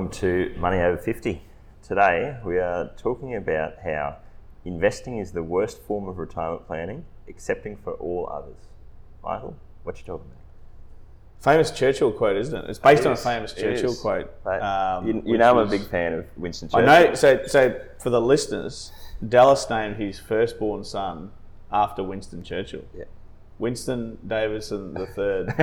Welcome 0.00 0.18
to 0.20 0.54
Money 0.56 0.78
Over 0.78 0.96
50. 0.96 1.42
Today 1.82 2.38
we 2.42 2.58
are 2.58 2.90
talking 2.96 3.34
about 3.34 3.74
how 3.84 4.16
investing 4.64 5.18
is 5.18 5.32
the 5.32 5.42
worst 5.42 5.82
form 5.82 6.08
of 6.08 6.16
retirement 6.16 6.66
planning, 6.66 7.04
excepting 7.26 7.76
for 7.76 7.92
all 7.92 8.26
others. 8.32 8.56
Michael, 9.22 9.54
what 9.82 9.98
you 9.98 10.06
talking 10.06 10.24
about? 10.24 11.44
Famous 11.44 11.70
Churchill 11.70 12.12
quote, 12.12 12.38
isn't 12.38 12.56
it? 12.56 12.70
It's 12.70 12.78
based 12.78 13.02
It 13.02 13.08
on 13.08 13.12
a 13.12 13.16
famous 13.16 13.52
Churchill 13.52 13.90
is. 13.90 14.00
quote. 14.00 14.32
But 14.42 14.62
um, 14.62 15.06
you, 15.06 15.22
you 15.26 15.36
know 15.36 15.50
I'm 15.50 15.66
a 15.68 15.70
big 15.70 15.86
fan 15.86 16.14
of 16.14 16.26
Winston 16.34 16.70
I 16.72 16.80
know. 16.80 17.14
So, 17.14 17.42
so 17.46 17.78
for 17.98 18.08
the 18.08 18.22
listeners, 18.22 18.92
Dallas 19.28 19.68
named 19.68 19.96
his 19.96 20.18
firstborn 20.18 20.82
son 20.82 21.30
after 21.70 22.02
Winston 22.02 22.42
Churchill. 22.42 22.84
Yeah. 22.96 23.04
Winston 23.60 24.18
Davison 24.26 24.94
the 24.94 25.06
third. 25.06 25.54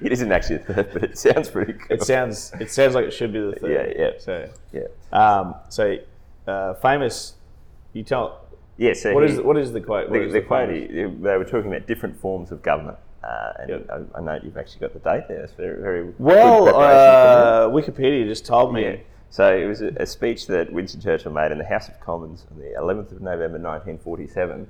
it 0.00 0.10
isn't 0.12 0.32
actually 0.32 0.56
the 0.58 0.74
third, 0.74 0.90
but 0.92 1.04
it 1.04 1.18
sounds 1.18 1.50
pretty 1.50 1.74
cool. 1.74 1.86
It 1.90 2.02
sounds. 2.02 2.52
It 2.58 2.70
sounds 2.70 2.94
like 2.94 3.04
it 3.04 3.12
should 3.12 3.32
be 3.32 3.40
the 3.40 3.52
third. 3.52 3.94
Yeah, 3.96 4.04
yeah. 4.04 4.10
So, 4.18 4.48
yeah. 4.72 4.82
um, 5.12 5.54
so 5.68 5.96
uh, 6.46 6.74
famous. 6.74 7.34
You 7.92 8.02
tell. 8.02 8.40
Yeah, 8.78 8.92
so 8.94 9.12
What 9.12 9.28
he- 9.28 9.34
is 9.34 9.40
what 9.40 9.56
is 9.56 9.72
the 9.72 9.80
quote? 9.80 10.08
What 10.08 10.20
the, 10.20 10.28
the 10.28 10.40
quote, 10.40 10.70
he- 10.70 10.86
they 10.86 11.06
were 11.06 11.44
talking 11.44 11.72
about 11.72 11.86
different 11.86 12.18
forms 12.20 12.50
of 12.52 12.62
government. 12.62 12.96
Uh, 13.22 13.52
and 13.60 13.68
Yep. 13.70 13.90
I, 14.14 14.18
I 14.18 14.20
know 14.22 14.40
you've 14.42 14.56
actually 14.56 14.80
got 14.80 14.92
the 14.94 15.00
date 15.00 15.24
there. 15.28 15.42
It's 15.42 15.52
very, 15.52 15.82
very 15.82 16.14
Well, 16.18 16.68
uh, 16.68 17.68
Wikipedia 17.68 18.24
just 18.26 18.46
told 18.46 18.72
me. 18.72 18.82
Yeah. 18.84 18.96
So 19.30 19.54
it 19.54 19.66
was 19.66 19.82
a, 19.82 19.88
a 19.96 20.06
speech 20.06 20.46
that 20.46 20.72
Winston 20.72 21.00
Churchill 21.02 21.32
made 21.32 21.50
in 21.52 21.58
the 21.58 21.64
House 21.64 21.88
of 21.88 21.98
Commons 22.00 22.46
on 22.50 22.58
the 22.58 22.72
11th 22.78 23.12
of 23.12 23.20
November 23.20 23.58
1947, 23.58 24.66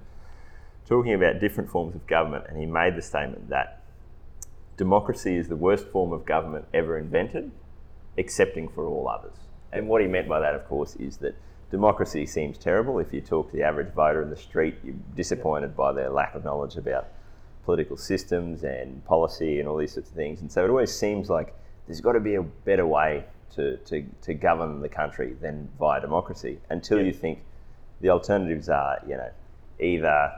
talking 0.89 1.13
about 1.13 1.39
different 1.39 1.71
forms 1.71 1.95
of 1.95 2.07
government, 2.07 2.45
and 2.49 2.59
he 2.59 2.65
made 2.65 2.97
the 2.97 3.03
statement 3.03 3.51
that 3.51 3.83
democracy 4.79 5.37
is 5.37 5.49
the 5.49 5.57
worst 5.57 5.87
form 5.89 6.13
of 6.13 6.25
government 6.25 6.65
ever 6.73 6.97
invented, 6.97 7.51
excepting 8.17 8.69
for 8.69 8.87
all 8.87 9.07
others. 9.07 9.37
And 9.71 9.87
what 9.87 10.01
he 10.01 10.09
meant 10.09 10.29
by 10.29 10.41
that, 10.41 10.55
of 10.55 10.67
course, 10.67 10.97
is 10.97 11.19
that 11.19 11.37
democracy 11.71 12.25
seems 12.25 12.57
terrible. 12.57 12.99
If 12.99 13.13
you 13.13 13.21
talk 13.21 13.51
to 13.51 13.57
the 13.57 13.63
average 13.63 13.93
voter 13.93 14.23
in 14.23 14.31
the 14.31 14.37
street, 14.37 14.77
you're 14.83 14.95
disappointed 15.15 15.77
by 15.77 15.93
their 15.93 16.09
lack 16.09 16.35
of 16.35 16.43
knowledge 16.43 16.77
about 16.77 17.09
political 17.67 17.99
systems 17.99 18.65
and 18.65 19.05
policy 19.05 19.61
and 19.61 19.69
all 19.69 19.77
these 19.77 19.93
sorts 19.93 20.09
of 20.09 20.17
things. 20.17 20.41
And 20.41 20.51
so 20.51 20.65
it 20.65 20.71
always 20.71 20.91
seems 20.91 21.29
like 21.29 21.55
there's 21.87 22.01
got 22.01 22.13
to 22.13 22.21
be 22.21 22.37
a 22.37 22.43
better 22.43 22.87
way 22.87 23.25
to, 23.57 23.77
to, 23.77 24.07
to 24.23 24.33
govern 24.33 24.81
the 24.81 24.89
country 24.89 25.35
than 25.43 25.69
via 25.79 26.01
democracy 26.01 26.61
until 26.71 27.05
you 27.05 27.13
think 27.13 27.41
the 28.01 28.09
alternatives 28.09 28.71
are, 28.71 28.99
you 29.07 29.19
know, 29.19 29.31
either 29.81 30.33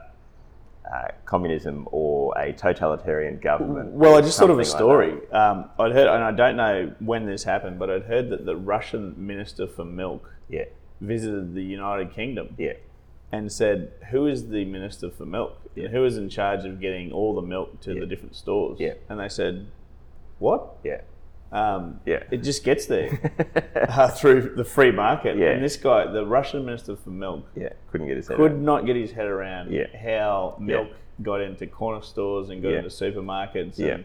uh, 0.93 1.09
communism 1.25 1.89
or 1.93 2.37
a 2.39 2.53
totalitarian 2.53 3.39
government. 3.39 3.91
Well, 3.93 4.17
I 4.17 4.21
just 4.21 4.39
thought 4.39 4.51
of 4.51 4.59
a 4.59 4.65
something 4.65 4.99
like 4.99 5.19
story. 5.19 5.31
um, 5.33 5.71
I'd 5.79 5.93
heard, 5.93 6.09
and 6.09 6.25
I 6.25 6.33
don't 6.33 6.57
know 6.57 6.93
when 7.01 7.27
this 7.27 7.45
happened, 7.45 7.79
but 7.79 7.91
I'd 7.91 8.05
heard 8.05 8.31
that 8.31 8.45
the 8.45 8.57
Russian 8.57 9.15
minister 9.17 9.67
for 9.67 9.85
milk. 9.85 10.33
Yeah, 10.49 10.65
visited 11.01 11.55
the 11.55 11.63
United 11.63 12.13
Kingdom 12.13 12.55
yeah, 12.59 12.73
and 13.31 13.53
said, 13.53 13.93
"Who 14.11 14.27
is 14.27 14.49
the 14.49 14.65
minister 14.65 15.11
for 15.11 15.27
milk? 15.27 15.59
Yeah. 15.75 15.89
Who 15.89 16.05
is 16.05 16.17
in 16.17 16.29
charge 16.29 16.65
of 16.65 16.81
getting 16.81 17.13
all 17.13 17.35
the 17.35 17.43
milk 17.43 17.81
to 17.83 17.95
the 17.95 18.07
different 18.07 18.35
stores?" 18.35 18.79
And 19.09 19.21
they 19.21 19.29
said, 19.29 19.69
"What?" 20.39 20.77
yeah. 20.83 21.03
Um, 21.53 22.01
Yeah. 22.07 22.23
It 22.31 22.39
just 22.39 22.65
gets 22.65 22.87
there 22.87 23.33
uh, 23.89 24.09
through 24.09 24.55
the 24.57 24.65
free 24.65 24.93
market. 24.93 25.37
Yeah. 25.37 25.51
And 25.51 25.65
this 25.65 25.77
guy, 25.77 26.07
the 26.11 26.25
Russian 26.25 26.65
minister 26.65 26.97
for 26.97 27.11
milk, 27.11 27.45
yeah, 27.57 27.71
couldn't 27.91 28.07
get 28.07 28.17
his 28.17 28.29
head 28.29 28.37
could 28.37 28.53
around. 28.53 28.65
not 28.65 28.87
get 28.87 28.97
his 28.97 29.13
head 29.13 29.27
around 29.27 29.73
Yeah. 29.73 29.87
how 29.97 30.57
milk 30.61 30.89
got 31.23 31.41
into 31.41 31.67
corner 31.67 32.03
stores 32.03 32.49
and 32.51 32.63
got 32.63 32.71
Yeah. 32.71 32.77
into 32.79 32.89
supermarkets 32.91 33.79
Yeah. 33.79 33.95
and 33.95 34.05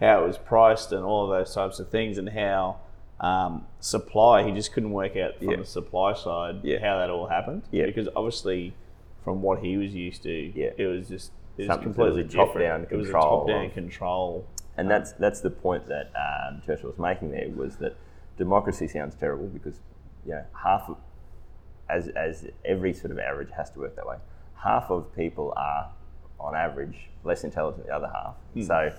how 0.00 0.22
it 0.24 0.26
was 0.26 0.38
priced 0.38 0.92
and 0.92 1.04
all 1.04 1.24
of 1.24 1.30
those 1.30 1.54
types 1.54 1.78
of 1.80 1.88
things 1.88 2.18
and 2.18 2.28
how 2.28 2.76
um, 3.20 3.66
supply 3.78 4.42
he 4.42 4.50
just 4.52 4.72
couldn't 4.72 4.90
work 4.90 5.16
out 5.16 5.38
from 5.38 5.50
Yeah. 5.50 5.56
the 5.58 5.64
supply 5.64 6.12
side 6.12 6.56
Yeah. 6.64 6.78
how 6.80 6.98
that 6.98 7.08
all 7.08 7.28
happened 7.28 7.62
Yeah. 7.70 7.86
because 7.86 8.08
obviously 8.16 8.74
from 9.24 9.42
what 9.42 9.60
he 9.60 9.76
was 9.76 9.94
used 9.94 10.24
to 10.24 10.30
Yeah. 10.32 10.70
it 10.76 10.86
was 10.86 11.08
just 11.08 11.30
it 11.56 11.62
was 11.62 11.66
Something- 11.68 11.84
completely 11.94 12.24
was 12.24 12.34
top-down 12.34 12.80
different. 12.82 12.92
it 12.92 12.96
was 12.96 13.08
a 13.08 13.12
top 13.12 13.46
down 13.46 13.70
control 13.70 14.44
And 14.76 14.90
that's 14.90 15.12
that's 15.12 15.40
the 15.40 15.50
point 15.50 15.86
that 15.88 16.10
um, 16.16 16.62
Churchill 16.64 16.90
was 16.90 16.98
making 16.98 17.30
there 17.30 17.48
was 17.50 17.76
that 17.76 17.96
democracy 18.38 18.88
sounds 18.88 19.14
terrible 19.14 19.46
because 19.46 19.80
you 20.24 20.32
know 20.32 20.44
half 20.62 20.88
of, 20.88 20.96
as 21.90 22.08
as 22.08 22.46
every 22.64 22.94
sort 22.94 23.10
of 23.10 23.18
average 23.18 23.50
has 23.56 23.70
to 23.72 23.80
work 23.80 23.96
that 23.96 24.06
way. 24.06 24.16
Half 24.54 24.90
of 24.90 25.14
people 25.14 25.52
are 25.56 25.90
on 26.40 26.54
average 26.54 27.08
less 27.24 27.44
intelligent 27.44 27.86
than 27.86 27.88
the 27.88 27.94
other 27.94 28.12
half. 28.12 28.34
So 28.66 28.92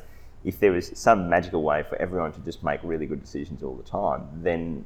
if 0.44 0.59
there 0.59 0.72
was 0.72 0.91
some 0.94 1.29
magical 1.29 1.63
way 1.63 1.83
for 1.83 1.95
everyone 1.95 2.33
to 2.33 2.39
just 2.41 2.63
make 2.63 2.79
really 2.83 3.06
good 3.06 3.22
decisions 3.22 3.63
all 3.63 3.75
the 3.75 3.83
time, 3.83 4.28
then 4.44 4.85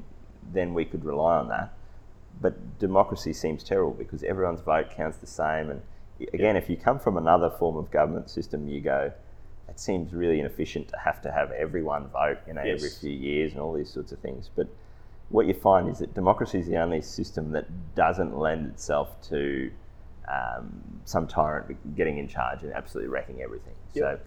then 0.54 0.74
we 0.74 0.86
could 0.86 1.04
rely 1.04 1.38
on 1.38 1.50
that. 1.50 1.74
But 2.40 2.80
democracy 2.80 3.34
seems 3.34 3.64
terrible 3.64 3.94
because 3.94 4.24
everyone's 4.24 4.62
vote 4.62 4.92
counts 4.92 5.18
the 5.18 5.28
same. 5.28 5.70
And 5.70 5.82
again, 6.34 6.56
if 6.56 6.70
you 6.70 6.78
come 6.78 7.00
from 7.00 7.18
another 7.18 7.50
form 7.50 7.76
of 7.76 7.92
government 7.92 8.30
system, 8.30 8.68
you 8.68 8.80
go, 8.80 9.12
it 9.70 9.80
seems 9.80 10.14
really 10.14 10.40
inefficient 10.40 10.88
to 10.90 10.98
have 10.98 11.22
to 11.22 11.32
have 11.32 11.52
everyone 11.52 12.08
vote, 12.08 12.38
you 12.48 12.54
know, 12.54 12.64
Yes. 12.64 12.78
every 12.80 12.90
few 12.90 13.12
years 13.12 13.52
and 13.54 13.62
all 13.62 13.74
these 13.74 13.90
sorts 13.90 14.12
of 14.12 14.20
things. 14.20 14.50
But 14.56 14.68
what 15.30 15.46
you 15.46 15.54
find 15.54 15.90
is 15.90 16.00
that 16.00 16.14
democracy 16.14 16.60
is 16.60 16.68
the 16.68 16.78
only 16.78 17.02
system 17.02 17.52
that 17.52 17.66
doesn't 17.96 18.38
lend 18.38 18.68
itself 18.68 19.22
to 19.30 19.72
um, 20.30 20.82
some 21.06 21.28
tyrant 21.28 21.96
getting 21.96 22.18
in 22.18 22.28
charge 22.28 22.64
and 22.64 22.74
absolutely 22.74 23.10
wrecking 23.10 23.42
everything. 23.42 23.74
So 23.96 24.20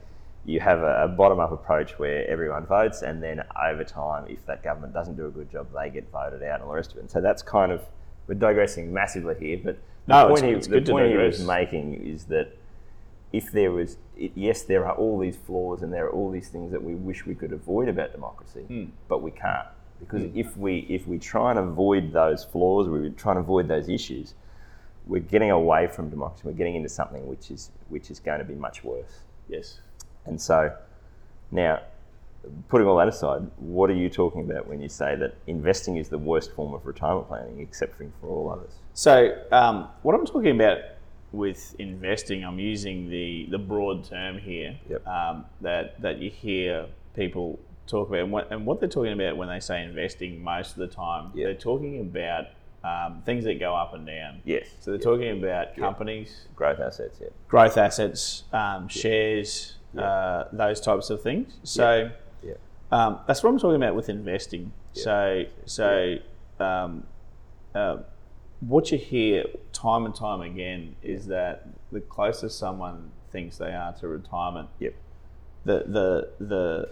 you 0.47 0.59
have 0.61 0.81
a, 0.81 1.05
a 1.05 1.09
bottom-up 1.09 1.53
approach 1.53 1.99
where 1.99 2.27
everyone 2.29 2.65
votes, 2.67 3.03
and 3.03 3.23
then 3.23 3.43
over 3.63 3.85
time, 3.85 4.25
if 4.29 4.45
that 4.47 4.63
government 4.63 4.95
doesn't 4.95 5.17
do 5.17 5.27
a 5.27 5.31
good 5.31 5.51
job, 5.51 5.69
they 5.75 5.91
get 5.91 6.11
voted 6.11 6.43
out 6.43 6.55
and 6.55 6.63
all 6.65 6.71
the 6.71 6.77
rest 6.77 6.93
of 6.93 6.97
it. 6.99 7.01
And 7.01 7.11
so 7.11 7.21
that's 7.21 7.43
kind 7.43 7.71
of 7.73 7.83
we're 8.27 8.35
digressing 8.35 8.93
massively 8.93 9.35
here, 9.39 9.59
but 9.63 9.77
the 10.07 10.15
No, 10.23 10.29
point, 10.29 10.39
it's- 10.45 10.51
he, 10.51 10.57
it's 10.59 10.67
the 10.69 10.75
good 10.77 10.87
to 10.87 10.93
point 10.93 11.11
he 11.11 11.17
was 11.17 11.45
making 11.47 11.95
is 11.95 12.25
that 12.25 12.57
if 13.33 13.53
there 13.53 13.71
was, 13.73 13.97
it, 14.17 14.33
yes, 14.35 14.63
there 14.63 14.87
are 14.87 14.95
all 14.95 15.19
these 15.19 15.37
flaws 15.37 15.83
and 15.83 15.93
there 15.93 16.07
are 16.07 16.11
all 16.11 16.31
these 16.31 16.49
things 16.49 16.73
that 16.73 16.83
we 16.83 16.95
wish 16.95 17.27
we 17.27 17.35
could 17.35 17.53
avoid 17.53 17.89
about 17.89 18.13
democracy, 18.13 18.63
Hmm. 18.63 18.85
but 19.09 19.23
we 19.23 19.31
can't 19.31 19.67
because 20.01 20.25
if 20.35 20.57
we 20.57 20.79
if 20.89 21.07
we 21.07 21.19
try 21.19 21.51
and 21.51 21.59
avoid 21.59 22.13
those 22.13 22.43
flaws, 22.45 22.89
we 22.89 23.11
try 23.11 23.33
and 23.33 23.41
avoid 23.41 23.69
those 23.69 23.89
issues, 23.89 24.35
we're 25.07 25.21
getting 25.21 25.51
away 25.51 25.87
from 25.87 26.09
democracy. 26.11 26.43
We're 26.47 26.53
getting 26.55 26.75
into 26.77 26.89
something 26.89 27.27
which 27.29 27.51
is 27.51 27.71
which 27.89 28.11
is 28.11 28.19
going 28.19 28.39
to 28.39 28.45
be 28.45 28.55
much 28.55 28.83
worse. 28.83 29.21
yes 29.49 29.81
And 30.25 30.41
so, 30.41 30.75
now, 31.51 31.81
putting 32.69 32.87
all 32.87 32.97
that 32.97 33.09
aside, 33.09 33.43
what 33.59 33.91
are 33.91 33.95
you 33.95 34.09
talking 34.09 34.43
about 34.51 34.67
when 34.67 34.81
you 34.81 34.89
say 34.89 35.17
that 35.17 35.35
investing 35.47 35.97
is 35.99 36.09
the 36.09 36.19
worst 36.19 36.53
form 36.53 36.73
of 36.73 36.87
retirement 36.87 37.29
planning, 37.29 37.61
except 37.61 37.97
for 37.97 38.07
for 38.21 38.29
all 38.29 38.51
others? 38.51 38.73
So, 38.95 39.37
um, 39.53 39.89
what 40.03 40.15
I'm 40.15 40.27
talking 40.27 40.55
about 40.59 40.79
with 41.33 41.75
investing, 41.79 42.45
I'm 42.45 42.59
using 42.59 43.09
the, 43.09 43.47
the 43.51 43.59
broad 43.59 44.05
term 44.05 44.39
here 44.39 44.79
Yep. 44.89 45.07
um, 45.07 45.45
that, 45.61 46.01
that 46.03 46.19
you 46.19 46.31
hear 46.31 46.87
people 47.15 47.59
talk 47.87 48.09
about. 48.09 48.21
And 48.21 48.33
what, 48.33 48.51
and 48.51 48.67
what 48.67 48.81
they're 48.81 48.89
talking 48.89 49.13
about 49.13 49.37
when 49.37 49.49
they 49.49 49.61
say 49.61 49.83
investing 49.85 50.43
most 50.43 50.73
of 50.73 50.77
the 50.79 50.89
time, 50.89 51.31
Yep. 51.35 51.45
they're 51.47 51.55
talking 51.55 52.01
about 52.01 52.47
um, 52.83 53.23
things 53.27 53.45
that 53.45 53.61
go 53.61 53.75
up 53.75 53.93
and 53.95 54.07
down. 54.07 54.41
Yes. 54.45 54.67
So, 54.81 54.91
they're 54.91 54.99
talking 55.01 55.39
about 55.43 55.77
companies, 55.77 56.47
Growth 56.57 56.81
assets, 56.81 57.19
yeah. 57.21 57.29
growth 57.49 57.77
assets, 57.77 58.45
um, 58.53 58.89
shares, 58.89 59.75
uh, 59.99 60.45
those 60.53 60.81
types 60.81 61.11
of 61.11 61.21
things. 61.23 61.59
So, 61.63 62.11
Yeah. 62.43 62.55
um, 62.91 63.21
that's 63.27 63.43
what 63.43 63.51
I'm 63.51 63.59
talking 63.59 63.77
about 63.77 63.95
with 63.95 64.09
investing. 64.09 64.73
So, 64.95 65.45
so 65.67 66.17
um, 66.59 67.05
uh, 67.75 67.99
what 68.61 68.91
you 68.93 68.99
hear 68.99 69.45
time 69.73 70.05
and 70.05 70.15
time 70.15 70.41
again 70.41 70.97
is 71.03 71.27
that 71.27 71.67
the 71.93 72.01
closer 72.01 72.49
someone 72.49 73.11
thinks 73.33 73.59
they 73.59 73.73
are 73.73 73.93
to 73.95 74.09
retirement, 74.09 74.69
Yep. 74.79 74.95
the 75.65 75.85
the 75.87 76.31
the 76.45 76.89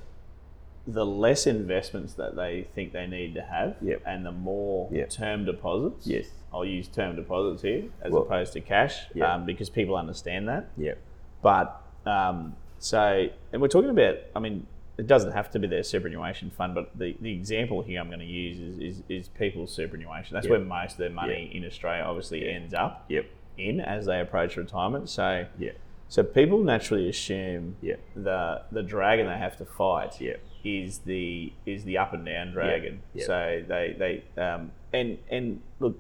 the 0.87 1.05
less 1.05 1.47
investments 1.47 2.15
that 2.15 2.35
they 2.35 2.67
think 2.75 2.93
they 2.95 3.07
need 3.07 3.35
to 3.35 3.43
have, 3.43 3.77
Yep. 3.83 4.03
and 4.07 4.25
the 4.25 4.33
more 4.33 4.89
Yep. 4.91 5.11
term 5.11 5.45
deposits. 5.45 6.07
Yes. 6.07 6.31
I'll 6.53 6.65
use 6.65 6.89
term 6.89 7.15
deposits 7.17 7.61
here 7.63 7.91
as 8.01 8.11
Well, 8.13 8.23
opposed 8.23 8.55
to 8.55 8.61
cash, 8.63 9.05
yeah. 9.15 9.35
um, 9.35 9.45
because 9.45 9.69
people 9.69 9.97
understand 9.97 10.49
that. 10.49 10.71
Yeah. 10.79 10.95
But 11.43 11.83
um, 12.07 12.57
so, 12.79 13.29
and 13.53 13.61
we're 13.61 13.69
talking 13.69 13.91
about, 13.91 14.17
I 14.35 14.39
mean, 14.41 14.67
it 14.99 15.07
doesn't 15.07 15.33
have 15.33 15.49
to 15.53 15.59
be 15.61 15.67
their 15.69 15.83
superannuation 15.85 16.51
fund, 16.51 16.75
but 16.75 16.91
the, 16.99 17.17
the 17.21 17.33
example 17.33 17.83
here 17.83 18.01
I'm 18.01 18.09
going 18.09 18.19
to 18.19 18.25
use 18.27 18.59
is, 18.59 18.79
is, 18.99 19.03
is 19.09 19.29
people's 19.29 19.73
superannuation. 19.73 20.35
That's 20.35 20.47
Yep. 20.47 20.51
where 20.51 20.61
most 20.61 20.93
of 20.93 20.99
their 20.99 21.11
money 21.11 21.51
in 21.55 21.65
Australia 21.65 22.03
obviously 22.05 22.49
ends 22.49 22.75
up 22.75 23.05
Yep. 23.09 23.27
in 23.57 23.81
as 23.81 24.07
they 24.07 24.21
approach 24.21 24.57
retirement. 24.57 25.09
So, 25.09 25.47
Yeah. 25.59 25.71
so 26.09 26.23
people 26.25 26.59
naturally 26.65 27.09
assume 27.09 27.77
Yeah. 27.81 27.95
the 28.17 28.63
the 28.73 28.83
dragon 28.83 29.27
they 29.27 29.37
have 29.39 29.57
to 29.59 29.65
fight 29.65 30.21
Yeah. 30.21 30.35
is 30.65 30.99
the 31.01 31.53
is 31.65 31.85
the 31.85 31.97
up 31.97 32.13
and 32.13 32.27
down 32.27 32.51
dragon. 32.51 33.01
So 33.19 33.63
they 33.69 33.95
they 33.99 34.41
um, 34.43 34.73
and 34.93 35.19
and 35.31 35.61
look, 35.79 35.97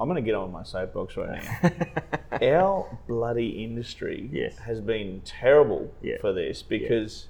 I'm 0.00 0.08
going 0.08 0.16
to 0.16 0.26
get 0.26 0.34
on 0.36 0.50
my 0.52 0.62
soapbox 0.62 1.16
right 1.18 1.42
now. 1.42 1.70
Our 2.40 2.98
bloody 3.08 3.62
industry 3.64 4.28
Yes. 4.32 4.56
has 4.60 4.80
been 4.80 5.20
terrible 5.24 5.92
for 6.20 6.32
this 6.32 6.62
because 6.62 7.28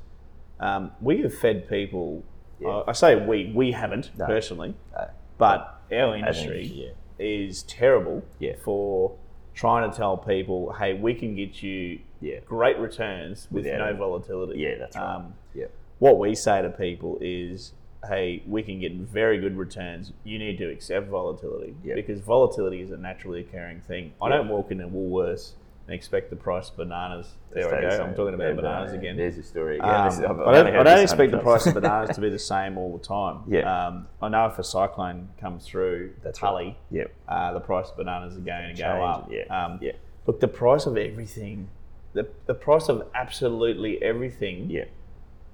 um, 0.61 0.91
we 1.01 1.23
have 1.23 1.35
fed 1.35 1.69
people. 1.69 2.23
Yeah. 2.61 2.69
I 2.69 2.91
I 2.91 2.93
say 2.93 3.17
we 3.17 3.53
we 3.55 3.73
haven't 3.73 4.11
No. 4.19 4.27
personally, 4.27 4.75
No. 4.93 5.09
but 5.39 5.81
our 5.93 6.17
industry 6.17 6.63
industry, 6.63 6.93
is 7.19 7.63
terrible 7.65 8.23
Yeah. 8.39 8.55
for 8.63 9.13
trying 9.55 9.91
to 9.91 9.97
tell 9.97 10.17
people, 10.17 10.73
hey, 10.75 10.95
we 10.95 11.15
can 11.15 11.35
get 11.35 11.63
you 11.63 12.01
Yeah. 12.21 12.41
great 12.47 12.79
returns 12.79 13.49
with 13.51 13.65
Without 13.65 13.79
no 13.79 13.91
it. 13.91 13.97
volatility. 13.97 14.61
Yeah, 14.61 14.77
that's 14.79 14.97
right. 14.97 15.15
Um, 15.17 15.35
Yeah. 15.55 15.67
what 15.99 16.19
we 16.19 16.35
say 16.35 16.63
to 16.63 16.71
people 16.71 17.19
is, 17.21 17.73
hey, 18.09 18.43
we 18.47 18.63
can 18.63 18.79
get 18.79 18.93
very 18.93 19.39
good 19.39 19.57
returns. 19.57 20.13
You 20.25 20.39
need 20.39 20.59
to 20.59 20.71
accept 20.71 21.09
volatility 21.09 21.75
Yeah. 21.85 21.97
because 21.97 22.21
volatility 22.21 22.81
is 22.83 22.93
a 22.93 22.97
naturally 22.97 23.41
occurring 23.41 23.81
thing. 23.81 24.13
I 24.23 24.29
Yeah. 24.29 24.37
don't 24.37 24.49
walk 24.49 24.71
into 24.71 24.87
Woolworths 24.87 25.55
and 25.89 25.95
expect 25.95 26.29
the 26.29 26.37
price 26.37 26.69
of 26.69 26.77
bananas. 26.77 27.33
There 27.51 27.75
I 27.75 27.81
go. 27.81 28.05
I'm 28.05 28.15
talking 28.15 28.35
about 28.35 28.49
Yeah, 28.49 28.53
bananas 28.57 28.93
again. 28.93 29.17
There's 29.17 29.37
your 29.37 29.43
story 29.45 29.79
again. 29.79 29.89
Um, 29.89 30.05
This 30.05 30.19
is- 30.19 30.25
I've- 30.25 30.41
I 30.43 30.53
don't, 30.53 30.77
I 30.77 30.83
don't 30.83 30.99
expect 31.03 31.33
the 31.33 31.39
price 31.39 31.67
of 31.67 31.73
bananas 31.75 32.15
to 32.15 32.21
be 32.21 32.29
the 32.29 32.39
same 32.39 32.77
all 32.77 32.95
the 32.97 33.03
time. 33.03 33.39
Yeah. 33.49 33.87
Um, 33.87 34.07
I 34.21 34.29
know 34.29 34.45
if 34.47 34.59
a 34.59 34.63
cyclone 34.65 35.31
comes 35.41 35.65
through 35.67 36.13
That's 36.23 36.39
Tully, 36.39 36.65
right. 36.67 36.77
Yep. 36.91 37.11
uh, 37.27 37.53
the 37.55 37.61
price 37.61 37.89
of 37.89 37.97
bananas 37.97 38.37
are 38.37 38.41
going 38.41 38.77
to 38.77 38.83
go 38.83 39.03
up. 39.03 39.31
yeah, 39.33 39.45
Um, 39.45 39.79
yeah. 39.81 39.93
Look, 40.27 40.41
the 40.41 40.49
price 40.49 40.85
of 40.85 40.99
everything, 40.99 41.69
the, 42.13 42.29
the 42.45 42.55
price 42.55 42.91
of 42.91 43.07
absolutely 43.15 44.03
everything 44.03 44.69
Yeah. 44.69 44.85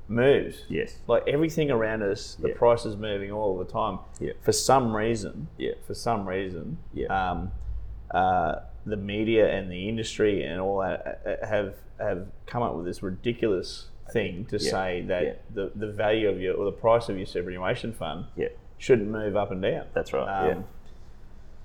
moves. 0.09 0.65
Yes. 0.69 0.99
Like 1.07 1.29
everything 1.29 1.71
around 1.71 2.03
us, 2.03 2.35
the 2.35 2.49
Yeah. 2.49 2.55
price 2.57 2.85
is 2.85 2.97
moving 2.97 3.31
all 3.31 3.57
the 3.57 3.65
time. 3.67 4.01
Yeah. 4.19 4.33
For 4.43 4.51
some 4.51 4.97
reason, 4.97 5.47
Yeah. 5.59 5.75
for 5.87 5.95
some 5.95 6.29
reason, 6.29 6.79
Yeah. 6.93 7.07
um, 7.31 7.53
uh, 8.11 8.57
the 8.87 8.97
media 8.97 9.51
and 9.51 9.71
the 9.71 9.89
industry 9.89 10.45
and 10.45 10.61
all 10.61 10.79
that 10.81 11.21
uh, 11.43 11.47
have 11.47 11.75
have 11.99 12.27
come 12.47 12.63
up 12.63 12.75
with 12.75 12.85
this 12.85 13.03
ridiculous 13.03 13.87
thing 14.13 14.45
to 14.47 14.59
Yeah. 14.59 14.71
say 14.71 15.03
that 15.09 15.23
Yeah. 15.25 15.33
the, 15.55 15.73
the 15.75 15.87
value 15.93 16.29
of 16.29 16.41
your 16.41 16.55
or 16.57 16.65
the 16.67 16.73
price 16.73 17.09
of 17.09 17.17
your 17.17 17.27
superannuation 17.27 17.93
fund 17.93 18.27
Yeah. 18.37 18.49
shouldn't 18.79 19.09
move 19.09 19.37
up 19.37 19.51
and 19.51 19.63
down. 19.63 19.87
That's 19.95 20.13
right. 20.13 20.29
Um, 20.29 20.49
yeah. 20.49 20.63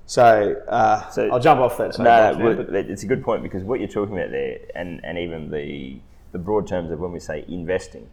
So, 0.06 0.56
uh, 0.68 1.10
So- 1.10 1.30
I'll 1.30 1.40
jump 1.40 1.60
off 1.62 1.78
that. 1.78 1.98
No, 2.00 2.04
no, 2.04 2.38
now, 2.38 2.44
well, 2.46 2.56
but- 2.64 2.76
it's 2.76 3.04
a 3.04 3.08
good 3.08 3.24
point 3.24 3.44
because 3.44 3.64
what 3.64 3.80
you're 3.80 3.90
talking 3.90 4.18
about 4.18 4.32
there, 4.32 4.60
and, 4.76 5.02
and 5.04 5.18
even 5.18 5.52
the 5.52 6.00
the 6.32 6.38
broad 6.40 6.68
terms 6.68 6.92
of 6.92 7.00
when 7.00 7.12
we 7.12 7.20
say 7.20 7.44
investing, 7.48 8.08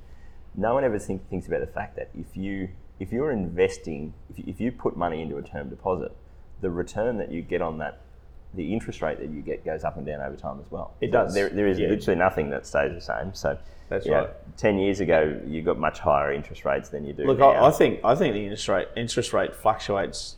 no 0.54 0.72
one 0.72 0.84
ever 0.84 0.98
think, 0.98 1.28
thinks 1.28 1.46
about 1.46 1.60
the 1.60 1.66
fact 1.66 1.96
that 1.96 2.08
if 2.18 2.34
you 2.36 2.68
if 2.98 3.12
you're 3.12 3.30
investing, 3.30 4.14
if 4.30 4.38
you, 4.38 4.44
if 4.46 4.58
you 4.58 4.72
put 4.72 4.96
money 4.96 5.20
into 5.20 5.36
a 5.36 5.42
term 5.42 5.68
deposit, 5.68 6.12
the 6.62 6.70
return 6.70 7.18
that 7.18 7.30
you 7.30 7.42
get 7.42 7.60
on 7.60 7.76
that, 7.76 8.00
the 8.56 8.72
interest 8.72 9.02
rate 9.02 9.18
that 9.20 9.30
you 9.30 9.42
get 9.42 9.64
goes 9.64 9.84
up 9.84 9.96
and 9.96 10.06
down 10.06 10.20
over 10.20 10.36
time 10.36 10.58
as 10.64 10.70
well. 10.70 10.94
It 11.00 11.12
does, 11.12 11.34
There, 11.34 11.48
there 11.50 11.66
is 11.68 11.78
yeah. 11.78 11.88
literally 11.88 12.18
nothing 12.18 12.50
that 12.50 12.66
stays 12.66 12.92
the 12.92 13.00
same. 13.00 13.34
So 13.34 13.58
That's 13.88 14.06
know, 14.06 14.20
right. 14.24 14.56
Ten 14.56 14.78
years 14.78 15.00
ago, 15.00 15.40
you 15.46 15.62
got 15.62 15.78
much 15.78 15.98
higher 16.00 16.32
interest 16.32 16.64
rates 16.64 16.88
than 16.88 17.04
you 17.06 17.12
do 17.12 17.24
Look, 17.26 17.38
now. 17.38 17.50
I, 17.50 17.68
I 17.68 17.70
think 17.70 18.00
I 18.02 18.14
think 18.14 18.34
the 18.34 18.42
interest 18.42 18.68
rate 18.68 18.88
interest 18.96 19.32
rate 19.32 19.54
fluctuates 19.54 20.36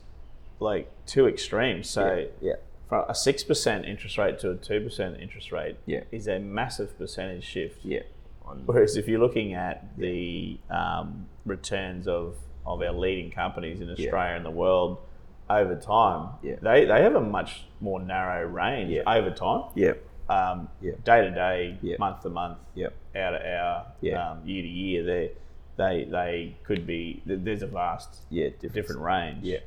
like 0.60 0.90
two 1.06 1.28
extremes. 1.28 1.88
So 1.88 2.26
yeah. 2.40 2.54
from 2.88 3.04
a 3.08 3.14
six 3.14 3.44
percent 3.44 3.84
interest 3.84 4.18
rate 4.18 4.38
to 4.40 4.50
a 4.50 4.56
two 4.56 4.80
percent 4.80 5.20
interest 5.20 5.52
rate 5.52 5.76
Yeah. 5.86 6.00
is 6.10 6.26
a 6.26 6.38
massive 6.38 6.98
percentage 6.98 7.44
shift. 7.44 7.84
yeah. 7.84 8.00
Whereas 8.64 8.96
if 8.96 9.06
you're 9.06 9.20
looking 9.20 9.52
at 9.52 9.96
the 9.98 10.58
um, 10.70 11.26
returns 11.44 12.08
of, 12.08 12.34
of 12.64 12.80
our 12.80 12.92
leading 12.92 13.30
companies 13.30 13.82
in 13.82 13.90
Australia 13.90 14.36
and 14.36 14.44
the 14.44 14.50
world 14.50 14.96
over 15.50 15.74
time, 15.76 16.30
Yeah. 16.42 16.56
they, 16.60 16.84
they 16.84 17.02
have 17.02 17.14
a 17.14 17.20
much 17.20 17.64
more 17.80 18.00
narrow 18.00 18.46
range 18.46 18.90
Yeah. 18.90 19.02
over 19.06 19.30
time. 19.30 19.64
yeah. 19.74 19.92
Um, 20.28 20.68
Yeah. 20.82 20.92
Day 21.04 21.22
to 21.22 21.30
day, 21.30 21.78
Yeah. 21.82 21.96
month 21.98 22.20
to 22.22 22.28
month, 22.28 22.58
Yeah. 22.74 22.88
hour 23.16 23.38
to 23.38 23.56
hour, 23.58 23.86
Yeah. 24.02 24.30
um, 24.32 24.38
year 24.46 24.62
to 24.62 24.68
year, 24.68 25.02
they 25.04 25.30
they 25.76 26.04
they 26.10 26.56
could 26.64 26.86
be. 26.86 27.22
There's 27.24 27.62
a 27.62 27.66
vast 27.68 28.24
Yeah. 28.30 28.48
different 28.60 29.00
range. 29.00 29.38
Yeah. 29.44 29.58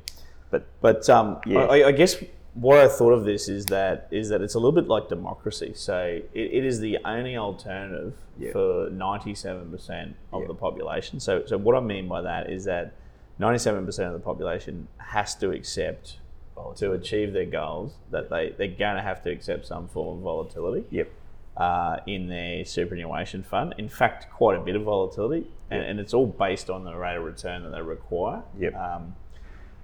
But 0.50 0.64
But 0.80 1.08
um, 1.10 1.40
Yeah. 1.46 1.60
I, 1.64 1.88
I 1.88 1.92
guess 1.92 2.22
what 2.54 2.78
I 2.78 2.86
thought 2.86 3.12
of 3.12 3.24
this 3.24 3.48
is 3.48 3.64
that 3.66 4.06
is 4.10 4.28
that 4.28 4.40
it's 4.42 4.54
a 4.54 4.58
little 4.58 4.72
bit 4.80 4.86
like 4.86 5.08
democracy. 5.08 5.72
So 5.74 6.20
it, 6.34 6.50
it 6.58 6.64
is 6.64 6.78
the 6.80 6.98
only 7.04 7.36
alternative 7.36 8.12
for 8.52 8.88
ninety 8.90 9.34
seven 9.34 9.70
percent 9.70 10.14
of 10.32 10.46
the 10.46 10.54
population. 10.54 11.18
So 11.18 11.44
so 11.46 11.56
what 11.58 11.74
I 11.74 11.80
mean 11.80 12.06
by 12.08 12.20
that 12.20 12.50
is 12.50 12.64
that 12.66 12.92
ninety 13.38 13.58
seven 13.58 13.84
percent 13.86 14.08
of 14.08 14.14
the 14.14 14.24
population 14.24 14.88
has 14.98 15.34
to 15.36 15.50
accept 15.50 16.18
to 16.76 16.92
achieve 16.92 17.32
their 17.32 17.46
goals 17.46 17.94
that 18.10 18.30
they 18.30 18.50
they're 18.56 18.68
going 18.68 18.96
to 18.96 19.02
have 19.02 19.22
to 19.22 19.30
accept 19.30 19.66
some 19.66 19.88
form 19.88 20.18
of 20.18 20.22
volatility 20.22 20.84
Yep. 20.90 21.10
uh, 21.56 21.96
in 22.06 22.28
their 22.28 22.64
superannuation 22.64 23.42
fund. 23.42 23.74
In 23.78 23.88
fact, 23.88 24.30
quite 24.30 24.56
a 24.56 24.60
bit 24.60 24.76
of 24.76 24.82
volatility, 24.82 25.46
and, 25.70 25.82
and 25.82 25.98
it's 26.00 26.14
all 26.14 26.26
based 26.26 26.70
on 26.70 26.84
the 26.84 26.94
rate 26.94 27.16
of 27.16 27.24
return 27.24 27.64
that 27.64 27.70
they 27.70 27.82
require. 27.82 28.42
Yep. 28.58 28.74
Um, 28.76 29.16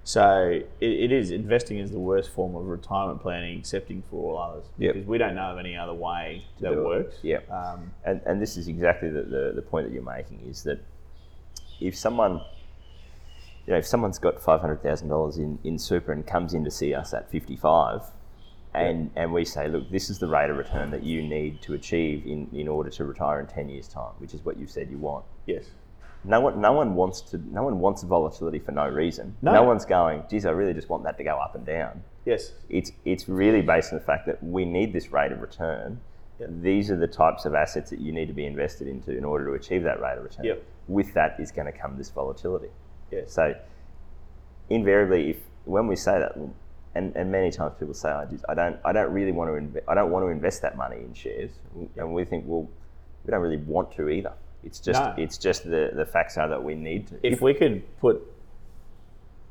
so 0.05 0.61
it, 0.79 0.89
it 0.89 1.11
is 1.11 1.31
investing 1.31 1.77
is 1.79 1.91
the 1.91 1.99
worst 1.99 2.31
form 2.31 2.55
of 2.55 2.65
retirement 2.67 3.21
planning, 3.21 3.59
excepting 3.59 4.01
for 4.09 4.15
all 4.37 4.41
others, 4.41 4.65
Yep. 4.77 4.93
because 4.93 5.07
we 5.07 5.17
don't 5.17 5.35
know 5.35 5.51
of 5.51 5.59
any 5.59 5.75
other 5.75 5.93
way 5.93 6.45
that 6.61 6.73
works. 6.75 7.17
Yep. 7.23 7.51
Um, 7.51 7.91
And, 8.05 8.21
and 8.25 8.41
this 8.41 8.55
is 8.57 8.67
exactly 8.69 9.09
the, 9.09 9.23
the, 9.23 9.51
the 9.55 9.61
point 9.61 9.85
that 9.87 9.93
you're 9.93 10.01
making 10.01 10.39
is 10.49 10.63
that 10.63 10.79
if 11.81 11.95
someone, 11.97 12.41
you 13.69 13.73
know, 13.75 13.77
if 13.77 13.85
someone's 13.85 14.17
got 14.17 14.41
five 14.41 14.61
hundred 14.61 14.81
thousand 14.81 15.09
dollars 15.09 15.37
in 15.37 15.59
in 15.63 15.77
super 15.77 16.11
and 16.11 16.25
comes 16.25 16.53
in 16.55 16.63
to 16.63 16.71
see 16.71 16.93
us 16.95 17.13
at 17.13 17.29
fifty 17.29 17.55
five, 17.55 18.01
and 18.73 19.11
and 19.15 19.31
we 19.31 19.45
say, 19.45 19.67
look, 19.67 19.91
this 19.91 20.09
is 20.09 20.17
the 20.17 20.27
rate 20.27 20.49
of 20.49 20.57
return 20.57 20.89
that 20.89 21.03
you 21.03 21.21
need 21.21 21.61
to 21.61 21.75
achieve 21.75 22.25
in 22.25 22.49
in 22.51 22.67
order 22.67 22.89
to 22.89 23.05
retire 23.05 23.39
in 23.39 23.45
ten 23.45 23.69
years 23.69 23.87
time, 23.87 24.13
which 24.17 24.33
is 24.33 24.43
what 24.43 24.57
you 24.57 24.65
said 24.65 24.89
you 24.89 24.97
want. 24.97 25.23
yes. 25.45 25.65
No 26.25 26.41
one, 26.41 26.59
no 26.59 26.73
one 26.73 26.95
wants 26.95 27.21
to. 27.21 27.37
No 27.37 27.63
one 27.63 27.79
wants 27.79 28.03
volatility 28.03 28.59
for 28.59 28.73
no 28.73 28.87
reason. 28.89 29.37
No. 29.41 29.53
no 29.53 29.63
one's 29.63 29.85
going. 29.85 30.23
Geez, 30.29 30.45
I 30.45 30.49
really 30.49 30.73
just 30.73 30.89
want 30.89 31.03
that 31.05 31.17
to 31.17 31.23
go 31.23 31.37
up 31.37 31.55
and 31.55 31.65
down 31.65 32.03
Yes. 32.25 32.51
it's 32.69 32.91
it's 33.05 33.29
really 33.29 33.61
based 33.61 33.93
on 33.93 33.99
the 33.99 34.03
fact 34.03 34.25
that 34.25 34.43
we 34.43 34.65
need 34.65 34.91
this 34.91 35.13
rate 35.13 35.31
of 35.31 35.39
return. 35.39 36.01
Yep. 36.41 36.49
These 36.61 36.91
are 36.91 36.97
the 36.97 37.07
types 37.07 37.45
of 37.45 37.53
assets 37.55 37.89
that 37.91 37.99
you 38.01 38.11
need 38.11 38.27
to 38.27 38.33
be 38.33 38.45
invested 38.45 38.87
into 38.87 39.15
in 39.17 39.23
order 39.23 39.45
to 39.45 39.53
achieve 39.53 39.83
that 39.83 40.01
rate 40.01 40.17
of 40.17 40.23
return. 40.25 40.45
Yep. 40.45 40.63
With 40.89 41.13
that 41.13 41.39
is 41.39 41.51
going 41.51 41.71
to 41.71 41.77
come 41.77 41.97
this 41.97 42.09
volatility. 42.09 42.69
Yes. 43.11 43.31
So 43.33 43.55
invariably, 44.69 45.31
if 45.31 45.37
when 45.65 45.87
we 45.87 45.95
say 45.95 46.19
that, 46.19 46.35
and, 46.95 47.15
and 47.15 47.31
many 47.31 47.51
times 47.51 47.73
people 47.79 47.93
say, 47.93 48.09
I, 48.09 48.25
just, 48.25 48.43
I 48.49 48.53
don't 48.53 48.77
I 48.83 48.91
don't 48.91 49.11
really 49.13 49.31
want 49.31 49.49
to 49.49 49.53
inve- 49.79 49.83
I 49.87 49.95
don't 49.95 50.11
want 50.11 50.23
to 50.25 50.29
invest 50.29 50.61
that 50.63 50.75
money 50.77 50.97
in 50.97 51.13
shares, 51.13 51.51
and 51.97 52.13
we 52.13 52.25
think, 52.25 52.45
well, 52.47 52.67
we 53.25 53.31
don't 53.31 53.41
really 53.41 53.57
want 53.57 53.91
to 53.95 54.09
either. 54.09 54.33
It's 54.63 54.79
just 54.79 55.01
No. 55.01 55.13
it's 55.17 55.37
just 55.37 55.63
the 55.63 55.91
the 55.93 56.05
facts 56.05 56.37
are 56.37 56.47
that 56.49 56.63
we 56.63 56.75
need 56.75 57.07
to. 57.07 57.19
if 57.23 57.41
we 57.41 57.53
could 57.53 57.81
put 57.99 58.21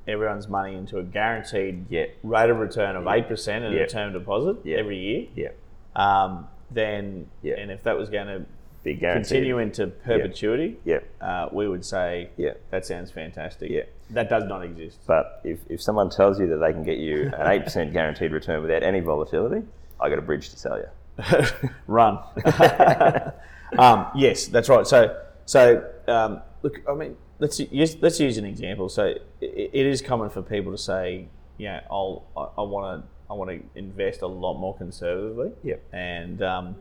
everyone's 0.07 0.49
money 0.49 0.75
into 0.75 0.99
a 0.99 1.03
guaranteed 1.03 1.85
Yeah. 1.91 2.07
rate 2.23 2.51
of 2.51 2.59
return 2.59 2.97
of 2.97 3.07
eight 3.07 3.29
percent 3.29 3.65
in 3.65 3.73
Yeah. 3.73 3.81
a 3.81 3.87
term 3.87 4.13
deposit 4.13 4.57
Yeah. 4.65 4.79
every 4.79 4.99
year, 4.99 5.27
yeah, 5.35 5.49
um, 5.97 6.49
then 6.71 7.27
Yeah. 7.43 7.55
and 7.59 7.71
if 7.71 7.83
that 7.85 7.97
was 7.97 8.09
going 8.11 8.27
to 8.27 8.45
be 8.83 8.95
guaranteed. 8.95 9.29
continue 9.29 9.59
into 9.59 9.89
perpetuity, 9.89 10.79
Yeah. 10.85 11.01
uh, 11.21 11.49
we 11.53 11.69
would 11.69 11.85
say, 11.85 12.31
Yeah. 12.37 12.53
that 12.71 12.87
sounds 12.87 13.11
fantastic. 13.11 13.71
Yeah. 13.71 13.83
That 14.11 14.29
does 14.31 14.45
not 14.45 14.65
exist. 14.65 15.01
But 15.07 15.41
if, 15.45 15.59
if 15.69 15.83
someone 15.83 16.09
tells 16.11 16.41
you 16.41 16.47
that 16.49 16.57
they 16.59 16.73
can 16.73 16.83
get 16.83 16.99
you 16.99 17.31
an 17.37 17.47
eight 17.51 17.65
percent 17.65 17.93
guaranteed 17.93 18.33
return 18.33 18.63
without 18.63 18.83
any 18.83 19.01
volatility, 19.01 19.67
I 20.01 20.09
got 20.09 20.19
a 20.19 20.23
bridge 20.23 20.49
to 20.51 20.59
sell 20.59 20.79
you. 20.79 20.87
Run. 21.87 22.19
um, 23.79 24.07
yes, 24.15 24.47
that's 24.47 24.69
right. 24.69 24.87
So, 24.87 25.17
so 25.45 25.85
um, 26.07 26.41
look, 26.63 26.81
I 26.89 26.95
mean, 26.95 27.17
let's 27.39 27.59
use, 27.61 27.97
let's 28.01 28.19
use 28.21 28.39
an 28.39 28.45
example. 28.45 28.89
So, 28.89 29.05
it, 29.41 29.71
it 29.73 29.87
is 29.87 30.01
common 30.01 30.31
for 30.31 30.43
people 30.43 30.73
to 30.73 30.79
say, 30.79 31.27
yeah, 31.59 31.81
I'll 31.91 32.23
I 32.37 32.63
want 32.63 33.03
to 33.03 33.09
I 33.31 33.35
want 33.35 33.51
to 33.51 33.79
invest 33.79 34.23
a 34.23 34.27
lot 34.27 34.55
more 34.55 34.75
conservatively. 34.77 35.53
Yep. 35.65 35.83
And 35.93 36.41
um, 36.43 36.77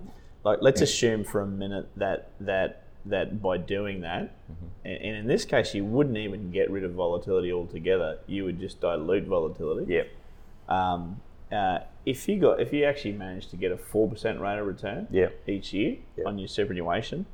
like, 0.48 0.60
let's 0.62 0.82
assume 0.82 1.24
for 1.24 1.42
a 1.42 1.48
minute 1.48 1.88
that 1.98 2.30
that 2.39 2.84
that 3.06 3.42
by 3.42 3.58
doing 3.58 4.01
that, 4.01 4.36
and, 4.84 4.98
and 4.98 5.16
in 5.18 5.27
this 5.27 5.46
case, 5.46 5.74
you 5.74 5.86
wouldn't 5.86 6.18
even 6.18 6.51
get 6.51 6.70
rid 6.70 6.84
of 6.84 6.92
volatility 6.94 7.51
altogether. 7.54 8.20
You 8.27 8.44
would 8.46 8.60
just 8.60 8.82
dilute 8.82 9.25
volatility. 9.25 9.94
Yep. 9.94 10.08
Um, 10.68 11.22
uh, 11.51 11.80
if 12.06 12.27
you 12.27 12.39
got 12.39 12.60
if 12.60 12.74
you 12.74 12.84
actually 12.86 13.13
managed 13.13 13.50
to 13.51 13.58
get 13.58 13.72
a 13.72 13.77
four 13.77 14.10
percent 14.10 14.39
rate 14.42 14.60
of 14.60 14.68
return 14.68 15.08
Yeah. 15.12 15.30
each 15.48 15.74
year 15.74 15.98
Yeah. 16.18 16.25
on 16.25 16.38
your 16.38 16.48
superannuation, 16.50 17.25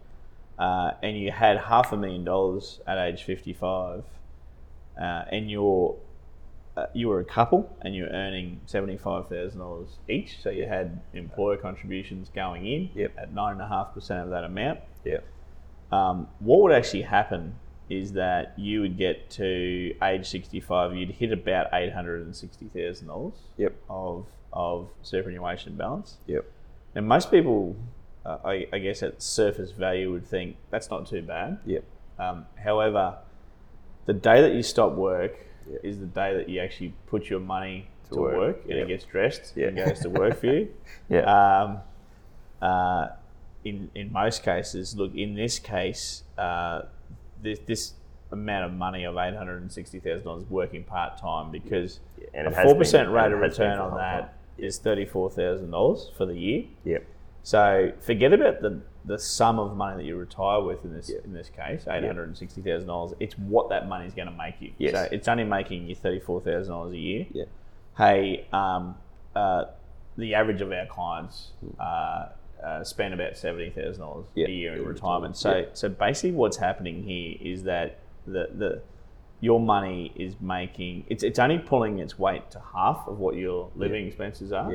uh, 0.60 0.92
and 1.02 1.18
you 1.18 1.32
had 1.32 1.58
half 1.58 1.92
a 1.92 1.98
million 1.98 2.24
dollars 2.24 2.80
at 2.86 2.98
age 2.98 3.24
fifty 3.24 3.54
five, 3.54 4.04
uh, 5.00 5.26
and 5.32 5.50
you're 5.50 5.96
uh, 6.76 6.86
you 6.94 7.08
were 7.08 7.20
a 7.20 7.26
couple 7.26 7.70
and 7.82 7.96
you're 7.96 8.10
earning 8.10 8.60
seventy 8.66 8.98
five 8.98 9.28
thousand 9.28 9.60
dollars 9.60 9.90
each, 10.10 10.42
so 10.42 10.50
you 10.50 10.66
had 10.66 11.00
employer 11.14 11.58
contributions 11.58 12.30
going 12.34 12.66
in 12.66 12.90
Yep. 12.96 13.14
at 13.18 13.34
nine 13.34 13.54
and 13.54 13.62
a 13.62 13.68
half 13.68 13.94
percent 13.94 14.22
of 14.24 14.30
that 14.32 14.44
amount. 14.44 14.80
Yeah. 15.04 15.20
Um, 15.92 16.28
what 16.40 16.62
would 16.62 16.72
actually 16.72 17.04
happen 17.04 17.56
is 17.90 18.14
that 18.14 18.54
you 18.58 18.82
would 18.82 18.98
get 18.98 19.30
to 19.30 19.94
age 20.02 20.26
65, 20.28 20.96
you'd 20.96 21.12
hit 21.12 21.32
about 21.32 21.72
$860,000 21.72 23.34
Yep. 23.58 23.76
of, 23.90 24.26
of 24.52 24.90
superannuation 25.04 25.76
balance. 25.76 26.18
Yep. 26.28 26.46
And 26.96 27.08
most 27.08 27.30
people, 27.30 27.76
uh, 28.26 28.38
I, 28.44 28.68
I 28.74 28.80
guess 28.80 29.04
at 29.04 29.22
surface 29.22 29.72
value, 29.72 30.12
would 30.12 30.26
think 30.26 30.56
that's 30.72 30.90
not 30.90 31.06
too 31.08 31.22
bad. 31.22 31.60
Yep. 31.66 31.84
Um, 32.20 32.46
however, 32.64 33.18
the 34.06 34.14
day 34.14 34.42
that 34.42 34.54
you 34.54 34.64
stop 34.64 34.94
work 34.94 35.38
Yeah. 35.70 35.78
is 35.84 36.00
the 36.00 36.06
day 36.06 36.36
that 36.36 36.50
you 36.50 36.60
actually 36.62 36.94
put 37.08 37.30
your 37.30 37.40
money 37.40 37.88
to, 38.06 38.16
To 38.16 38.22
work, 38.22 38.36
work, 38.38 38.62
and 38.64 38.74
yeah. 38.78 38.84
it 38.84 38.88
gets 38.88 39.06
dressed 39.06 39.54
Yeah. 39.56 39.68
and 39.68 39.78
goes 39.78 40.00
to 40.02 40.10
work 40.10 40.38
for 40.40 40.48
you. 40.48 40.70
Yeah. 41.10 41.22
Um, 41.22 41.78
uh, 42.62 43.08
in 43.66 43.90
in 43.96 44.12
most 44.12 44.44
cases, 44.44 44.96
look, 44.96 45.14
in 45.16 45.36
this 45.36 45.60
case, 45.60 46.24
uh, 46.38 46.84
this 47.42 47.60
this 47.66 47.94
amount 48.32 48.66
of 48.66 48.74
money 48.74 49.04
of 49.06 49.16
eight 49.18 49.36
hundred 49.36 49.62
and 49.62 49.72
sixty 49.72 50.00
thousand 50.00 50.26
dollars 50.26 50.44
working 50.50 50.84
part 50.84 51.18
time 51.18 51.52
because 51.52 52.00
and 52.34 52.48
a 52.48 52.52
four 52.64 52.76
percent 52.76 53.10
rate 53.10 53.32
of 53.32 53.40
it 53.40 53.44
has 53.44 53.58
been 53.58 53.70
return 53.70 53.80
on 53.80 53.98
that 53.98 54.34
is 54.58 54.78
thirty 54.80 55.06
four 55.06 55.30
thousand 55.30 55.72
dollars 55.72 56.12
for 56.18 56.26
the 56.26 56.36
year. 56.38 56.64
Yep. 56.86 57.06
So 57.44 57.92
forget 58.00 58.34
about 58.34 58.62
the 58.62 58.82
the 59.06 59.20
sum 59.20 59.60
of 59.60 59.76
money 59.76 59.98
that 59.98 60.06
you 60.08 60.16
retire 60.16 60.62
with 60.62 60.86
in 60.86 60.94
this 60.94 61.10
Yeah. 61.10 61.20
in 61.26 61.34
this 61.34 61.50
case, 61.50 61.86
eight 61.90 62.06
hundred 62.06 62.30
and 62.30 62.38
sixty 62.38 62.62
thousand 62.62 62.88
dollars. 62.88 63.14
It's 63.20 63.38
what 63.38 63.70
that 63.70 63.88
money 63.90 64.06
is 64.08 64.14
going 64.14 64.30
to 64.30 64.34
make 64.34 64.56
you. 64.62 64.72
Yes. 64.78 64.94
So 64.94 65.08
it's 65.12 65.28
only 65.28 65.44
making 65.44 65.88
you 65.88 65.94
thirty 65.96 66.20
four 66.22 66.40
thousand 66.42 66.72
dollars 66.74 66.94
a 66.94 66.98
year. 66.98 67.26
Yeah. 67.32 67.44
Hey, 67.98 68.48
um, 68.54 68.96
uh, 69.36 69.66
the 70.18 70.34
average 70.36 70.62
of 70.62 70.72
our 70.72 70.86
clients 70.86 71.52
uh, 71.80 72.30
uh, 72.64 72.84
spend 72.86 73.14
about 73.14 73.36
seventy 73.36 73.70
thousand 73.72 74.00
dollars 74.02 74.26
Yeah. 74.36 74.48
a 74.48 74.52
year 74.52 74.74
in 74.74 74.80
In 74.80 74.86
retirement. 74.86 75.36
retirement, 75.36 75.38
So 75.38 75.58
yeah. 75.58 75.66
so 75.74 75.90
basically, 75.90 76.32
what's 76.32 76.58
happening 76.58 77.04
here 77.04 77.36
is 77.42 77.64
that 77.64 77.98
the 78.26 78.48
the 78.56 78.82
your 79.42 79.60
money 79.60 80.14
is 80.16 80.40
making 80.40 81.04
it's 81.10 81.24
it's 81.24 81.40
only 81.40 81.60
pulling 81.60 82.00
its 82.00 82.18
weight 82.18 82.50
to 82.52 82.62
half 82.74 83.06
of 83.06 83.20
what 83.20 83.36
your 83.36 83.70
living 83.76 84.08
expenses 84.08 84.54
are. 84.54 84.72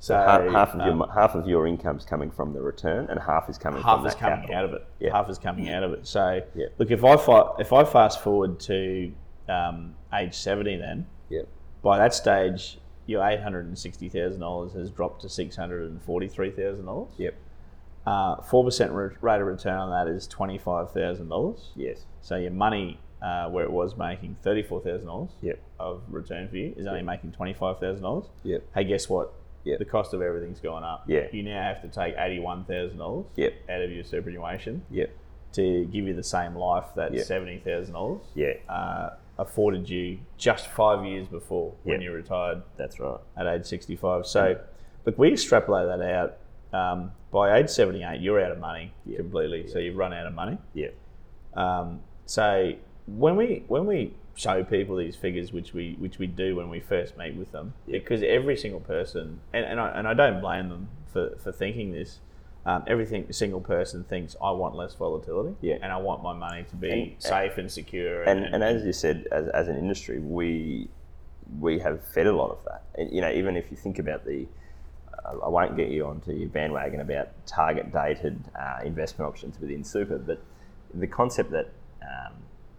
Yeah. 0.00 0.04
So 0.06 0.14
half, 0.14 0.42
half 0.50 0.74
of 0.74 0.80
um, 0.80 0.98
your 0.98 1.12
half 1.12 1.34
of 1.34 1.46
your 1.46 1.66
income's 1.66 2.04
coming 2.04 2.30
from 2.30 2.52
the 2.54 2.60
return, 2.62 3.06
and 3.10 3.20
half 3.20 3.50
is 3.50 3.58
coming 3.58 3.82
half 3.82 4.06
is 4.06 4.14
coming 4.14 4.38
capital. 4.40 4.56
out 4.56 4.64
of 4.64 4.72
it. 4.74 4.86
Yeah. 4.98 5.12
Half 5.12 5.28
is 5.28 5.38
coming 5.38 5.68
out 5.70 5.82
of 5.82 5.92
it. 5.92 6.06
So 6.06 6.40
Yeah. 6.54 6.66
look, 6.78 6.90
if 6.90 7.04
I 7.04 7.16
fa- 7.16 7.52
if 7.58 7.72
I 7.72 7.84
fast 7.84 8.20
forward 8.22 8.58
to 8.60 9.12
um, 9.48 9.94
age 10.14 10.34
seventy, 10.34 10.76
then 10.76 11.06
Yep. 11.28 11.46
by 11.82 11.98
that 11.98 12.14
stage, 12.14 12.78
your 13.06 13.22
eight 13.26 13.40
hundred 13.40 13.66
and 13.66 13.78
sixty 13.78 14.08
thousand 14.08 14.40
dollars 14.40 14.72
has 14.72 14.90
dropped 14.90 15.20
to 15.22 15.28
six 15.28 15.54
hundred 15.56 15.90
and 15.90 16.00
forty 16.02 16.28
three 16.28 16.50
thousand 16.50 16.86
dollars. 16.86 17.10
Yep. 17.18 17.34
Four 18.46 18.64
percent 18.64 18.92
rate 18.92 19.40
of 19.40 19.46
return 19.46 19.74
on 19.76 19.90
that 19.90 20.10
is 20.10 20.26
twenty 20.26 20.56
five 20.58 20.92
thousand 20.92 21.28
dollars. 21.28 21.72
Yes. 21.76 22.06
So 22.22 22.36
your 22.36 22.52
money, 22.52 22.98
uh, 23.20 23.50
where 23.50 23.64
it 23.64 23.70
was 23.70 23.96
making 23.98 24.36
thirty 24.42 24.62
four 24.62 24.80
thousand 24.80 25.08
dollars 25.08 25.30
Yep. 25.42 25.58
of 25.78 26.02
return 26.08 26.48
for 26.48 26.56
you, 26.56 26.72
is 26.76 26.86
only 26.86 27.02
making 27.02 27.32
twenty 27.32 27.52
five 27.52 27.78
thousand 27.80 28.02
dollars. 28.02 28.26
Yep. 28.44 28.62
Hey, 28.74 28.84
guess 28.84 29.06
what? 29.08 29.34
Yep. 29.64 29.78
The 29.78 29.84
cost 29.84 30.14
of 30.14 30.22
everything's 30.22 30.60
gone 30.60 30.82
up. 30.84 31.04
Yeah. 31.06 31.26
You 31.32 31.42
now 31.42 31.62
have 31.62 31.82
to 31.82 31.88
take 31.88 32.14
eighty 32.18 32.38
one 32.40 32.64
thousand 32.64 32.98
dollars 32.98 33.26
Yep. 33.36 33.52
out 33.68 33.82
of 33.82 33.90
your 33.90 34.04
superannuation 34.04 34.82
Yep. 34.90 35.10
to 35.52 35.84
give 35.86 36.06
you 36.06 36.14
the 36.14 36.22
same 36.22 36.54
life 36.56 36.86
that 36.96 37.12
Yeah. 37.12 37.22
seventy 37.22 37.58
thousand 37.58 37.94
dollars 37.94 38.22
Yeah. 38.34 38.54
uh, 38.68 39.10
afforded 39.38 39.88
you 39.88 40.18
just 40.36 40.66
five 40.68 41.04
years 41.04 41.26
before 41.26 41.72
when 41.84 42.00
you 42.00 42.12
retired 42.12 42.62
That's 42.76 42.98
right. 43.00 43.18
at 43.36 43.46
age 43.46 43.64
sixty 43.66 43.96
five. 43.96 44.26
So, 44.26 44.58
look, 45.04 45.18
we 45.18 45.32
extrapolate 45.32 45.86
that 45.88 46.02
out. 46.02 46.36
Um, 46.72 47.12
by 47.30 47.58
age 47.58 47.68
seventy 47.68 48.02
eight, 48.02 48.20
you're 48.20 48.40
out 48.42 48.52
of 48.52 48.58
money 48.58 48.92
Yeah. 49.04 49.16
completely. 49.18 49.66
So 49.66 49.78
you've 49.78 49.96
run 49.96 50.12
out 50.12 50.26
of 50.26 50.34
money. 50.34 50.58
Yep. 50.74 50.94
Um, 51.54 52.00
so 52.26 52.72
when 53.06 53.36
we 53.36 53.64
when 53.68 53.86
we 53.86 54.14
show 54.40 54.64
people 54.64 54.96
these 54.96 55.16
figures, 55.16 55.52
which 55.52 55.74
we 55.74 55.96
which 55.98 56.18
we 56.18 56.26
do 56.26 56.56
when 56.56 56.68
we 56.70 56.80
first 56.80 57.16
meet 57.18 57.34
with 57.36 57.52
them, 57.52 57.74
because 57.86 58.22
every 58.22 58.56
single 58.56 58.80
person, 58.80 59.40
and, 59.52 59.64
and, 59.64 59.78
I, 59.80 59.88
and 59.98 60.08
I 60.08 60.14
don't 60.14 60.40
blame 60.40 60.68
them 60.70 60.88
for, 61.12 61.36
for 61.42 61.52
thinking 61.52 61.92
this. 61.92 62.20
Um, 62.66 62.84
every 62.86 63.06
single 63.32 63.60
person 63.62 64.04
thinks 64.04 64.36
I 64.42 64.50
want 64.50 64.74
less 64.74 64.94
volatility, 64.94 65.56
Yeah. 65.62 65.78
and 65.82 65.90
I 65.90 65.96
want 65.96 66.22
my 66.22 66.34
money 66.34 66.64
to 66.64 66.76
be 66.76 66.90
And- 66.90 67.12
safe 67.18 67.56
and 67.56 67.70
secure. 67.70 68.22
And, 68.24 68.44
and 68.54 68.62
as 68.62 68.84
you 68.84 68.92
said, 68.92 69.26
as, 69.32 69.48
as 69.48 69.68
an 69.68 69.76
industry, 69.78 70.18
we 70.18 70.88
we 71.58 71.78
have 71.80 72.04
fed 72.14 72.26
a 72.26 72.32
lot 72.32 72.50
of 72.50 72.58
that. 72.66 72.82
And, 72.96 73.10
you 73.12 73.20
know, 73.22 73.30
even 73.30 73.56
if 73.56 73.70
you 73.70 73.76
think 73.76 73.98
about 73.98 74.24
the, 74.24 74.46
uh, 75.24 75.38
I 75.46 75.48
won't 75.48 75.74
get 75.76 75.88
you 75.88 76.06
onto 76.06 76.32
your 76.32 76.48
bandwagon 76.48 77.00
about 77.00 77.28
target 77.46 77.92
dated 77.92 78.38
uh, 78.58 78.80
investment 78.84 79.26
options 79.28 79.58
within 79.58 79.82
super, 79.82 80.18
but 80.18 80.38
the 80.94 81.06
concept 81.08 81.50
that 81.50 81.68
um, 82.02 82.34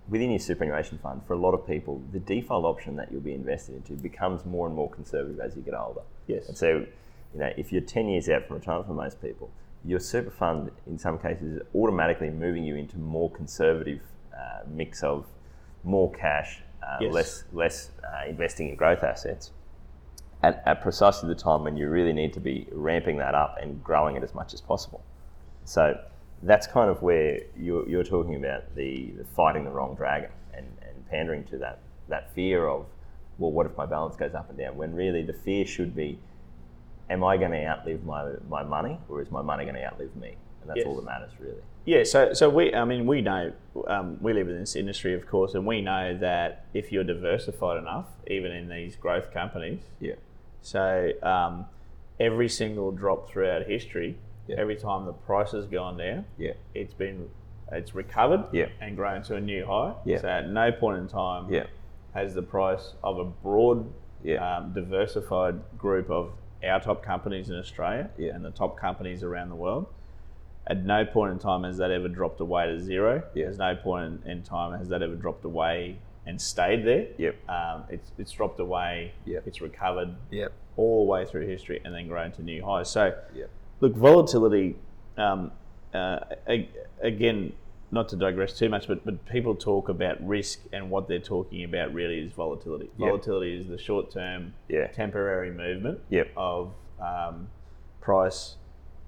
within 0.10 0.29
your 0.29 0.39
superannuation 0.39 0.98
fund, 0.98 1.22
for 1.25 1.34
a 1.34 1.38
lot 1.38 1.53
of 1.53 1.65
people, 1.65 2.01
the 2.12 2.20
default 2.20 2.65
option 2.65 2.96
that 2.98 3.12
you'll 3.12 3.22
be 3.22 3.34
invested 3.34 3.75
into 3.75 3.93
becomes 3.93 4.46
more 4.46 4.67
and 4.67 4.75
more 4.75 4.89
conservative 4.89 5.39
as 5.39 5.55
you 5.55 5.62
get 5.62 5.74
older. 5.74 6.01
Yes. 6.27 6.48
And 6.48 6.58
so, 6.58 6.86
you 7.34 7.39
know, 7.39 7.51
if 7.58 7.72
you're 7.72 7.81
10 7.81 8.10
years 8.10 8.27
out 8.29 8.48
from 8.48 8.58
retirement 8.58 8.88
for 8.88 8.93
most 8.93 9.22
people, 9.22 9.50
your 9.86 10.00
super 10.00 10.31
fund, 10.31 10.70
in 10.86 10.98
some 10.98 11.17
cases, 11.17 11.58
is 11.58 11.62
automatically 11.74 12.29
moving 12.29 12.63
you 12.63 12.75
into 12.75 12.98
more 12.98 13.31
conservative 13.31 14.01
uh, 14.34 14.60
mix 14.67 15.01
of 15.03 15.25
more 15.84 16.12
cash, 16.12 16.62
uh, 16.84 16.98
Yes. 17.00 17.13
less 17.13 17.43
less 17.53 17.91
uh, 18.03 18.27
investing 18.27 18.70
in 18.70 18.75
growth 18.75 19.03
assets, 19.03 19.51
at, 20.43 20.62
at 20.65 20.81
precisely 20.81 21.29
the 21.29 21.36
time 21.36 21.63
when 21.63 21.77
you 21.77 21.89
really 21.89 22.13
need 22.13 22.34
to 22.34 22.39
be 22.39 22.67
ramping 22.72 23.17
that 23.17 23.34
up 23.34 23.58
and 23.62 23.84
growing 23.84 24.15
it 24.15 24.24
as 24.24 24.34
much 24.36 24.53
as 24.53 24.62
possible. 24.62 25.01
So 25.65 26.00
that's 26.44 26.68
kind 26.68 26.90
of 26.90 27.02
where 27.02 27.40
you're, 27.58 27.88
you're 27.88 28.04
talking 28.04 28.36
about 28.36 28.76
the, 28.76 29.12
the 29.18 29.24
fighting 29.36 29.64
the 29.64 29.70
wrong 29.70 29.96
dragon 29.96 30.32
and, 30.54 30.66
and 30.82 31.08
pandering 31.10 31.44
to 31.46 31.58
that, 31.60 31.80
that 32.10 32.34
fear 32.34 32.68
of, 32.68 32.86
well, 33.38 33.52
what 33.52 33.66
if 33.66 33.76
my 33.78 33.86
balance 33.86 34.16
goes 34.16 34.34
up 34.34 34.50
and 34.50 34.58
down? 34.58 34.76
When 34.76 34.94
really 34.94 35.24
the 35.24 35.34
fear 35.34 35.66
should 35.66 35.96
be, 35.96 36.20
am 37.10 37.24
I 37.24 37.38
going 37.38 37.52
to 37.52 37.66
outlive 37.66 38.04
my, 38.04 38.32
my 38.50 38.64
money 38.64 39.00
or 39.10 39.22
is 39.22 39.30
my 39.32 39.42
money 39.42 39.66
going 39.66 39.76
to 39.76 39.86
outlive 39.86 40.16
me? 40.16 40.36
And 40.62 40.70
that's 40.70 40.78
Yes. 40.78 40.88
all 40.88 40.96
that 40.96 41.06
matters, 41.06 41.32
really. 41.40 41.62
Yeah, 41.86 42.04
so 42.04 42.34
so 42.34 42.48
we, 42.48 42.72
I 42.76 42.86
mean, 42.86 43.08
we 43.08 43.22
know 43.22 43.52
um, 43.88 44.20
we 44.22 44.34
live 44.34 44.48
in 44.48 44.60
this 44.60 44.76
industry, 44.76 45.16
of 45.16 45.26
course, 45.26 45.56
and 45.56 45.66
we 45.66 45.82
know 45.82 46.16
that 46.20 46.66
if 46.76 46.92
you're 46.92 47.04
diversified 47.04 47.80
enough, 47.80 48.06
even 48.28 48.52
in 48.52 48.70
these 48.70 48.96
growth 48.96 49.34
companies, 49.34 49.80
Yeah. 50.00 50.14
so 50.62 51.12
um, 51.24 51.66
every 52.20 52.48
single 52.50 52.92
drop 52.92 53.28
throughout 53.32 53.64
history, 53.66 54.20
Yeah. 54.48 54.56
every 54.58 54.76
time 54.76 55.06
the 55.06 55.14
price 55.14 55.52
has 55.52 55.66
gone 55.68 55.98
down, 55.98 56.26
Yeah. 56.38 56.54
it's 56.74 56.94
been 56.94 57.30
it's 57.74 57.96
recovered 57.96 58.44
Yeah. 58.52 58.68
and 58.82 58.98
grown 58.98 59.22
to 59.24 59.36
a 59.36 59.40
new 59.40 59.66
high. 59.66 59.94
Yeah. 60.04 60.18
So 60.20 60.28
at 60.28 60.50
no 60.50 60.74
point 60.74 60.98
in 60.98 61.08
time 61.08 61.54
Yeah. 61.54 61.68
has 62.14 62.34
the 62.36 62.42
price 62.42 62.96
of 63.02 63.18
a 63.18 63.24
broad, 63.24 63.90
Yeah. 64.24 64.58
um, 64.58 64.74
diversified 64.74 65.56
group 65.78 66.10
of 66.12 66.34
our 66.68 66.82
top 66.82 67.02
companies 67.02 67.50
in 67.50 67.56
Australia 67.58 68.10
Yeah. 68.18 68.36
and 68.36 68.44
the 68.44 68.52
top 68.52 68.76
companies 68.78 69.24
around 69.24 69.50
the 69.50 69.56
world. 69.56 69.86
At 70.68 70.84
no 70.84 71.06
point 71.06 71.32
in 71.32 71.40
time 71.40 71.64
has 71.64 71.78
that 71.78 71.92
ever 71.92 72.10
dropped 72.10 72.42
away 72.42 72.68
to 72.68 72.78
zero. 72.80 73.24
Yeah. 73.34 73.46
There's 73.46 73.58
no 73.58 73.74
point 73.78 74.22
in, 74.26 74.30
in 74.32 74.44
time 74.44 74.78
has 74.78 74.90
that 74.90 75.02
ever 75.02 75.16
dropped 75.16 75.46
away 75.46 75.98
and 76.26 76.40
stayed 76.42 76.86
there. 76.86 77.08
Yep. 77.18 77.36
Um, 77.50 77.84
it's, 77.90 78.12
it's 78.18 78.32
dropped 78.34 78.60
away. 78.60 79.14
Yep. 79.26 79.48
It's 79.48 79.62
recovered 79.62 80.14
Yep. 80.30 80.52
all 80.76 81.06
the 81.06 81.10
way 81.12 81.24
through 81.26 81.48
history 81.48 81.80
and 81.86 81.96
then 81.96 82.10
grown 82.10 82.32
to 82.34 82.44
new 82.44 82.64
highs. 82.66 82.90
So, 82.90 83.18
Yep. 83.34 83.50
Look, 83.82 83.96
volatility. 83.96 84.76
Um, 85.18 85.52
uh, 85.94 86.20
again, 87.02 87.52
not 87.92 88.08
to 88.10 88.16
digress 88.16 88.58
too 88.58 88.70
much, 88.70 88.88
but 88.88 89.04
but 89.04 89.26
people 89.26 89.54
talk 89.56 89.90
about 89.90 90.26
risk, 90.26 90.62
and 90.72 90.90
what 90.90 91.08
they're 91.10 91.20
talking 91.20 91.64
about 91.66 91.94
really 91.94 92.20
is 92.20 92.32
volatility. 92.32 92.86
Yep. 92.98 93.10
Volatility 93.10 93.60
is 93.60 93.68
the 93.68 93.78
short-term, 93.78 94.54
Yeah. 94.70 94.88
temporary 94.88 95.52
movement 95.52 96.00
Yep. 96.10 96.30
of 96.38 96.74
um, 97.02 97.50
price 98.00 98.56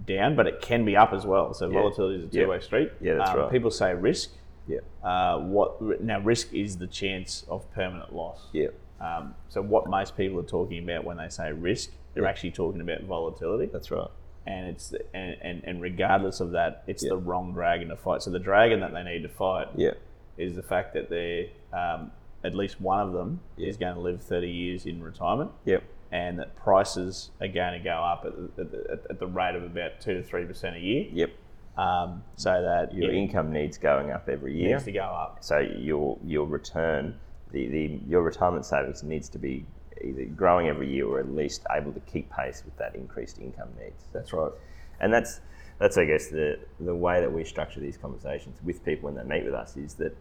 down, 0.05 0.35
but 0.35 0.47
it 0.47 0.59
can 0.61 0.83
be 0.83 0.97
up 0.97 1.13
as 1.13 1.25
well. 1.25 1.53
So 1.53 1.67
Yeah. 1.69 1.79
volatility 1.79 2.19
is 2.19 2.25
a 2.25 2.27
two-way 2.27 2.59
street. 2.59 2.91
Yeah, 2.99 3.13
that's 3.15 3.29
Um, 3.29 3.37
right. 3.37 3.51
People 3.51 3.71
say 3.71 3.93
risk. 3.93 4.31
Yeah. 4.67 4.79
Uh, 5.03 5.39
what 5.39 5.79
now? 6.01 6.19
Risk 6.19 6.53
is 6.53 6.77
the 6.77 6.87
chance 6.87 7.45
of 7.49 7.71
permanent 7.73 8.13
loss. 8.13 8.47
Yeah. 8.51 8.69
Um, 8.99 9.35
so 9.49 9.61
what 9.61 9.87
most 9.89 10.17
people 10.17 10.39
are 10.39 10.43
talking 10.43 10.83
about 10.83 11.03
when 11.05 11.17
they 11.17 11.29
say 11.29 11.51
risk, 11.53 11.91
they're 12.13 12.23
Yeah. 12.23 12.29
actually 12.29 12.51
talking 12.51 12.81
about 12.81 13.01
volatility, 13.03 13.67
That's 13.71 13.91
right. 13.91 14.07
And 14.45 14.67
it's 14.67 14.93
and, 15.13 15.37
and, 15.41 15.63
and 15.63 15.81
regardless 15.81 16.39
of 16.39 16.51
that, 16.51 16.83
it's 16.87 17.03
Yeah. 17.03 17.09
the 17.09 17.17
wrong 17.17 17.53
dragon 17.53 17.89
to 17.89 17.95
fight. 17.95 18.21
So 18.21 18.29
the 18.31 18.39
dragon 18.39 18.79
that 18.81 18.93
they 18.93 19.03
need 19.03 19.21
to 19.23 19.29
fight 19.29 19.67
Yeah. 19.75 19.91
is 20.37 20.55
the 20.55 20.63
fact 20.63 20.93
that 20.93 21.09
they're 21.09 21.47
um, 21.71 22.11
at 22.43 22.53
least 22.55 22.81
one 22.81 22.99
of 22.99 23.13
them 23.13 23.39
Yeah. 23.57 23.67
is 23.69 23.77
going 23.77 23.95
to 23.95 24.01
live 24.01 24.21
thirty 24.21 24.49
years 24.49 24.85
in 24.85 25.01
retirement, 25.01 25.51
Yep. 25.65 25.83
and 26.11 26.39
that 26.39 26.55
prices 26.55 27.31
are 27.39 27.47
going 27.47 27.73
to 27.73 27.83
go 27.83 27.91
up 28.03 28.25
at, 28.25 28.55
the- 28.57 28.85
at, 28.91 29.11
at 29.11 29.19
the 29.19 29.27
rate 29.27 29.55
of 29.55 29.63
about 29.63 29.99
two 30.01 30.13
to 30.15 30.23
three 30.23 30.45
percent 30.45 30.75
a 30.75 30.79
year. 30.79 31.07
Yep. 31.11 31.29
Um, 31.77 32.23
so 32.35 32.61
that 32.61 32.93
Your 32.93 33.11
income 33.11 33.51
needs 33.51 33.77
going 33.79 34.11
up 34.11 34.29
every 34.29 34.55
year. 34.55 34.73
needs 34.73 34.83
to 34.83 34.91
go 34.91 35.01
up. 35.05 35.37
So 35.41 35.57
your 35.59 36.19
your 36.23 36.45
return, 36.45 37.15
the, 37.51 37.67
the 37.67 37.99
your 38.07 38.21
retirement 38.21 38.65
savings 38.65 39.01
needs 39.03 39.27
to 39.29 39.39
be 39.39 39.65
either 40.01 40.25
growing 40.25 40.67
every 40.67 40.91
year 40.91 41.07
or 41.07 41.19
at 41.19 41.33
least 41.33 41.65
able 41.71 41.91
to 41.93 41.99
keep 42.01 42.31
pace 42.31 42.63
with 42.65 42.77
that 42.77 42.95
increased 42.95 43.39
income 43.39 43.69
needs. 43.79 44.03
That's 44.13 44.33
right. 44.33 44.51
And 44.99 45.13
that's 45.13 45.41
that's 45.79 45.97
I 45.97 46.05
guess 46.05 46.27
the 46.27 46.59
the 46.79 46.95
way 46.95 47.19
that 47.19 47.31
we 47.31 47.43
structure 47.43 47.79
these 47.79 47.97
conversations 47.97 48.59
with 48.63 48.83
people 48.85 49.11
when 49.11 49.15
they 49.15 49.35
meet 49.35 49.45
with 49.45 49.53
us 49.53 49.75
is 49.77 49.95
that 49.95 50.15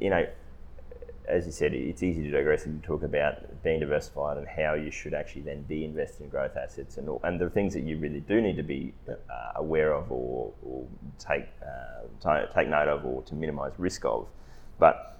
you 0.00 0.10
know 0.10 0.26
as 1.28 1.44
you 1.44 1.52
said, 1.52 1.74
it's 1.74 2.02
easy 2.02 2.22
to 2.22 2.30
digress 2.30 2.64
and 2.64 2.82
talk 2.82 3.02
about 3.02 3.62
being 3.62 3.80
diversified 3.80 4.38
and 4.38 4.48
how 4.48 4.74
you 4.74 4.90
should 4.90 5.12
actually 5.12 5.42
then 5.42 5.62
be 5.62 5.84
invested 5.84 6.22
in 6.22 6.28
growth 6.30 6.56
assets 6.56 6.96
and 6.96 7.08
all, 7.08 7.20
and 7.22 7.38
the 7.38 7.50
things 7.50 7.74
that 7.74 7.82
you 7.82 7.98
really 7.98 8.20
do 8.20 8.40
need 8.40 8.56
to 8.56 8.62
be 8.62 8.94
uh, 9.08 9.12
aware 9.56 9.92
of 9.92 10.10
or, 10.10 10.52
or 10.64 10.86
take 11.18 11.46
uh, 11.62 12.46
take 12.54 12.68
note 12.68 12.88
of 12.88 13.04
or 13.04 13.22
to 13.22 13.34
minimise 13.34 13.72
risk 13.76 14.04
of. 14.06 14.26
But 14.78 15.17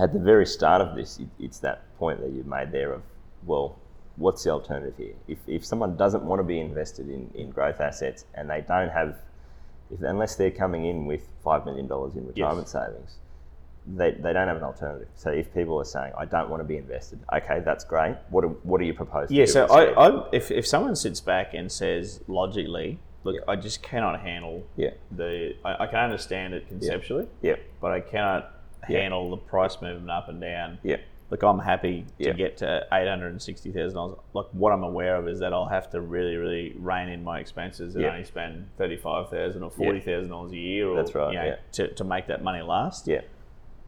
at 0.00 0.12
the 0.12 0.18
very 0.18 0.46
start 0.46 0.80
of 0.80 0.96
this, 0.96 1.18
it, 1.18 1.28
it's 1.38 1.58
that 1.60 1.82
point 1.98 2.20
that 2.20 2.30
you 2.30 2.42
made 2.44 2.72
there 2.72 2.92
of 2.92 3.02
well, 3.46 3.78
what's 4.16 4.44
the 4.44 4.50
alternative 4.50 4.94
here? 4.96 5.14
If, 5.28 5.38
if 5.46 5.64
someone 5.64 5.96
doesn't 5.96 6.22
want 6.22 6.40
to 6.40 6.44
be 6.44 6.60
invested 6.60 7.08
in, 7.08 7.30
in 7.34 7.50
growth 7.50 7.80
assets 7.80 8.24
and 8.34 8.50
they 8.50 8.62
don't 8.66 8.90
have, 8.90 9.16
if, 9.90 10.02
unless 10.02 10.36
they're 10.36 10.50
coming 10.50 10.84
in 10.84 11.06
with 11.06 11.26
$5 11.44 11.64
million 11.64 11.86
in 11.86 12.26
retirement 12.26 12.68
savings, 12.68 13.16
they, 13.86 14.10
they 14.10 14.32
don't 14.32 14.46
have 14.46 14.58
an 14.58 14.62
alternative. 14.62 15.08
So 15.14 15.30
if 15.30 15.52
people 15.54 15.78
are 15.80 15.86
saying, 15.86 16.12
I 16.16 16.26
don't 16.26 16.50
want 16.50 16.60
to 16.60 16.64
be 16.64 16.76
invested, 16.76 17.20
okay, 17.32 17.60
that's 17.64 17.84
great. 17.84 18.16
What 18.28 18.44
are, 18.44 18.48
what 18.48 18.80
are 18.80 18.84
you 18.84 18.94
proposing? 18.94 19.36
Yeah. 19.36 19.46
So 19.46 19.66
I. 19.66 20.08
I 20.08 20.28
if, 20.32 20.50
if 20.50 20.66
someone 20.66 20.94
sits 20.94 21.20
back 21.20 21.54
and 21.54 21.72
says 21.72 22.20
logically, 22.28 22.98
look, 23.24 23.36
I 23.48 23.56
just 23.56 23.82
cannot 23.82 24.20
handle 24.20 24.66
yeah, 24.76 24.90
the. 25.10 25.56
I, 25.64 25.84
I 25.84 25.86
can 25.86 25.98
understand 25.98 26.52
it 26.52 26.68
conceptually, 26.68 27.26
yeah, 27.40 27.56
but 27.80 27.90
I 27.90 28.00
cannot 28.00 28.59
Yeah. 28.88 29.00
handle 29.00 29.30
the 29.30 29.36
price 29.36 29.80
movement 29.82 30.10
up 30.10 30.28
and 30.28 30.40
down. 30.40 30.78
yeah, 30.82 30.96
Look, 31.30 31.42
I'm 31.44 31.60
happy 31.60 32.06
to 32.18 32.24
Yeah. 32.26 32.32
get 32.32 32.56
to 32.58 32.86
eight 32.92 33.06
hundred 33.06 33.28
and 33.28 33.40
sixty 33.40 33.70
thousand 33.70 33.94
dollars. 33.96 34.18
Like 34.32 34.46
what 34.52 34.72
I'm 34.72 34.82
aware 34.82 35.14
of 35.16 35.28
is 35.28 35.38
that 35.40 35.52
I'll 35.52 35.68
have 35.68 35.88
to 35.90 36.00
really, 36.00 36.36
really 36.36 36.74
rein 36.78 37.08
in 37.08 37.22
my 37.22 37.38
expenses 37.38 37.94
and 37.94 38.02
Yeah. 38.04 38.10
only 38.10 38.24
spend 38.24 38.66
thirty 38.78 38.96
five 38.96 39.28
thousand 39.30 39.62
or 39.62 39.70
forty 39.70 40.00
thousand 40.00 40.30
dollars 40.30 40.52
a 40.52 40.56
year, 40.56 40.88
or 40.88 40.96
That's 40.96 41.14
right, 41.14 41.32
you 41.32 41.38
know, 41.38 41.44
yeah. 41.44 41.56
to, 41.72 41.88
to 41.94 42.04
make 42.04 42.26
that 42.26 42.42
money 42.42 42.62
last. 42.62 43.06
yeah, 43.06 43.20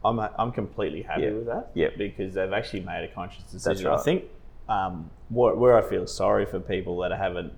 I'm 0.05 0.19
I'm 0.19 0.51
completely 0.53 1.01
happy 1.01 1.31
with 1.31 1.47
that. 1.47 1.71
Yeah. 1.73 1.89
because 1.97 2.33
they've 2.33 2.53
actually 2.53 2.81
made 2.81 3.03
a 3.03 3.07
conscious 3.13 3.43
decision. 3.43 3.87
right. 3.87 3.99
I 3.99 4.03
think 4.03 4.23
um, 4.69 5.09
where, 5.29 5.53
where 5.55 5.77
I 5.77 5.81
feel 5.81 6.07
sorry 6.07 6.45
for 6.45 6.59
people 6.61 6.97
that 6.99 7.11
haven't 7.11 7.51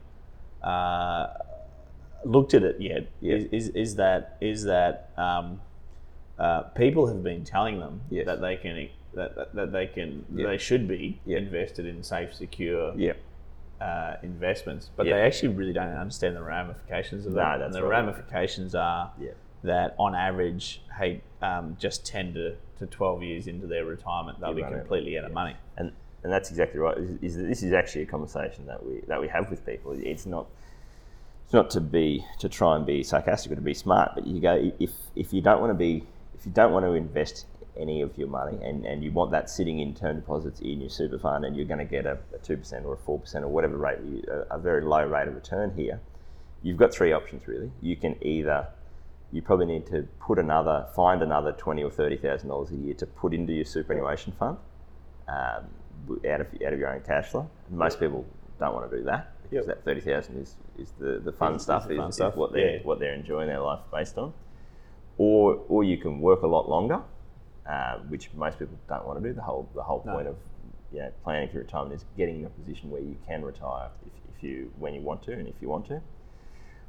uh, 0.64 1.28
looked 2.24 2.56
at 2.56 2.64
it 2.64 2.82
yet 2.82 3.08
is, 3.22 3.46
is 3.52 3.70
is 3.76 3.96
that 3.98 4.38
is 4.42 4.64
that 4.64 5.12
um, 5.18 5.62
uh, 6.40 6.62
people 6.76 7.08
have 7.08 7.24
been 7.24 7.44
telling 7.44 7.80
them 7.80 8.02
Yes. 8.10 8.26
that 8.26 8.42
they 8.42 8.58
can 8.58 8.90
that, 9.14 9.36
that, 9.36 9.56
that 9.56 9.72
they 9.72 9.88
can 9.88 10.26
Yeah. 10.34 10.48
they 10.48 10.58
should 10.58 10.88
be 10.88 11.20
Yeah. 11.26 11.38
invested 11.38 11.86
in 11.86 12.04
safe, 12.04 12.34
secure 12.34 12.94
yeah, 12.98 13.14
uh, 13.80 14.16
investments, 14.24 14.90
but 14.96 15.04
they 15.06 15.14
actually 15.14 15.50
really 15.56 15.72
don't 15.74 15.88
understand 15.90 16.36
the 16.36 16.44
ramifications 16.44 17.26
of 17.26 17.34
that. 17.34 17.62
and 17.62 17.74
the 17.74 17.82
right. 17.84 17.90
ramifications 17.90 18.76
are 18.76 19.12
that 19.64 19.96
on 19.98 20.14
average, 20.14 20.82
hey, 21.00 21.22
um, 21.42 21.76
just 21.80 22.06
10 22.06 22.34
to, 22.36 22.56
to 22.80 22.86
12 22.86 23.24
years 23.24 23.48
into 23.48 23.66
their 23.68 23.86
retirement, 23.86 24.40
they'll 24.40 24.50
You 24.58 24.64
be 24.66 24.72
completely 24.72 25.18
out 25.18 25.26
of 25.26 25.32
money. 25.32 25.56
and 25.78 25.92
and 26.24 26.34
that's 26.34 26.50
exactly 26.50 26.80
right. 26.80 26.98
Is, 26.98 27.12
is 27.22 27.38
this 27.38 27.62
is 27.62 27.72
actually 27.72 28.02
a 28.02 28.06
conversation 28.08 28.66
that 28.66 28.84
we 28.84 29.02
that 29.08 29.22
we 29.22 29.28
have 29.28 29.50
with 29.52 29.64
people. 29.64 29.92
It's 29.96 30.26
not 30.26 30.48
it's 31.44 31.54
not 31.54 31.70
to 31.72 31.80
be 31.82 32.26
to 32.40 32.50
try 32.50 32.76
and 32.76 32.84
be 32.86 33.04
sarcastic 33.04 33.52
or 33.52 33.56
to 33.56 33.62
be 33.62 33.76
smart, 33.76 34.12
but 34.16 34.26
you 34.26 34.40
go 34.42 34.72
if 34.80 34.92
if 35.16 35.32
you 35.34 35.42
don't 35.42 35.62
want 35.62 35.70
to 35.70 35.76
be 35.78 36.04
if 36.38 36.46
you 36.46 36.52
don't 36.52 36.72
want 36.74 36.86
to 36.86 36.94
invest 36.94 37.46
any 37.78 38.02
of 38.02 38.18
your 38.18 38.28
money 38.28 38.58
and, 38.64 38.86
and 38.86 39.04
you 39.04 39.12
want 39.12 39.32
that 39.32 39.50
sitting 39.50 39.80
in 39.80 39.94
term 39.94 40.16
deposits 40.16 40.62
in 40.62 40.80
your 40.80 40.90
super 40.90 41.20
fund 41.20 41.44
and 41.44 41.56
you're 41.58 41.66
going 41.66 41.80
to 41.80 41.84
get 41.86 42.06
a 42.06 42.18
two 42.44 42.56
percent 42.58 42.86
or 42.86 42.94
a 42.94 42.98
four 42.98 43.20
percent 43.20 43.44
or 43.44 43.50
whatever 43.50 43.78
rate 43.78 43.98
a, 44.30 44.56
a 44.56 44.58
very 44.60 44.82
low 44.82 45.04
rate 45.06 45.28
of 45.28 45.36
return 45.36 45.74
here, 45.76 46.00
you've 46.64 46.78
got 46.78 46.94
three 46.94 47.12
options 47.12 47.48
really. 47.48 47.72
You 47.82 47.96
can 47.98 48.16
either 48.24 48.68
you 49.32 49.42
probably 49.42 49.66
need 49.66 49.86
to 49.88 50.08
put 50.20 50.40
another 50.40 50.88
find 50.96 51.22
another 51.22 51.52
twenty 51.52 51.84
or 51.84 51.92
thirty 51.92 52.16
thousand 52.16 52.48
dollars 52.50 52.72
a 52.72 52.76
year 52.76 52.94
to 52.94 53.06
put 53.06 53.34
into 53.34 53.52
your 53.52 53.66
superannuation 53.66 54.32
fund 54.40 54.58
um, 55.28 55.66
out 56.30 56.42
of 56.42 56.48
out 56.66 56.72
of 56.74 56.80
your 56.80 56.94
own 56.94 57.02
cash 57.02 57.28
flow. 57.28 57.50
Most 57.70 58.00
people 58.00 58.26
don't 58.60 58.74
want 58.74 58.90
to 58.90 58.98
do 58.98 59.04
that 59.04 59.34
because 59.44 59.68
Yep. 59.68 59.76
that 59.76 59.84
thirty 59.84 60.00
thousand 60.02 60.38
is, 60.42 60.56
is 60.80 60.92
the, 60.98 61.20
the 61.20 61.34
fun 61.34 61.56
Is- 61.56 61.58
is 61.58 61.64
stuff, 61.64 61.88
the 61.88 61.94
is, 61.96 61.98
fun 62.00 62.10
is 62.10 62.16
stuff, 62.16 62.36
what 62.38 62.54
they're 62.54 62.78
yeah. 62.78 62.84
what 62.84 63.00
they're 63.00 63.14
enjoying 63.14 63.48
their 63.48 63.60
life 63.60 63.82
based 63.92 64.18
on. 64.18 64.32
Or 65.18 65.62
or 65.70 65.84
you 65.84 65.98
can 65.98 66.20
work 66.20 66.42
a 66.42 66.48
lot 66.48 66.70
longer, 66.70 67.02
uh, 67.70 68.00
which 68.10 68.30
most 68.34 68.60
people 68.60 68.78
don't 68.90 69.06
want 69.06 69.22
to 69.22 69.28
do. 69.28 69.34
The 69.34 69.42
whole 69.42 69.70
the 69.74 69.84
whole 69.84 70.04
No. 70.06 70.14
point 70.14 70.28
of 70.28 70.36
you 70.92 71.00
know, 71.00 71.12
planning 71.24 71.50
for 71.50 71.60
retirement 71.60 71.94
is 71.96 72.06
getting 72.18 72.40
in 72.42 72.46
a 72.46 72.50
position 72.50 72.90
where 72.92 73.02
you 73.02 73.16
can 73.28 73.44
retire 73.44 73.90
if, 74.06 74.12
if 74.36 74.44
you 74.44 74.72
when 74.78 74.94
you 74.94 75.02
want 75.02 75.24
to 75.24 75.34
and 75.34 75.48
if 75.48 75.56
you 75.62 75.70
want 75.70 75.86
to. 75.88 76.02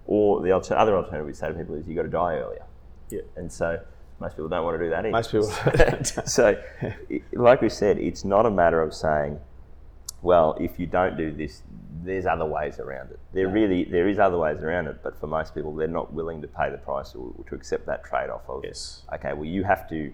Or 0.07 0.41
the 0.43 0.53
alter- 0.53 0.77
other 0.77 0.97
alternative 0.97 1.27
we 1.27 1.33
say 1.33 1.49
to 1.49 1.55
people 1.55 1.75
is 1.75 1.87
you've 1.89 1.97
got 1.97 2.03
to 2.03 2.09
die 2.09 2.37
earlier. 2.37 2.65
Yeah. 3.11 3.23
And 3.37 3.51
so 3.51 3.81
most 4.21 4.33
people 4.33 4.49
don't 4.49 4.65
want 4.65 4.79
to 4.79 4.85
do 4.85 4.91
that 4.91 5.01
either. 5.05 5.11
Most 5.11 5.31
people 5.33 5.51
so, 6.27 6.57
like 7.33 7.61
we 7.61 7.69
said, 7.69 7.99
it's 7.99 8.25
not 8.25 8.47
a 8.47 8.51
matter 8.51 8.81
of 8.83 8.95
saying, 8.95 9.41
well, 10.27 10.57
if 10.67 10.73
you 10.81 10.87
don't 10.99 11.17
do 11.17 11.29
this, 11.43 11.63
there's 12.05 12.27
other 12.27 12.45
ways 12.57 12.79
around 12.85 13.11
it. 13.15 13.21
There 13.33 13.49
really 13.49 13.81
there 13.85 14.09
is 14.13 14.19
other 14.19 14.39
ways 14.45 14.61
around 14.67 14.87
it, 14.93 14.99
but 15.07 15.15
for 15.21 15.27
most 15.39 15.55
people, 15.55 15.73
they're 15.79 15.97
not 16.01 16.13
willing 16.13 16.41
to 16.43 16.49
pay 16.49 16.69
the 16.71 16.79
price 16.79 17.15
or, 17.15 17.27
or 17.39 17.45
to 17.49 17.55
accept 17.55 17.85
that 17.87 18.01
trade-off 18.11 18.43
of, 18.49 18.65
Yes. 18.65 19.03
okay, 19.15 19.33
well, 19.33 19.51
you 19.57 19.63
have 19.65 19.89
to 19.95 20.13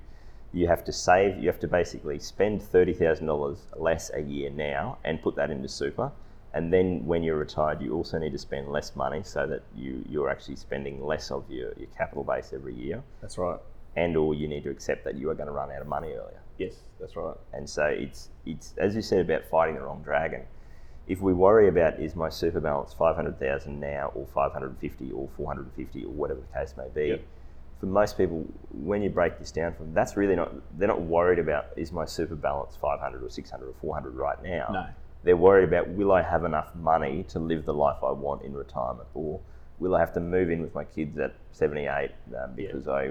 you 0.54 0.66
have 0.68 0.84
to 0.84 0.92
save, 0.92 1.38
you 1.42 1.48
have 1.52 1.60
to 1.60 1.68
basically 1.80 2.18
spend 2.18 2.54
thirty 2.74 2.92
thousand 3.02 3.26
dollars 3.26 3.58
less 3.88 4.10
a 4.14 4.20
year 4.20 4.50
now 4.50 4.98
and 5.04 5.22
put 5.26 5.34
that 5.36 5.50
into 5.50 5.68
super. 5.68 6.08
And 6.54 6.70
then 6.70 7.06
when 7.06 7.22
you're 7.22 7.38
retired, 7.48 7.80
you 7.80 7.94
also 7.94 8.18
need 8.18 8.32
to 8.32 8.38
spend 8.48 8.64
less 8.70 8.94
money 8.94 9.22
so 9.24 9.46
that 9.46 9.62
you, 9.74 10.04
you're 10.12 10.28
actually 10.28 10.56
spending 10.56 11.02
less 11.12 11.30
of 11.30 11.42
your, 11.48 11.72
your 11.78 11.88
capital 11.96 12.24
base 12.24 12.52
every 12.52 12.74
year 12.74 13.02
That's 13.22 13.38
right. 13.38 13.58
and 13.96 14.14
or 14.18 14.34
you 14.34 14.46
need 14.48 14.64
to 14.64 14.70
accept 14.76 15.00
that 15.06 15.14
you 15.16 15.30
are 15.30 15.34
going 15.34 15.46
to 15.52 15.56
run 15.62 15.70
out 15.74 15.80
of 15.80 15.88
money 15.88 16.08
earlier. 16.08 16.40
Yes, 16.58 16.74
that's 17.00 17.16
right. 17.16 17.36
And 17.52 17.68
so 17.68 17.84
it's 17.86 18.28
it's 18.46 18.74
as 18.78 18.94
you 18.94 19.02
said 19.02 19.20
about 19.20 19.44
fighting 19.44 19.74
the 19.76 19.82
wrong 19.82 20.02
dragon. 20.02 20.42
If 21.08 21.20
we 21.20 21.32
worry 21.32 21.66
about 21.68 21.98
is 21.98 22.14
my 22.14 22.28
super 22.28 22.60
balance 22.60 22.92
five 22.94 23.16
hundred 23.16 23.38
thousand 23.40 23.80
now 23.80 24.12
or 24.14 24.26
five 24.26 24.52
hundred 24.52 24.68
and 24.68 24.78
fifty 24.78 25.10
or 25.10 25.28
four 25.36 25.46
hundred 25.48 25.62
and 25.64 25.72
fifty 25.74 26.04
or 26.04 26.10
whatever 26.10 26.40
the 26.40 26.58
case 26.58 26.74
may 26.76 26.88
be, 26.94 27.08
Yep. 27.08 27.24
for 27.80 27.86
most 27.86 28.16
people, 28.16 28.46
when 28.70 29.02
you 29.02 29.10
break 29.10 29.38
this 29.38 29.50
down 29.50 29.74
from 29.74 29.92
that's 29.94 30.16
really 30.16 30.36
not 30.36 30.52
they're 30.78 30.88
not 30.88 31.02
worried 31.02 31.40
about 31.40 31.66
is 31.76 31.90
my 31.92 32.04
super 32.04 32.36
balance 32.36 32.76
five 32.80 33.00
hundred 33.00 33.24
or 33.24 33.30
six 33.30 33.50
hundred 33.50 33.68
or 33.68 33.74
four 33.80 33.94
hundred 33.94 34.14
right 34.14 34.40
now. 34.42 34.68
No. 34.72 34.86
They're 35.24 35.36
worried 35.36 35.64
about 35.68 35.88
will 35.88 36.12
I 36.12 36.22
have 36.22 36.44
enough 36.44 36.74
money 36.76 37.24
to 37.28 37.38
live 37.38 37.64
the 37.64 37.74
life 37.74 37.98
I 38.02 38.12
want 38.12 38.42
in 38.42 38.54
retirement 38.54 39.08
or 39.14 39.40
will 39.78 39.96
I 39.96 40.00
have 40.00 40.12
to 40.14 40.20
move 40.20 40.50
in 40.50 40.62
with 40.62 40.74
my 40.74 40.84
kids 40.84 41.18
at 41.18 41.34
78 41.52 42.10
um, 42.40 42.54
because 42.54 42.86
I 42.88 43.10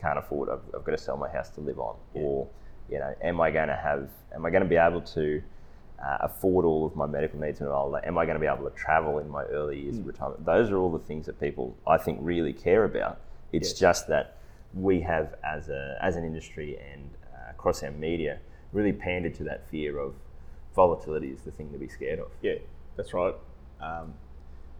can't 0.00 0.18
afford, 0.18 0.48
I've, 0.48 0.60
I've 0.74 0.84
got 0.84 0.92
to 0.92 0.98
sell 0.98 1.16
my 1.16 1.28
house 1.28 1.50
to 1.50 1.60
live 1.60 1.78
on? 1.78 1.96
Or, 2.14 2.48
you 2.90 2.98
know, 2.98 3.14
am 3.22 3.40
I 3.40 3.50
going 3.50 3.68
to 3.68 3.76
have, 3.76 4.08
am 4.34 4.44
I 4.46 4.50
going 4.50 4.62
to 4.62 4.68
be 4.68 4.76
able 4.76 5.00
to 5.02 5.42
uh, 6.04 6.18
afford 6.20 6.64
all 6.64 6.86
of 6.86 6.96
my 6.96 7.06
medical 7.06 7.40
needs 7.40 7.60
when 7.60 7.68
I'm 7.68 7.74
older? 7.74 8.00
Am 8.04 8.16
I 8.18 8.24
going 8.24 8.36
to 8.36 8.40
be 8.40 8.46
able 8.46 8.68
to 8.68 8.76
travel 8.76 9.18
in 9.18 9.28
my 9.28 9.44
early 9.44 9.80
years 9.80 9.98
of 9.98 10.06
retirement? 10.06 10.44
Those 10.44 10.70
are 10.70 10.76
all 10.78 10.90
the 10.92 10.98
things 10.98 11.26
that 11.26 11.38
people, 11.40 11.76
I 11.86 11.98
think, 11.98 12.18
really 12.22 12.52
care 12.52 12.84
about. 12.84 13.20
It's 13.52 13.70
Yes. 13.70 13.78
just 13.78 14.08
that 14.08 14.36
we 14.74 15.00
have, 15.00 15.34
as, 15.44 15.68
a, 15.68 15.98
as 16.00 16.16
an 16.16 16.24
industry 16.24 16.78
and 16.92 17.10
uh, 17.34 17.50
across 17.50 17.82
our 17.82 17.90
media, 17.90 18.38
really 18.72 18.92
pandered 18.92 19.34
to 19.34 19.44
that 19.44 19.66
fear 19.68 19.98
of 19.98 20.14
volatility 20.74 21.28
is 21.28 21.42
the 21.42 21.50
thing 21.50 21.70
to 21.72 21.78
be 21.78 21.88
scared 21.88 22.20
of. 22.20 22.28
Yeah, 22.42 22.54
that's 22.96 23.12
right. 23.14 23.34
Um, 23.80 24.14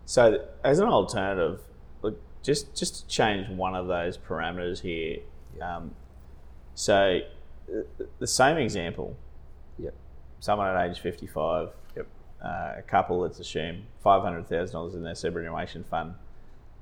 so, 0.04 0.46
as 0.64 0.78
an 0.78 0.88
alternative, 0.88 1.60
look, 2.02 2.20
just 2.42 2.74
just 2.76 3.00
to 3.00 3.06
change 3.08 3.48
one 3.48 3.74
of 3.74 3.86
those 3.88 4.16
parameters 4.18 4.80
here. 4.80 5.18
Um, 5.60 5.92
so, 6.74 7.20
the 8.18 8.26
same 8.26 8.56
example, 8.58 9.16
Yep. 9.78 9.94
someone 10.40 10.68
at 10.68 10.88
age 10.90 11.00
fifty-five, 11.00 11.70
Yep. 11.96 12.06
uh, 12.42 12.72
a 12.78 12.82
couple, 12.82 13.20
let's 13.20 13.38
assume, 13.38 13.84
five 14.00 14.22
hundred 14.22 14.46
thousand 14.46 14.72
dollars 14.74 14.94
in 14.94 15.02
their 15.02 15.14
superannuation 15.14 15.84
fund, 15.84 16.14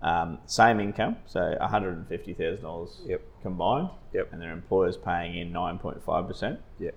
um, 0.03 0.39
same 0.47 0.81
income, 0.81 1.17
so 1.27 1.41
one 1.59 1.69
hundred 1.71 1.97
and 1.97 2.07
fifty 2.07 2.33
thousand 2.35 2.63
dollars 2.65 3.01
Yep. 3.07 3.21
combined, 3.43 3.91
Yep. 4.13 4.33
and 4.33 4.41
their 4.43 4.53
employer's 4.53 4.97
paying 4.97 5.35
in 5.37 5.53
nine 5.53 5.79
point 5.79 6.03
five 6.03 6.27
percent 6.27 6.61
Yep. 6.79 6.95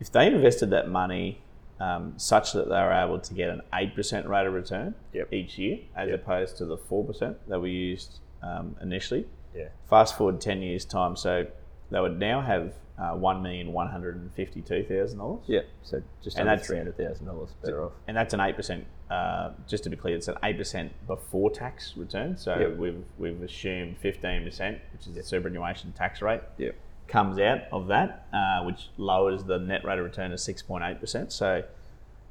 if 0.00 0.10
they 0.12 0.26
invested 0.26 0.70
that 0.70 0.88
money 0.88 1.42
um, 1.80 2.14
such 2.18 2.52
that 2.54 2.64
they 2.68 2.74
were 2.74 2.92
able 2.92 3.20
to 3.20 3.34
get 3.34 3.48
an 3.50 3.62
8% 3.72 4.26
rate 4.28 4.46
of 4.48 4.52
return 4.52 4.96
Yep. 5.12 5.32
each 5.32 5.58
year 5.58 5.78
as 5.94 6.08
Yep. 6.08 6.22
opposed 6.22 6.56
to 6.56 6.64
the 6.66 6.76
4% 6.76 7.36
that 7.46 7.60
we 7.60 7.70
used 7.70 8.18
um, 8.42 8.74
initially, 8.82 9.28
Yeah. 9.54 9.68
fast 9.88 10.16
forward 10.16 10.40
10 10.40 10.60
years' 10.60 10.84
time, 10.84 11.14
so 11.14 11.46
they 11.90 12.00
would 12.00 12.18
now 12.18 12.40
have 12.40 12.74
uh, 12.98 13.14
one 13.14 13.42
million 13.42 13.72
one 13.72 13.88
hundred 13.88 14.16
and 14.16 14.32
fifty-two 14.34 14.84
thousand 14.84 15.18
dollars. 15.18 15.42
Yeah. 15.46 15.60
So 15.82 16.02
just 16.22 16.36
And 16.36 16.48
under 16.48 16.56
that's- 16.56 16.66
three 16.66 16.76
hundred 16.78 16.96
thousand 16.96 17.26
dollars 17.26 17.50
better 17.62 17.84
off. 17.84 17.92
and 18.08 18.16
that's 18.16 18.34
an 18.34 18.40
eight 18.40 18.56
percent. 18.56 18.86
Uh, 19.10 19.52
just 19.66 19.84
to 19.84 19.90
be 19.90 19.96
clear, 19.96 20.16
it's 20.16 20.28
an 20.28 20.36
eight 20.42 20.58
percent 20.58 20.92
before 21.06 21.50
tax 21.50 21.96
return. 21.96 22.36
So 22.36 22.58
Yep. 22.58 22.76
we've 22.76 23.04
we've 23.18 23.42
assumed 23.42 23.98
fifteen 23.98 24.44
percent, 24.44 24.78
which 24.92 25.06
is 25.06 25.14
the 25.14 25.22
superannuation 25.22 25.92
tax 25.92 26.20
rate, 26.20 26.40
Yeah. 26.58 26.70
comes 27.06 27.38
out 27.38 27.60
of 27.72 27.86
that, 27.86 28.26
uh, 28.32 28.64
which 28.64 28.90
lowers 28.98 29.44
the 29.44 29.58
net 29.58 29.84
rate 29.84 29.98
of 29.98 30.04
return 30.04 30.30
to 30.32 30.38
six 30.38 30.60
point 30.62 30.84
eight 30.84 31.00
percent. 31.00 31.32
So, 31.32 31.62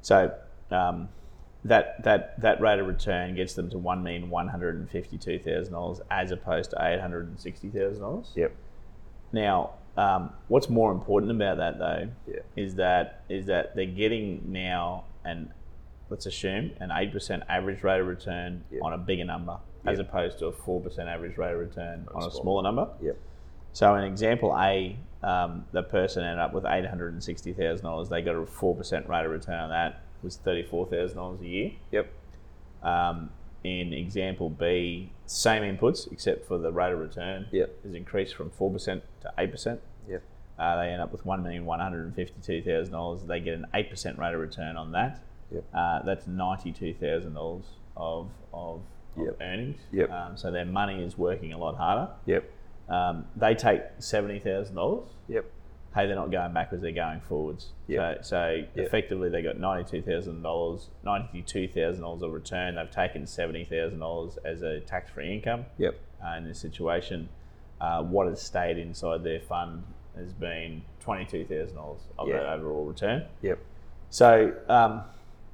so 0.02 0.32
um, 0.70 1.08
that 1.64 2.02
that 2.04 2.40
that 2.42 2.60
rate 2.60 2.78
of 2.78 2.86
return 2.86 3.34
gets 3.34 3.54
them 3.54 3.70
to 3.70 3.78
one 3.78 4.02
million 4.04 4.30
one 4.30 4.48
hundred 4.48 4.76
and 4.76 4.88
fifty 4.88 5.16
two 5.18 5.38
thousand 5.40 5.72
dollars 5.72 6.00
as 6.10 6.30
opposed 6.30 6.70
to 6.70 6.76
eight 6.86 7.00
hundred 7.00 7.26
and 7.26 7.40
sixty 7.40 7.70
thousand 7.70 8.02
dollars. 8.02 8.30
Yep. 8.36 8.52
Now, 9.32 9.70
um, 9.98 10.30
what's 10.48 10.68
more 10.68 10.92
important 10.92 11.30
about 11.32 11.56
that 11.58 11.78
though 11.78 12.08
Yeah. 12.26 12.40
is 12.56 12.76
that 12.76 13.22
is 13.28 13.46
that 13.46 13.74
they're 13.74 13.86
getting 13.86 14.52
now 14.52 15.04
an 15.24 15.52
let's 16.08 16.24
assume 16.26 16.70
an 16.80 16.90
eight 16.92 17.12
percent 17.12 17.42
average 17.48 17.82
rate 17.82 18.00
of 18.00 18.06
return 18.06 18.64
Yeah. 18.70 18.80
on 18.82 18.92
a 18.92 18.98
bigger 18.98 19.24
number 19.24 19.58
as 19.84 19.98
opposed 19.98 20.38
to 20.40 20.46
a 20.46 20.52
four 20.52 20.80
percent 20.80 21.08
average 21.08 21.36
rate 21.36 21.52
of 21.52 21.58
return 21.60 22.06
on, 22.14 22.22
a 22.28 22.30
smaller. 22.30 22.62
number. 22.62 22.88
Yep. 23.02 23.16
So 23.72 23.94
in 23.96 24.04
example 24.04 24.56
A, 24.58 24.96
um, 25.22 25.64
the 25.72 25.82
person 25.82 26.22
ended 26.24 26.38
up 26.38 26.52
with 26.52 26.64
eight 26.66 26.86
hundred 26.86 27.12
and 27.12 27.22
sixty 27.22 27.52
thousand 27.52 27.84
dollars. 27.84 28.08
They 28.08 28.22
got 28.22 28.34
a 28.36 28.46
four 28.46 28.74
percent 28.76 29.08
rate 29.08 29.24
of 29.24 29.30
return 29.30 29.58
on 29.60 29.70
that. 29.70 30.00
Was 30.22 30.36
thirty 30.36 30.62
four 30.62 30.86
thousand 30.86 31.16
dollars 31.16 31.40
a 31.40 31.46
year. 31.46 31.72
Yep. 31.92 32.08
Um, 32.82 33.30
in 33.64 33.92
example 33.92 34.48
B, 34.50 35.10
same 35.26 35.62
inputs 35.62 36.10
except 36.12 36.46
for 36.46 36.58
the 36.58 36.70
rate 36.72 36.92
of 36.92 36.98
return 37.00 37.46
Yep. 37.50 37.70
is 37.84 37.94
increased 37.94 38.34
from 38.36 38.50
four 38.50 38.70
percent 38.70 39.02
to 39.36 39.42
eight 39.42 39.50
percent. 39.50 39.80
Yep. 40.08 40.22
Uh, 40.58 40.76
they 40.82 40.88
end 40.90 41.00
up 41.00 41.12
with 41.12 41.24
one 41.24 41.42
million 41.42 41.64
one 41.64 41.80
hundred 41.80 42.04
and 42.06 42.14
fifty-two 42.14 42.62
thousand 42.62 42.92
dollars. 42.92 43.22
They 43.22 43.40
get 43.40 43.54
an 43.54 43.66
eight 43.74 43.90
percent 43.90 44.18
rate 44.18 44.34
of 44.34 44.40
return 44.40 44.76
on 44.76 44.92
that. 44.92 45.22
Yep. 45.52 45.64
Uh, 45.72 46.02
that's 46.02 46.26
ninety-two 46.26 46.94
thousand 46.94 47.34
dollars 47.34 47.64
of 47.96 48.28
of, 48.52 48.82
of 49.16 49.28
earnings. 49.40 49.80
Yep. 49.92 50.10
Um, 50.10 50.36
so 50.36 50.50
their 50.50 50.64
money 50.64 51.02
is 51.02 51.16
working 51.16 51.52
a 51.52 51.58
lot 51.58 51.76
harder. 51.76 52.10
Yep. 52.26 52.50
Um, 52.88 53.26
they 53.36 53.54
take 53.54 53.82
seventy 53.98 54.38
thousand 54.40 54.74
dollars. 54.76 55.08
Yep. 55.28 55.44
Hey, 55.94 56.06
they're 56.06 56.16
not 56.16 56.30
going 56.30 56.52
backwards; 56.52 56.82
they're 56.82 56.92
going 56.92 57.20
forwards. 57.20 57.68
Yep. 57.86 58.24
So, 58.24 58.28
so 58.28 58.54
Yep. 58.74 58.86
effectively, 58.86 59.28
they 59.30 59.42
got 59.42 59.58
ninety-two 59.58 60.02
thousand 60.02 60.42
dollars, 60.42 60.88
ninety-two 61.04 61.68
thousand 61.68 62.02
dollars 62.02 62.22
of 62.22 62.32
return. 62.32 62.74
They've 62.74 62.90
taken 62.90 63.26
seventy 63.26 63.64
thousand 63.64 64.00
dollars 64.00 64.38
as 64.44 64.62
a 64.62 64.80
tax-free 64.80 65.32
income 65.32 65.66
Yep. 65.78 65.98
uh, 66.24 66.34
in 66.36 66.44
this 66.44 66.58
situation. 66.58 67.28
Uh, 67.80 68.02
what 68.02 68.26
has 68.26 68.40
stayed 68.42 68.76
inside 68.78 69.22
their 69.22 69.40
fund 69.40 69.82
has 70.16 70.32
been 70.32 70.82
twenty-two 71.00 71.44
thousand 71.44 71.76
dollars 71.76 72.00
of 72.18 72.28
Yeah. 72.28 72.38
that 72.40 72.48
overall 72.58 72.84
return. 72.84 73.24
Yep. 73.42 73.58
So 74.10 74.52
um, 74.68 75.02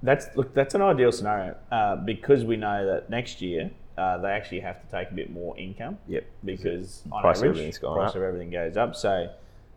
that's 0.03 0.27
look, 0.37 0.55
that's 0.55 0.75
an 0.75 0.83
ideal 0.83 1.13
scenario 1.13 1.57
uh, 1.71 1.97
because 1.97 2.45
we 2.45 2.57
know 2.57 2.87
that 2.87 3.11
next 3.11 3.43
year 3.43 3.71
uh, 3.99 4.19
they 4.19 4.29
actually 4.31 4.61
have 4.61 4.81
to 4.81 4.91
take 4.91 5.11
a 5.11 5.15
bit 5.15 5.31
more 5.33 5.57
income 5.59 5.99
Yep. 6.09 6.25
because 6.45 7.03
on 7.13 7.21
Price 7.23 7.39
of 7.39 7.43
average, 7.45 7.51
everything's 7.57 7.79
gone 7.79 7.97
price 7.97 8.11
up. 8.11 8.17
of 8.17 8.23
everything 8.23 8.51
goes 8.51 8.77
up. 8.77 8.97
So 8.97 9.29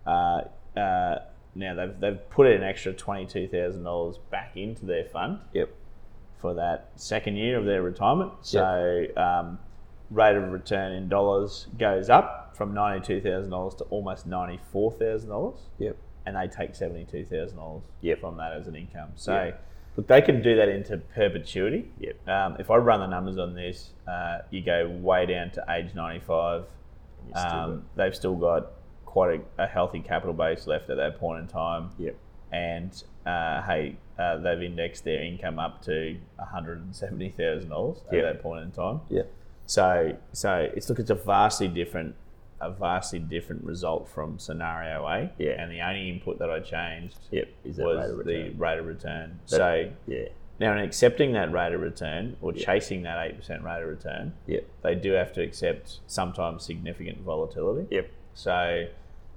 uh, 0.05 0.41
uh, 0.77 1.19
now 1.55 1.73
they've, 1.75 1.99
they've 1.99 2.29
put 2.29 2.47
an 2.47 2.63
extra 2.63 2.93
twenty-two 2.93 3.47
thousand 3.49 3.83
dollars 3.83 4.17
back 4.31 4.55
into 4.55 4.85
their 4.85 5.05
fund 5.05 5.39
Yep. 5.53 5.69
for 6.39 6.53
that 6.53 6.91
second 6.95 7.35
year 7.35 7.57
of 7.57 7.65
their 7.65 7.81
retirement. 7.81 8.31
So 8.41 9.05
um, 9.17 9.59
rate 10.09 10.35
of 10.35 10.51
return 10.51 10.91
in 10.93 11.09
dollars 11.09 11.67
goes 11.77 12.09
up 12.09 12.55
from 12.55 12.73
ninety-two 12.73 13.21
thousand 13.21 13.51
dollars 13.51 13.75
to 13.75 13.83
almost 13.85 14.25
ninety-four 14.27 14.91
thousand 14.93 15.29
dollars, 15.29 15.59
Yep. 15.79 15.97
and 16.25 16.35
they 16.35 16.47
take 16.47 16.75
seventy-two 16.75 17.25
thousand 17.25 17.57
dollars 17.57 17.83
Yep. 18.01 18.19
from 18.21 18.37
that 18.37 18.53
as 18.53 18.67
an 18.67 18.75
income. 18.75 19.09
So. 19.15 19.33
Yeah. 19.33 19.51
Look, 19.95 20.05
they 20.05 20.21
can 20.21 20.43
do 20.43 20.55
that 20.57 20.69
into 20.69 20.97
perpetuity. 20.97 21.89
Yep. 21.99 22.27
Um, 22.29 22.55
if 22.59 22.69
I 22.69 22.75
run 22.75 22.99
the 22.99 23.07
numbers 23.07 23.39
on 23.39 23.55
this, 23.55 23.93
uh, 24.07 24.41
you 24.51 24.61
go 24.61 24.87
way 25.01 25.25
down 25.25 25.49
to 25.53 25.65
age 25.69 25.95
95. 25.95 26.65
You 27.25 27.31
still 27.35 27.51
Um, 27.51 27.85
they've 27.95 28.15
still 28.15 28.35
got 28.35 28.67
quite 29.05 29.41
a, 29.57 29.63
a 29.63 29.65
healthy 29.65 29.99
capital 30.01 30.35
base 30.35 30.67
left 30.67 30.91
at 30.91 30.97
that 30.97 31.17
point 31.19 31.39
in 31.41 31.47
time. 31.47 31.89
Yep. 31.97 32.15
And 32.51 33.03
uh, 33.25 33.63
hey, 33.63 33.97
uh, 34.19 34.37
they've 34.37 34.61
indexed 34.61 35.03
their 35.03 35.19
income 35.23 35.57
up 35.57 35.81
to 35.85 36.15
$170,000 36.39 38.05
at 38.07 38.13
Yep. 38.13 38.23
that 38.23 38.41
point 38.43 38.63
in 38.63 38.71
time. 38.71 39.01
Yep. 39.09 39.31
So, 39.67 40.17
so 40.31 40.69
it's 40.75 40.89
look, 40.89 40.97
it's 40.99 41.09
a 41.09 41.15
vastly 41.15 41.67
different, 41.67 42.15
a 42.59 42.71
vastly 42.71 43.19
different 43.19 43.63
result 43.63 44.07
from 44.09 44.39
scenario 44.39 45.05
A. 45.05 45.29
Yeah. 45.37 45.61
And 45.61 45.71
the 45.71 45.81
only 45.81 46.09
input 46.09 46.39
that 46.39 46.49
I 46.49 46.59
changed 46.61 47.17
Yep. 47.31 47.47
Is 47.65 47.77
was 47.77 48.13
rate 48.15 48.25
the 48.25 48.49
rate 48.57 48.79
of 48.79 48.85
return. 48.85 49.39
That- 49.49 49.57
so 49.57 49.91
Yeah. 50.07 50.29
now, 50.59 50.71
in 50.71 50.79
accepting 50.79 51.33
that 51.33 51.51
rate 51.51 51.73
of 51.73 51.81
return 51.81 52.37
or 52.41 52.53
Yeah. 52.53 52.65
chasing 52.65 53.03
that 53.03 53.23
eight 53.27 53.35
percent 53.37 53.61
rate 53.63 53.83
of 53.83 53.89
return, 53.89 54.33
Yep. 54.47 54.63
they 54.83 54.95
do 54.95 55.11
have 55.11 55.31
to 55.33 55.41
accept 55.43 55.99
sometimes 56.07 56.63
significant 56.63 57.19
volatility. 57.19 57.87
Yep. 57.93 58.09
So, 58.33 58.87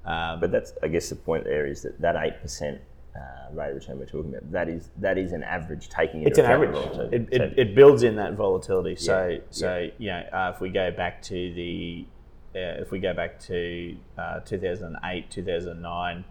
um, 0.07 0.41
But 0.41 0.53
that's, 0.53 0.73
I 0.83 0.89
guess, 0.89 1.09
the 1.11 1.17
point 1.17 1.45
there 1.45 1.67
is 1.67 1.83
that 1.83 2.01
that 2.01 2.17
eight 2.17 2.41
percent 2.41 2.81
uh, 3.17 3.53
rate 3.53 3.71
of 3.71 3.75
return 3.77 3.99
we're 3.99 4.07
talking 4.07 4.31
about 4.35 4.51
that 4.53 4.69
is 4.69 4.91
that 4.99 5.19
is 5.19 5.33
an 5.33 5.43
average 5.43 5.89
taking 5.89 6.23
it's 6.23 6.39
an 6.39 6.45
average. 6.45 6.77
It, 7.13 7.29
it, 7.33 7.59
it 7.59 7.75
builds 7.75 8.03
in 8.03 8.17
that 8.17 8.35
volatility. 8.35 8.97
So, 8.97 9.29
Yeah, 9.29 9.39
so 9.51 9.89
you 9.99 10.09
know, 10.11 10.23
uh, 10.33 10.53
if 10.55 10.61
we 10.61 10.71
go 10.71 10.91
back 10.91 11.21
to 11.23 11.35
the, 11.55 12.07
uh, 12.55 12.81
if 12.83 12.91
we 12.93 13.01
go 13.01 13.13
back 13.13 13.39
to 13.41 13.97
uh, 14.17 14.41
2008, 14.41 15.31
2009, 15.31 16.25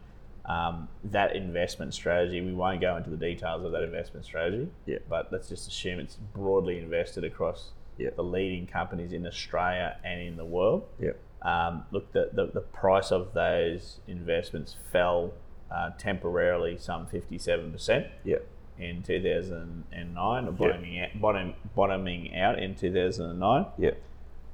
um, 0.45 0.87
that 1.03 1.35
investment 1.35 1.93
strategy, 1.93 2.41
we 2.41 2.53
won't 2.53 2.81
go 2.81 2.95
into 2.97 3.09
the 3.09 3.17
details 3.17 3.63
of 3.65 3.71
that 3.71 3.83
investment 3.83 4.25
strategy. 4.25 4.67
Yeah. 4.85 4.97
But 5.07 5.31
let's 5.31 5.49
just 5.49 5.67
assume 5.67 5.99
it's 5.99 6.15
broadly 6.33 6.79
invested 6.79 7.23
across 7.23 7.71
Yeah. 7.97 8.09
the 8.15 8.23
leading 8.23 8.65
companies 8.65 9.11
in 9.13 9.27
Australia 9.27 9.97
and 10.03 10.21
in 10.21 10.37
the 10.37 10.45
world. 10.45 10.87
Yep. 10.99 11.19
Um, 11.41 11.85
look, 11.91 12.11
the, 12.13 12.29
the, 12.33 12.47
the 12.47 12.61
price 12.61 13.11
of 13.11 13.33
those 13.33 13.99
investments 14.07 14.75
fell 14.91 15.33
uh, 15.71 15.91
temporarily 15.97 16.77
some 16.77 17.05
57% 17.07 18.07
Yep. 18.23 18.47
in 18.77 19.03
2009, 19.03 20.47
or 20.47 20.51
bottoming, 20.51 20.99
out, 20.99 21.09
bottom, 21.21 21.53
bottoming 21.75 22.35
out 22.35 22.57
in 22.59 22.75
2009. 22.75 23.65
Yep. 23.77 24.01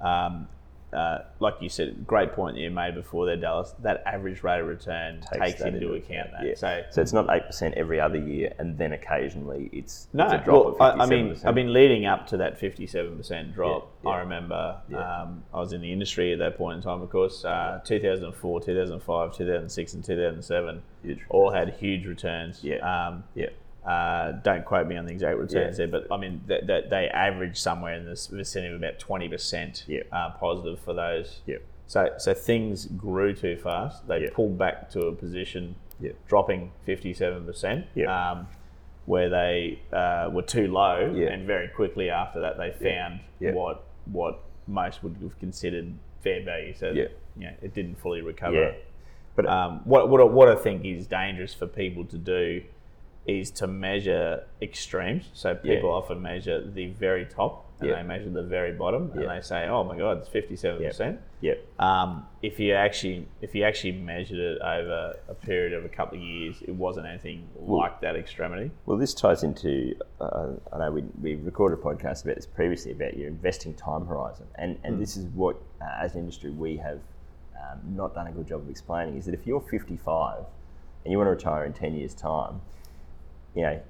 Um, 0.01 0.47
uh, 0.95 1.25
like 1.39 1.55
you 1.59 1.69
said, 1.69 2.07
great 2.07 2.33
point 2.33 2.55
that 2.55 2.61
you 2.61 2.71
made 2.71 2.95
before 2.95 3.25
there, 3.25 3.35
Dallas. 3.35 3.73
That 3.79 4.01
average 4.05 4.43
rate 4.43 4.61
of 4.61 4.67
return 4.67 5.21
takes, 5.21 5.59
that 5.59 5.73
into 5.73 5.93
account 5.93 6.31
that. 6.31 6.45
Yeah. 6.45 6.55
So, 6.55 6.83
So 6.89 7.01
it's 7.01 7.13
not 7.13 7.27
eight 7.29 7.45
percent 7.45 7.75
every 7.75 7.99
other 7.99 8.17
year, 8.17 8.53
and 8.59 8.77
then 8.77 8.93
occasionally 8.93 9.69
it's, 9.73 10.07
no, 10.13 10.25
it's 10.25 10.33
a 10.33 10.37
drop 10.37 10.79
well, 10.79 10.89
of 10.89 10.99
I, 10.99 11.03
I 11.03 11.05
mean, 11.05 11.29
percent. 11.29 11.47
I 11.47 11.51
mean, 11.51 11.73
leading 11.73 12.05
up 12.05 12.27
to 12.27 12.37
that 12.37 12.59
57% 12.59 13.53
drop, 13.53 13.91
Yeah, 14.03 14.09
yeah. 14.09 14.15
I 14.15 14.19
remember 14.19 14.77
um, 14.95 15.43
I 15.53 15.59
was 15.59 15.73
in 15.73 15.81
the 15.81 15.91
industry 15.91 16.31
at 16.31 16.39
that 16.39 16.57
point 16.57 16.77
in 16.77 16.83
time, 16.83 17.01
of 17.01 17.09
course. 17.09 17.43
Uh, 17.43 17.81
2004, 17.83 18.61
2005, 18.61 19.35
2006, 19.35 19.93
and 19.93 20.03
2007 20.03 20.81
all 21.29 21.51
had 21.51 21.73
huge 21.73 22.05
returns. 22.05 22.63
Yeah. 22.63 22.77
Um, 22.77 23.23
yeah, 23.35 23.49
Uh, 23.85 24.31
don't 24.43 24.65
quote 24.65 24.87
me 24.87 24.97
on 24.97 25.05
the 25.05 25.11
exact 25.11 25.37
returns 25.37 25.77
Yeah. 25.77 25.85
there, 25.85 26.01
but 26.01 26.11
I 26.11 26.17
mean 26.17 26.41
that 26.47 26.65
they, 26.65 26.83
they 26.89 27.07
average 27.09 27.57
somewhere 27.59 27.93
in 27.93 28.05
this 28.05 28.27
vicinity 28.27 28.73
of 28.73 28.81
about 28.81 28.97
twenty 28.99 29.29
percent 29.29 29.85
uh, 30.11 30.31
positive 30.31 30.79
for 30.79 30.93
those. 30.93 31.41
yeah, 31.45 31.57
So 31.85 32.09
so 32.17 32.33
things 32.33 32.87
grew 32.87 33.33
too 33.33 33.57
fast. 33.57 34.07
They 34.07 34.27
pulled 34.29 34.57
back 34.57 34.89
to 34.91 35.01
a 35.07 35.11
position, 35.13 35.75
Yeah. 35.99 36.13
dropping 36.27 36.71
fifty 36.83 37.13
seven 37.13 37.45
percent. 37.45 37.85
Um, 38.07 38.47
where 39.05 39.29
they 39.29 39.79
uh, 39.93 40.31
were 40.33 40.41
too 40.41 40.67
low, 40.67 40.97
and 41.31 41.45
very 41.45 41.67
quickly 41.67 42.09
after 42.09 42.39
that 42.41 42.57
they 42.57 42.71
found 42.71 43.19
what 43.53 43.83
what 44.11 44.39
most 44.67 45.03
would 45.03 45.15
have 45.21 45.37
considered 45.39 45.93
fair 46.23 46.41
value. 46.43 46.73
So 46.73 46.89
Yeah. 46.89 47.09
you 47.37 47.43
know, 47.45 47.53
it 47.61 47.75
didn't 47.75 47.99
fully 47.99 48.21
recover. 48.23 48.73
But 49.35 49.45
Um, 49.47 49.81
what, 49.83 50.09
what, 50.09 50.31
what 50.31 50.47
I 50.47 50.55
think 50.55 50.85
is 50.85 51.05
dangerous 51.05 51.53
for 51.53 51.67
people 51.67 52.03
to 52.05 52.17
do 52.17 52.63
is 53.27 53.49
to 53.51 53.67
measure 53.67 54.43
extremes. 54.61 55.29
So 55.33 55.55
people 55.55 55.89
Yeah. 55.89 55.95
often 55.95 56.21
measure 56.21 56.61
the 56.61 56.87
very 56.87 57.25
top 57.25 57.63
and 57.81 57.89
they 57.91 58.03
measure 58.03 58.29
the 58.29 58.41
very 58.43 58.71
bottom 58.71 59.11
and 59.15 59.29
they 59.29 59.41
say, 59.41 59.67
"Oh 59.67 59.83
my 59.83 59.97
God, 59.97 60.19
it's 60.19 60.29
fifty-seven 60.29 60.81
percent." 60.81 61.19
yeah, 61.41 61.55
Um, 61.77 62.25
if 62.41 62.59
you 62.59 62.73
actually 62.73 63.27
if 63.41 63.53
you 63.53 63.63
actually 63.63 63.91
measured 63.93 64.39
it 64.39 64.61
over 64.61 65.17
a 65.27 65.33
period 65.33 65.73
of 65.73 65.83
a 65.83 65.89
couple 65.89 66.17
of 66.17 66.23
years, 66.23 66.61
it 66.61 66.73
wasn't 66.73 67.05
anything 67.07 67.47
like 67.59 67.99
that 68.01 68.15
extremity. 68.15 68.71
Well, 68.85 68.97
this 68.97 69.13
ties 69.13 69.43
into. 69.43 69.95
Uh, 70.21 70.53
I 70.71 70.77
know 70.79 70.91
we, 70.91 71.01
we 71.21 71.35
recorded 71.35 71.79
a 71.79 71.81
podcast 71.81 72.23
about 72.23 72.35
this 72.35 72.45
previously 72.45 72.91
about 72.93 73.17
your 73.17 73.27
investing 73.27 73.73
time 73.73 74.05
horizon, 74.05 74.47
and 74.55 74.77
and 74.83 75.01
this 75.01 75.17
is 75.17 75.25
what, 75.27 75.57
uh, 75.81 75.85
as 75.99 76.13
an 76.13 76.21
industry, 76.21 76.51
we 76.51 76.77
have 76.77 76.99
um, 77.59 77.79
not 77.95 78.13
done 78.13 78.27
a 78.27 78.31
good 78.31 78.47
job 78.47 78.61
of 78.61 78.69
explaining. 78.69 79.17
Is 79.17 79.25
that 79.25 79.33
if 79.33 79.45
you're 79.45 79.59
55 79.61 80.45
and 81.03 81.11
you 81.11 81.17
want 81.17 81.27
to 81.27 81.31
retire 81.31 81.65
in 81.65 81.73
10 81.73 81.93
years' 81.95 82.13
time, 82.15 82.61
you 83.55 83.61
know, 83.63 83.81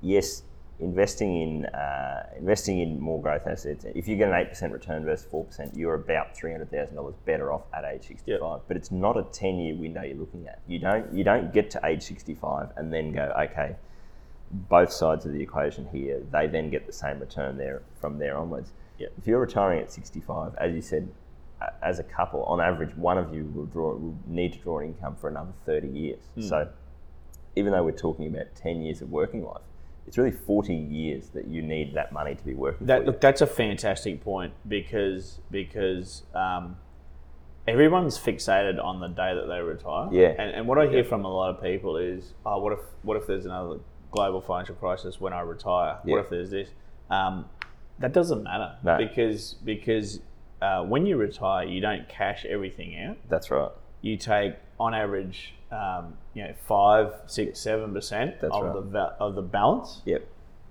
yes, 0.00 0.42
investing 0.80 1.40
in 1.40 1.66
uh, 1.66 2.26
investing 2.36 2.80
in 2.80 3.00
more 3.00 3.20
growth 3.20 3.46
assets. 3.46 3.84
If 3.94 4.08
you 4.08 4.16
get 4.16 4.28
an 4.28 4.34
eight 4.34 4.48
percent 4.48 4.72
return 4.72 5.04
versus 5.04 5.26
four 5.30 5.44
percent, 5.44 5.74
you're 5.74 5.94
about 5.94 6.36
three 6.36 6.52
hundred 6.52 6.70
thousand 6.70 6.96
dollars 6.96 7.14
better 7.24 7.52
off 7.52 7.62
at 7.72 7.84
age 7.84 8.08
sixty 8.08 8.36
five. 8.38 8.60
But 8.68 8.76
it's 8.76 8.90
not 8.90 9.16
a 9.16 9.22
ten 9.32 9.58
year 9.58 9.74
window 9.74 10.02
you're 10.02 10.16
looking 10.16 10.46
at. 10.48 10.60
You 10.66 10.78
don't 10.78 11.12
you 11.12 11.24
don't 11.24 11.52
get 11.52 11.70
to 11.70 11.80
age 11.84 12.02
sixty 12.02 12.34
five 12.34 12.70
and 12.76 12.92
then 12.92 13.12
go 13.12 13.32
okay. 13.38 13.76
Both 14.50 14.92
sides 14.92 15.24
of 15.24 15.32
the 15.32 15.40
equation 15.40 15.88
here, 15.90 16.22
they 16.30 16.46
then 16.46 16.68
get 16.68 16.86
the 16.86 16.92
same 16.92 17.20
return 17.20 17.56
there 17.56 17.82
from 17.98 18.18
there 18.18 18.36
onwards. 18.36 18.72
Yep. 18.98 19.12
If 19.16 19.26
you're 19.26 19.40
retiring 19.40 19.80
at 19.80 19.90
65, 19.90 20.54
as 20.58 20.74
you 20.74 20.82
said, 20.82 21.08
as 21.82 21.98
a 21.98 22.02
couple, 22.02 22.42
on 22.44 22.60
average, 22.60 22.94
one 22.96 23.16
of 23.16 23.34
you 23.34 23.50
will 23.54 23.64
draw 23.64 23.94
will 23.94 24.14
need 24.26 24.52
to 24.52 24.58
draw 24.58 24.80
an 24.80 24.88
income 24.88 25.16
for 25.16 25.28
another 25.28 25.52
30 25.64 25.88
years. 25.88 26.20
So, 26.48 26.68
even 27.56 27.72
though 27.72 27.82
we're 27.84 27.92
talking 27.92 28.26
about 28.26 28.54
10 28.56 28.82
years 28.82 29.02
of 29.02 29.10
working 29.10 29.44
life, 29.44 29.62
it's 30.06 30.18
really 30.18 30.32
40 30.32 30.74
years 30.74 31.28
that 31.30 31.46
you 31.46 31.62
need 31.62 31.94
that 31.94 32.12
money 32.12 32.34
to 32.34 32.44
be 32.44 32.54
working 32.54 32.86
That 32.88 33.04
look, 33.06 33.20
that's 33.20 33.40
a 33.40 33.46
fantastic 33.46 34.22
point 34.22 34.52
because 34.66 35.38
because 35.50 36.24
um, 36.34 36.76
everyone's 37.68 38.18
fixated 38.18 38.82
on 38.82 39.00
the 39.00 39.08
day 39.08 39.34
that 39.34 39.46
they 39.46 39.60
retire. 39.60 40.08
Yeah. 40.12 40.34
And, 40.38 40.50
and 40.56 40.66
what 40.66 40.78
I 40.78 40.88
hear 40.88 41.04
from 41.04 41.24
a 41.24 41.32
lot 41.32 41.54
of 41.54 41.62
people 41.62 41.96
is, 41.96 42.34
oh, 42.44 42.58
what 42.58 42.72
if 42.72 42.80
what 43.02 43.16
if 43.16 43.26
there's 43.26 43.44
another 43.46 43.78
global 44.10 44.40
financial 44.40 44.74
crisis 44.74 45.20
when 45.20 45.32
I 45.32 45.40
retire? 45.40 45.98
Yeah. 46.04 46.12
What 46.16 46.24
if 46.24 46.30
there's 46.30 46.50
this? 46.50 46.68
Um, 47.10 47.46
that 47.98 48.12
doesn't 48.12 48.42
matter 48.42 48.76
No. 48.82 48.98
because 48.98 49.54
because 49.64 50.20
uh, 50.60 50.82
when 50.84 51.06
you 51.06 51.16
retire, 51.16 51.64
you 51.66 51.80
don't 51.80 52.08
cash 52.08 52.44
everything 52.44 52.96
out. 52.98 53.16
That's 53.28 53.50
right. 53.50 53.70
You 54.00 54.16
take 54.16 54.54
on 54.80 54.94
average, 54.94 55.54
um, 55.72 56.14
you 56.34 56.44
know, 56.44 56.52
five, 56.68 57.12
six, 57.26 57.58
seven 57.60 57.92
percent 57.92 58.40
That's 58.40 58.54
of 58.54 58.62
right. 58.64 58.74
the 58.74 58.80
va- 58.82 59.16
of 59.18 59.34
the 59.34 59.42
balance 59.42 60.02
Yep. 60.04 60.26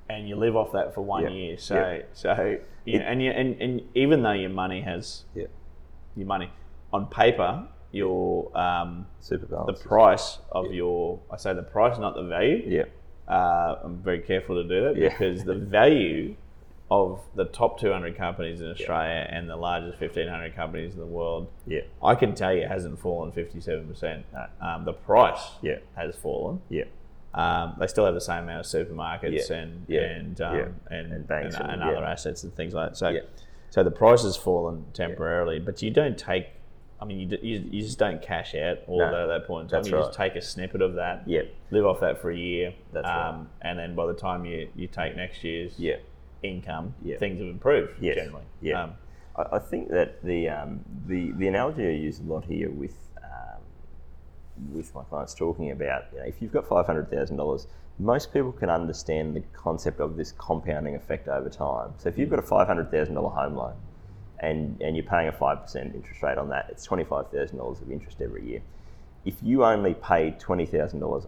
and 0.09 0.29
you 0.29 0.35
live 0.35 0.55
off 0.55 0.71
that 0.73 0.93
for 0.93 1.01
one 1.01 1.23
Yeah. 1.23 1.29
year. 1.29 1.57
So 1.57 1.75
Yeah. 1.75 2.01
so 2.13 2.57
you 2.85 2.99
know, 2.99 3.05
and 3.05 3.21
you 3.21 3.31
and, 3.31 3.61
and 3.61 3.81
even 3.95 4.21
though 4.23 4.31
your 4.31 4.49
money 4.49 4.81
has 4.81 5.25
Yep. 5.35 5.49
your 6.15 6.27
money 6.27 6.51
on 6.93 7.07
paper, 7.07 7.67
your 7.91 8.55
um, 8.57 9.07
Super 9.19 9.45
balance 9.47 9.81
the 9.81 9.87
price 9.87 10.39
of 10.51 10.71
your 10.73 11.19
I 11.31 11.37
say 11.37 11.53
the 11.53 11.63
price, 11.63 11.97
not 11.97 12.15
the 12.15 12.23
value. 12.23 12.63
Yeah. 12.67 12.85
Uh, 13.27 13.79
I'm 13.83 13.97
very 13.97 14.19
careful 14.19 14.55
to 14.61 14.67
do 14.67 14.83
that 14.85 14.97
Yeah. 14.97 15.09
because 15.09 15.43
the 15.43 15.55
value 15.79 16.35
of 16.91 17.21
the 17.35 17.45
top 17.45 17.79
200 17.79 18.17
companies 18.17 18.59
in 18.59 18.69
Australia 18.69 19.25
and 19.29 19.49
the 19.49 19.55
largest 19.55 19.99
1500 20.01 20.53
companies 20.53 20.93
in 20.93 20.99
the 20.99 21.05
world, 21.05 21.47
Yeah. 21.65 21.81
I 22.03 22.15
can 22.15 22.35
tell 22.35 22.53
you 22.53 22.63
it 22.63 22.67
hasn't 22.67 22.99
fallen 22.99 23.31
57%. 23.31 24.23
Um, 24.59 24.83
the 24.83 24.91
price 24.91 25.51
Yeah. 25.61 25.77
has 25.95 26.17
fallen. 26.17 26.61
Yeah. 26.69 26.83
Um, 27.33 27.75
they 27.79 27.87
still 27.87 28.03
have 28.03 28.13
the 28.13 28.19
same 28.19 28.43
amount 28.43 28.59
of 28.59 28.65
supermarkets 28.65 29.49
Yeah. 29.49 29.55
and 29.55 29.85
Yeah. 29.87 30.01
and, 30.01 30.41
um, 30.41 30.55
Yeah. 30.57 30.65
and 30.97 31.13
And 31.13 31.27
banks 31.27 31.55
and, 31.55 31.71
and- 31.71 31.81
other 31.81 31.93
yeah. 31.93 32.11
assets 32.11 32.43
and 32.43 32.53
things 32.53 32.73
like 32.73 32.89
that. 32.89 32.97
So, 32.97 33.07
Yeah. 33.07 33.21
so 33.69 33.83
the 33.83 33.91
price 33.91 34.23
has 34.23 34.35
fallen 34.35 34.83
temporarily, 34.91 35.59
but 35.59 35.81
you 35.81 35.91
don't 35.91 36.17
take. 36.17 36.47
I 36.99 37.05
mean, 37.05 37.19
you, 37.21 37.25
d- 37.25 37.39
you, 37.41 37.63
you 37.71 37.81
just 37.81 37.97
don't 37.97 38.21
cash 38.21 38.53
out 38.53 38.79
all 38.87 38.99
No. 38.99 39.09
that 39.09 39.21
at 39.23 39.25
that 39.27 39.47
point 39.47 39.71
in 39.71 39.81
time. 39.81 39.85
You 39.91 39.97
just 39.97 40.13
take 40.13 40.35
a 40.35 40.41
snippet 40.41 40.81
of 40.83 40.95
that, 40.95 41.23
Yep. 41.25 41.47
live 41.71 41.85
off 41.85 41.99
that 42.01 42.19
for 42.19 42.29
a 42.29 42.35
year, 42.35 42.73
That's 42.93 43.07
right. 43.07 43.29
um, 43.29 43.49
and 43.61 43.79
then 43.79 43.95
by 43.95 44.05
the 44.05 44.13
time 44.13 44.45
you, 44.45 44.67
you 44.75 44.87
take 44.87 45.15
next 45.15 45.43
year's 45.43 45.79
Yeah. 45.79 45.95
Income, 46.43 46.93
Yeah. 47.03 47.17
things 47.17 47.39
have 47.39 47.47
improved 47.47 47.93
Yes. 48.01 48.15
generally. 48.15 48.43
Yeah. 48.61 48.83
Um, 48.83 48.93
I, 49.35 49.57
I 49.57 49.59
think 49.59 49.89
that 49.89 50.23
the, 50.23 50.49
um, 50.49 50.81
the 51.07 51.31
the 51.31 51.47
analogy 51.47 51.85
I 51.87 51.91
use 51.91 52.19
a 52.19 52.23
lot 52.23 52.45
here 52.45 52.69
with 52.69 52.97
um, 53.23 53.61
with 54.73 54.93
my 54.93 55.03
clients 55.03 55.33
talking 55.33 55.71
about 55.71 56.03
you 56.13 56.19
know, 56.19 56.25
if 56.25 56.41
you've 56.41 56.51
got 56.51 56.67
five 56.67 56.85
hundred 56.85 57.09
thousand 57.09 57.37
dollars, 57.37 57.67
most 57.99 58.33
people 58.33 58.51
can 58.51 58.69
understand 58.69 59.35
the 59.35 59.41
concept 59.53 59.99
of 59.99 60.17
this 60.17 60.31
compounding 60.31 60.95
effect 60.95 61.27
over 61.27 61.49
time. 61.49 61.93
So 61.97 62.09
if 62.09 62.17
you've 62.17 62.29
got 62.29 62.39
a 62.39 62.43
five 62.43 62.67
hundred 62.67 62.91
thousand 62.91 63.15
dollar 63.15 63.29
home 63.29 63.55
loan, 63.55 63.75
and 64.39 64.81
and 64.81 64.95
you're 64.95 65.05
paying 65.05 65.27
a 65.27 65.31
five 65.31 65.61
percent 65.61 65.95
interest 65.95 66.21
rate 66.23 66.37
on 66.37 66.49
that, 66.49 66.67
it's 66.69 66.83
twenty 66.83 67.03
five 67.03 67.29
thousand 67.29 67.57
dollars 67.57 67.81
of 67.81 67.91
interest 67.91 68.21
every 68.21 68.45
year. 68.45 68.61
If 69.23 69.35
you 69.41 69.63
only 69.63 69.93
pay 69.93 70.31
twenty 70.31 70.65
thousand 70.65 70.99
dollars 70.99 71.25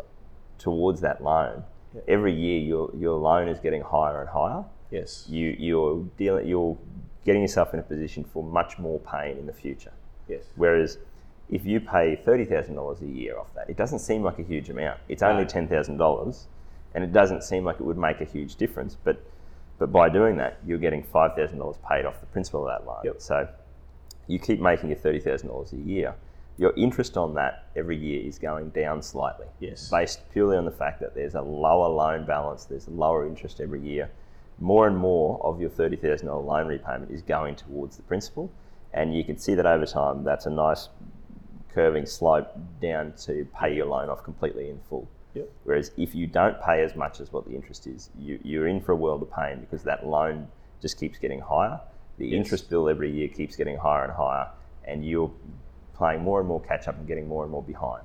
towards 0.58 1.02
that 1.02 1.23
loan, 1.23 1.63
every 2.08 2.34
year 2.34 2.60
your 2.60 2.91
your 2.95 3.17
loan 3.17 3.47
is 3.47 3.60
getting 3.60 3.82
higher 3.82 4.19
and 4.21 4.30
higher 4.30 4.65
yes. 4.93 5.25
you 5.29 5.56
you're 5.60 6.03
dealing 6.17 6.47
you're 6.47 6.77
getting 7.25 7.41
yourself 7.41 7.73
in 7.73 7.79
a 7.79 7.84
position 7.84 8.23
for 8.23 8.43
much 8.43 8.77
more 8.77 8.99
pain 8.99 9.38
in 9.38 9.45
the 9.45 9.53
future. 9.53 9.93
Yes. 10.27 10.43
Whereas 10.56 10.97
if 11.49 11.65
you 11.65 11.79
pay 11.79 12.15
thirty 12.15 12.45
thousand 12.45 12.75
dollars 12.75 13.01
a 13.01 13.06
year 13.08 13.38
off 13.38 13.53
that, 13.56 13.69
it 13.69 13.77
doesn't 13.77 13.99
seem 13.99 14.23
like 14.23 14.39
a 14.39 14.43
huge 14.43 14.69
amount. 14.69 14.99
It's 15.10 15.23
only 15.23 15.45
ten 15.45 15.67
thousand 15.67 15.97
dollars, 15.97 16.47
and 16.93 17.03
it 17.03 17.12
doesn't 17.12 17.43
seem 17.43 17.63
like 17.65 17.79
it 17.79 17.84
would 17.84 17.97
make 17.97 18.21
a 18.21 18.25
huge 18.25 18.56
difference. 18.56 18.95
But 19.03 19.21
but 19.79 19.91
by 19.91 20.10
doing 20.10 20.38
that, 20.38 20.60
you're 20.65 20.77
getting 20.77 21.03
five 21.03 21.36
thousand 21.36 21.60
dollars 21.60 21.77
paid 21.89 22.06
off 22.06 22.19
the 22.19 22.27
principal 22.27 22.67
of 22.67 22.73
that 22.73 22.88
loan. 22.88 23.01
Yep. 23.03 23.21
So 23.21 23.47
you 24.27 24.39
keep 24.39 24.60
making 24.60 24.89
your 24.89 24.99
thirty 24.99 25.19
thousand 25.19 25.49
dollars 25.49 25.73
a 25.73 25.77
year. 25.77 26.15
Your 26.58 26.71
interest 26.77 27.17
on 27.17 27.34
that 27.34 27.69
every 27.75 27.97
year 27.97 28.21
is 28.21 28.38
going 28.38 28.69
down 28.69 29.01
slightly 29.01 29.47
Yes. 29.60 29.89
based 29.89 30.19
purely 30.32 30.56
on 30.56 30.65
the 30.65 30.71
fact 30.71 30.99
that 30.99 31.15
there's 31.15 31.34
a 31.34 31.41
lower 31.41 31.89
loan 31.89 32.27
balance, 32.27 32.65
there's 32.65 32.88
lower 32.88 33.25
interest 33.25 33.60
every 33.60 33.82
year. 33.82 34.12
More 34.59 34.87
and 34.87 34.97
more 34.97 35.39
of 35.43 35.59
your 35.59 35.69
$30,000 35.69 36.23
loan 36.45 36.67
repayment 36.67 37.11
is 37.11 37.21
going 37.21 37.55
towards 37.55 37.97
the 37.97 38.03
principal, 38.03 38.51
and 38.93 39.15
you 39.15 39.23
can 39.23 39.37
see 39.37 39.55
that 39.55 39.65
over 39.65 39.85
time 39.85 40.23
that's 40.23 40.45
a 40.45 40.49
nice 40.49 40.89
curving 41.73 42.05
slope 42.05 42.47
down 42.81 43.13
to 43.23 43.47
pay 43.59 43.75
your 43.75 43.87
loan 43.87 44.09
off 44.09 44.23
completely 44.23 44.69
in 44.69 44.79
full. 44.89 45.07
Yep. 45.33 45.49
Whereas 45.63 45.91
if 45.97 46.13
you 46.13 46.27
don't 46.27 46.61
pay 46.61 46.83
as 46.83 46.95
much 46.95 47.19
as 47.19 47.33
what 47.33 47.45
the 47.45 47.55
interest 47.55 47.87
is, 47.87 48.11
you, 48.19 48.39
you're 48.43 48.67
in 48.67 48.79
for 48.79 48.91
a 48.91 48.95
world 48.95 49.23
of 49.23 49.31
pain 49.31 49.59
because 49.59 49.83
that 49.83 50.05
loan 50.05 50.47
just 50.81 50.99
keeps 50.99 51.17
getting 51.17 51.39
higher. 51.39 51.79
The 52.19 52.27
Yes. 52.27 52.37
interest 52.45 52.69
bill 52.69 52.87
every 52.87 53.09
year 53.11 53.27
keeps 53.27 53.55
getting 53.55 53.77
higher 53.77 54.03
and 54.03 54.13
higher, 54.13 54.47
and 54.85 55.03
you're 55.03 55.31
playing 55.95 56.21
more 56.21 56.39
and 56.39 56.47
more 56.47 56.61
catch 56.61 56.87
up 56.87 56.95
and 56.97 57.07
getting 57.07 57.27
more 57.27 57.41
and 57.43 57.51
more 57.51 57.63
behind. 57.63 58.03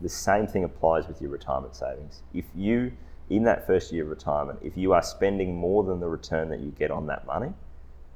The 0.00 0.08
same 0.08 0.46
thing 0.46 0.62
applies 0.62 1.08
with 1.08 1.20
your 1.20 1.30
retirement 1.30 1.74
savings. 1.74 2.22
If 2.32 2.44
you, 2.54 2.92
in 3.30 3.44
that 3.44 3.66
first 3.66 3.92
year 3.92 4.02
of 4.02 4.10
retirement, 4.10 4.58
if 4.62 4.76
you 4.76 4.92
are 4.92 5.02
spending 5.02 5.56
more 5.56 5.84
than 5.84 6.00
the 6.00 6.08
return 6.08 6.50
that 6.50 6.60
you 6.60 6.70
get 6.72 6.90
on 6.90 7.06
that 7.06 7.26
money, 7.26 7.52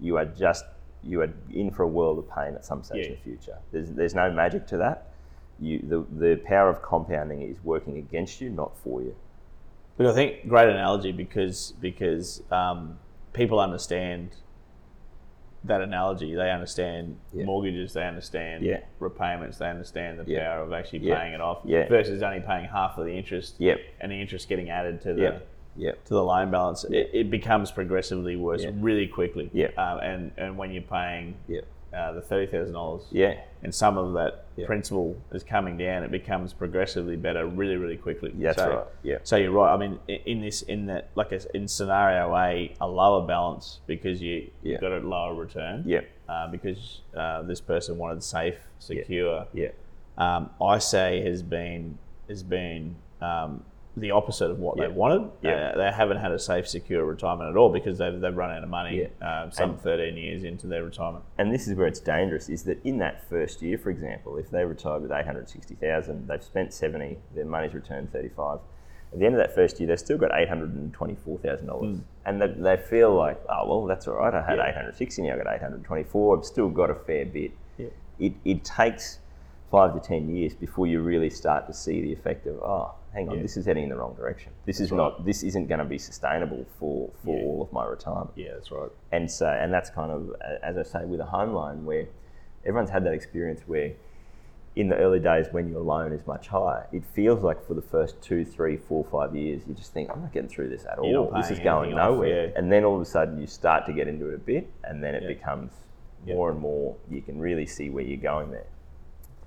you 0.00 0.18
are 0.18 0.24
just 0.24 0.64
you 1.02 1.20
are 1.20 1.32
in 1.52 1.70
for 1.70 1.82
a 1.82 1.88
world 1.88 2.18
of 2.18 2.30
pain 2.30 2.54
at 2.54 2.64
some 2.64 2.82
stage 2.82 3.06
in 3.06 3.12
the 3.12 3.18
future. 3.18 3.58
There's, 3.72 3.90
there's 3.90 4.14
no 4.14 4.30
magic 4.30 4.66
to 4.68 4.78
that. 4.78 5.10
You, 5.60 5.78
the, 5.86 6.04
the 6.18 6.36
power 6.36 6.68
of 6.68 6.82
compounding 6.82 7.42
is 7.42 7.62
working 7.62 7.98
against 7.98 8.40
you, 8.40 8.50
not 8.50 8.76
for 8.78 9.02
you. 9.02 9.14
But 9.96 10.06
I 10.06 10.14
think 10.14 10.48
great 10.48 10.68
analogy 10.68 11.12
because 11.12 11.74
because 11.80 12.42
um, 12.50 12.98
people 13.32 13.60
understand 13.60 14.30
that 15.64 15.80
analogy. 15.80 16.34
They 16.34 16.50
understand 16.50 17.16
Yeah. 17.32 17.44
mortgages. 17.44 17.92
They 17.94 18.04
understand 18.04 18.64
Yeah. 18.64 18.80
repayments. 19.00 19.58
They 19.58 19.68
understand 19.68 20.18
the 20.20 20.24
Yeah. 20.30 20.44
power 20.54 20.62
of 20.62 20.72
actually 20.72 21.00
paying 21.00 21.32
it 21.32 21.40
off 21.40 21.60
Yeah. 21.64 21.88
versus 21.88 22.22
only 22.22 22.40
paying 22.40 22.66
half 22.66 22.98
of 22.98 23.06
the 23.06 23.16
interest. 23.16 23.56
Yep. 23.58 23.78
And 24.00 24.12
the 24.12 24.20
interest 24.20 24.48
getting 24.48 24.68
added 24.70 25.00
to 25.02 25.14
the 25.14 25.22
Yep. 25.22 25.46
Yep. 25.76 26.04
to 26.04 26.14
the 26.14 26.22
loan 26.22 26.50
balance. 26.50 26.84
It, 26.84 27.10
it 27.12 27.30
becomes 27.30 27.70
progressively 27.70 28.36
worse 28.36 28.64
really 28.66 29.06
quickly. 29.08 29.50
Yeah. 29.52 29.68
Um, 29.76 29.98
and 30.00 30.32
and 30.36 30.58
when 30.58 30.70
you're 30.70 30.82
paying 30.82 31.34
Yep. 31.48 31.64
Uh, 31.94 32.12
the 32.12 32.20
thirty 32.20 32.50
thousand 32.50 32.74
dollars 32.74 33.02
Yeah. 33.10 33.34
and 33.62 33.74
some 33.74 33.96
of 33.98 34.12
that 34.14 34.44
Yeah. 34.56 34.66
principal 34.66 35.16
is 35.32 35.42
coming 35.44 35.76
down, 35.76 36.02
it 36.02 36.10
becomes 36.10 36.52
progressively 36.52 37.16
better 37.16 37.46
really, 37.46 37.76
really 37.76 37.96
quickly. 37.96 38.32
That's 38.36 38.58
so, 38.58 38.68
right. 38.76 38.86
Yeah. 39.02 39.18
So 39.22 39.36
you're 39.36 39.50
right. 39.52 39.72
I 39.72 39.76
mean, 39.76 39.98
in 40.08 40.40
this, 40.40 40.62
in 40.62 40.86
that, 40.86 41.08
like 41.14 41.32
a, 41.32 41.40
in 41.56 41.68
scenario 41.68 42.34
A, 42.36 42.74
a 42.80 42.88
lower 42.88 43.26
balance 43.26 43.80
because 43.86 44.20
you 44.22 44.50
Yeah. 44.62 44.72
you've 44.72 44.80
got 44.80 44.92
a 44.92 44.98
lower 44.98 45.34
return. 45.34 45.84
Yep. 45.86 46.08
Uh, 46.28 46.48
because 46.48 47.00
uh, 47.16 47.42
this 47.42 47.60
person 47.60 47.98
wanted 47.98 48.22
safe, 48.22 48.58
secure. 48.78 49.46
Yeah. 49.52 49.68
Um, 50.16 50.50
I 50.60 50.78
say 50.78 51.22
has 51.22 51.42
been 51.42 51.98
has 52.28 52.42
been 52.42 52.96
um, 53.20 53.62
the 53.96 54.10
opposite 54.10 54.50
of 54.50 54.58
what 54.58 54.76
they 54.76 54.88
wanted. 54.88 55.30
Yeah. 55.40 55.70
Uh, 55.72 55.76
they 55.78 55.90
haven't 55.92 56.16
had 56.16 56.32
a 56.32 56.38
safe, 56.38 56.66
secure 56.68 57.04
retirement 57.04 57.50
at 57.50 57.56
all 57.56 57.70
because 57.72 57.98
they've, 57.98 58.20
they've 58.20 58.36
run 58.36 58.50
out 58.50 58.64
of 58.64 58.68
money. 58.68 59.08
Yeah. 59.20 59.42
Um, 59.42 59.52
some 59.52 59.70
And- 59.70 59.80
13 59.80 60.16
years 60.16 60.42
into 60.42 60.66
their 60.66 60.82
retirement. 60.84 61.24
and 61.38 61.52
this 61.54 61.68
is 61.68 61.76
where 61.76 61.86
it's 61.86 62.00
dangerous 62.00 62.48
is 62.48 62.64
that 62.64 62.84
in 62.84 62.98
that 62.98 63.28
first 63.28 63.62
year 63.62 63.78
for 63.78 63.90
example 63.90 64.36
if 64.36 64.50
they 64.50 64.64
retired 64.64 65.02
with 65.02 65.12
860000 65.12 66.26
they've 66.26 66.42
spent 66.42 66.72
70 66.72 67.18
their 67.34 67.44
money's 67.44 67.72
returned 67.74 68.12
35 68.12 68.58
at 69.12 69.18
the 69.20 69.26
end 69.26 69.34
of 69.36 69.38
that 69.38 69.54
first 69.54 69.78
year 69.78 69.86
they've 69.88 69.98
still 69.98 70.18
got 70.18 70.32
$824000 70.32 72.00
and 72.26 72.40
they, 72.42 72.46
they 72.48 72.76
feel 72.76 73.14
like 73.14 73.40
oh 73.48 73.66
well 73.68 73.86
that's 73.86 74.08
all 74.08 74.14
right 74.14 74.34
i 74.34 74.42
had. 74.42 74.56
Yeah. 74.58 74.68
860 74.70 75.22
now 75.22 75.34
i 75.34 75.36
got 75.38 75.54
824 75.54 76.38
i've 76.38 76.44
still 76.44 76.68
got 76.68 76.90
a 76.90 76.94
fair 76.94 77.24
bit 77.26 77.52
Yeah. 77.78 77.86
it, 78.18 78.32
it 78.44 78.64
takes 78.64 79.18
five 79.76 79.92
to 79.94 80.00
ten 80.00 80.28
years 80.36 80.54
before 80.54 80.86
you 80.86 81.00
really 81.00 81.30
start 81.30 81.66
to 81.66 81.72
see 81.84 82.00
the 82.06 82.12
effect 82.12 82.46
of 82.46 82.56
oh 82.62 82.94
hang 83.12 83.28
on 83.28 83.36
Yeah. 83.36 83.42
this 83.42 83.56
is 83.56 83.66
heading 83.66 83.84
in 83.84 83.90
the 83.94 83.96
wrong 83.96 84.14
direction 84.14 84.50
this 84.66 84.78
is 84.84 84.90
right. 84.92 84.98
not 84.98 85.24
this 85.24 85.42
isn't 85.42 85.66
going 85.66 85.80
to 85.86 85.90
be 85.96 85.98
sustainable 85.98 86.64
for 86.78 87.10
for 87.24 87.36
Yeah. 87.36 87.44
all 87.46 87.60
of 87.66 87.72
my 87.72 87.84
retirement 87.96 88.30
Yeah, 88.36 88.52
that's 88.54 88.70
right. 88.70 88.90
and 89.16 89.28
so 89.38 89.46
and 89.62 89.72
that's 89.74 89.90
kind 89.90 90.10
of 90.16 90.20
as 90.70 90.74
I 90.82 90.84
say 90.84 91.04
with 91.12 91.20
a 91.20 91.24
home 91.36 91.52
loan 91.60 91.84
where 91.84 92.06
everyone's 92.64 92.90
had 92.96 93.02
that 93.06 93.14
experience 93.14 93.62
where 93.66 93.90
in 94.76 94.88
the 94.88 94.96
early 94.96 95.20
days 95.20 95.46
when 95.52 95.68
your 95.68 95.82
loan 95.92 96.12
is 96.12 96.26
much 96.26 96.48
higher, 96.48 96.84
it 96.92 97.04
feels 97.18 97.44
like 97.44 97.64
for 97.64 97.74
the 97.74 97.86
first 97.94 98.20
two, 98.20 98.44
three, 98.44 98.76
four, 98.76 99.04
five 99.04 99.32
years, 99.36 99.62
you 99.68 99.72
just 99.82 99.92
think, 99.92 100.10
I'm 100.10 100.20
not 100.20 100.32
getting 100.32 100.48
through 100.48 100.68
this 100.74 100.84
at 100.84 100.98
all. 100.98 101.30
This 101.36 101.48
is 101.52 101.60
going 101.60 101.90
anything 101.90 102.00
off, 102.00 102.10
nowhere. 102.10 102.46
yeah. 102.48 102.58
And 102.58 102.72
then 102.72 102.82
all 102.84 102.96
of 102.96 103.00
a 103.00 103.04
sudden 103.04 103.40
you 103.40 103.46
start 103.46 103.86
to 103.86 103.92
get 103.92 104.08
into 104.08 104.30
it 104.30 104.34
a 104.34 104.38
bit, 104.52 104.68
and 104.82 104.96
then 105.00 105.14
it 105.14 105.22
Yeah. 105.22 105.28
becomes 105.28 105.70
Yeah. 106.26 106.34
more 106.34 106.50
and 106.50 106.58
more, 106.58 106.96
you 107.08 107.22
can 107.22 107.38
really 107.38 107.66
see 107.66 107.88
where 107.88 108.02
you're 108.02 108.16
going 108.32 108.50
there. 108.50 108.66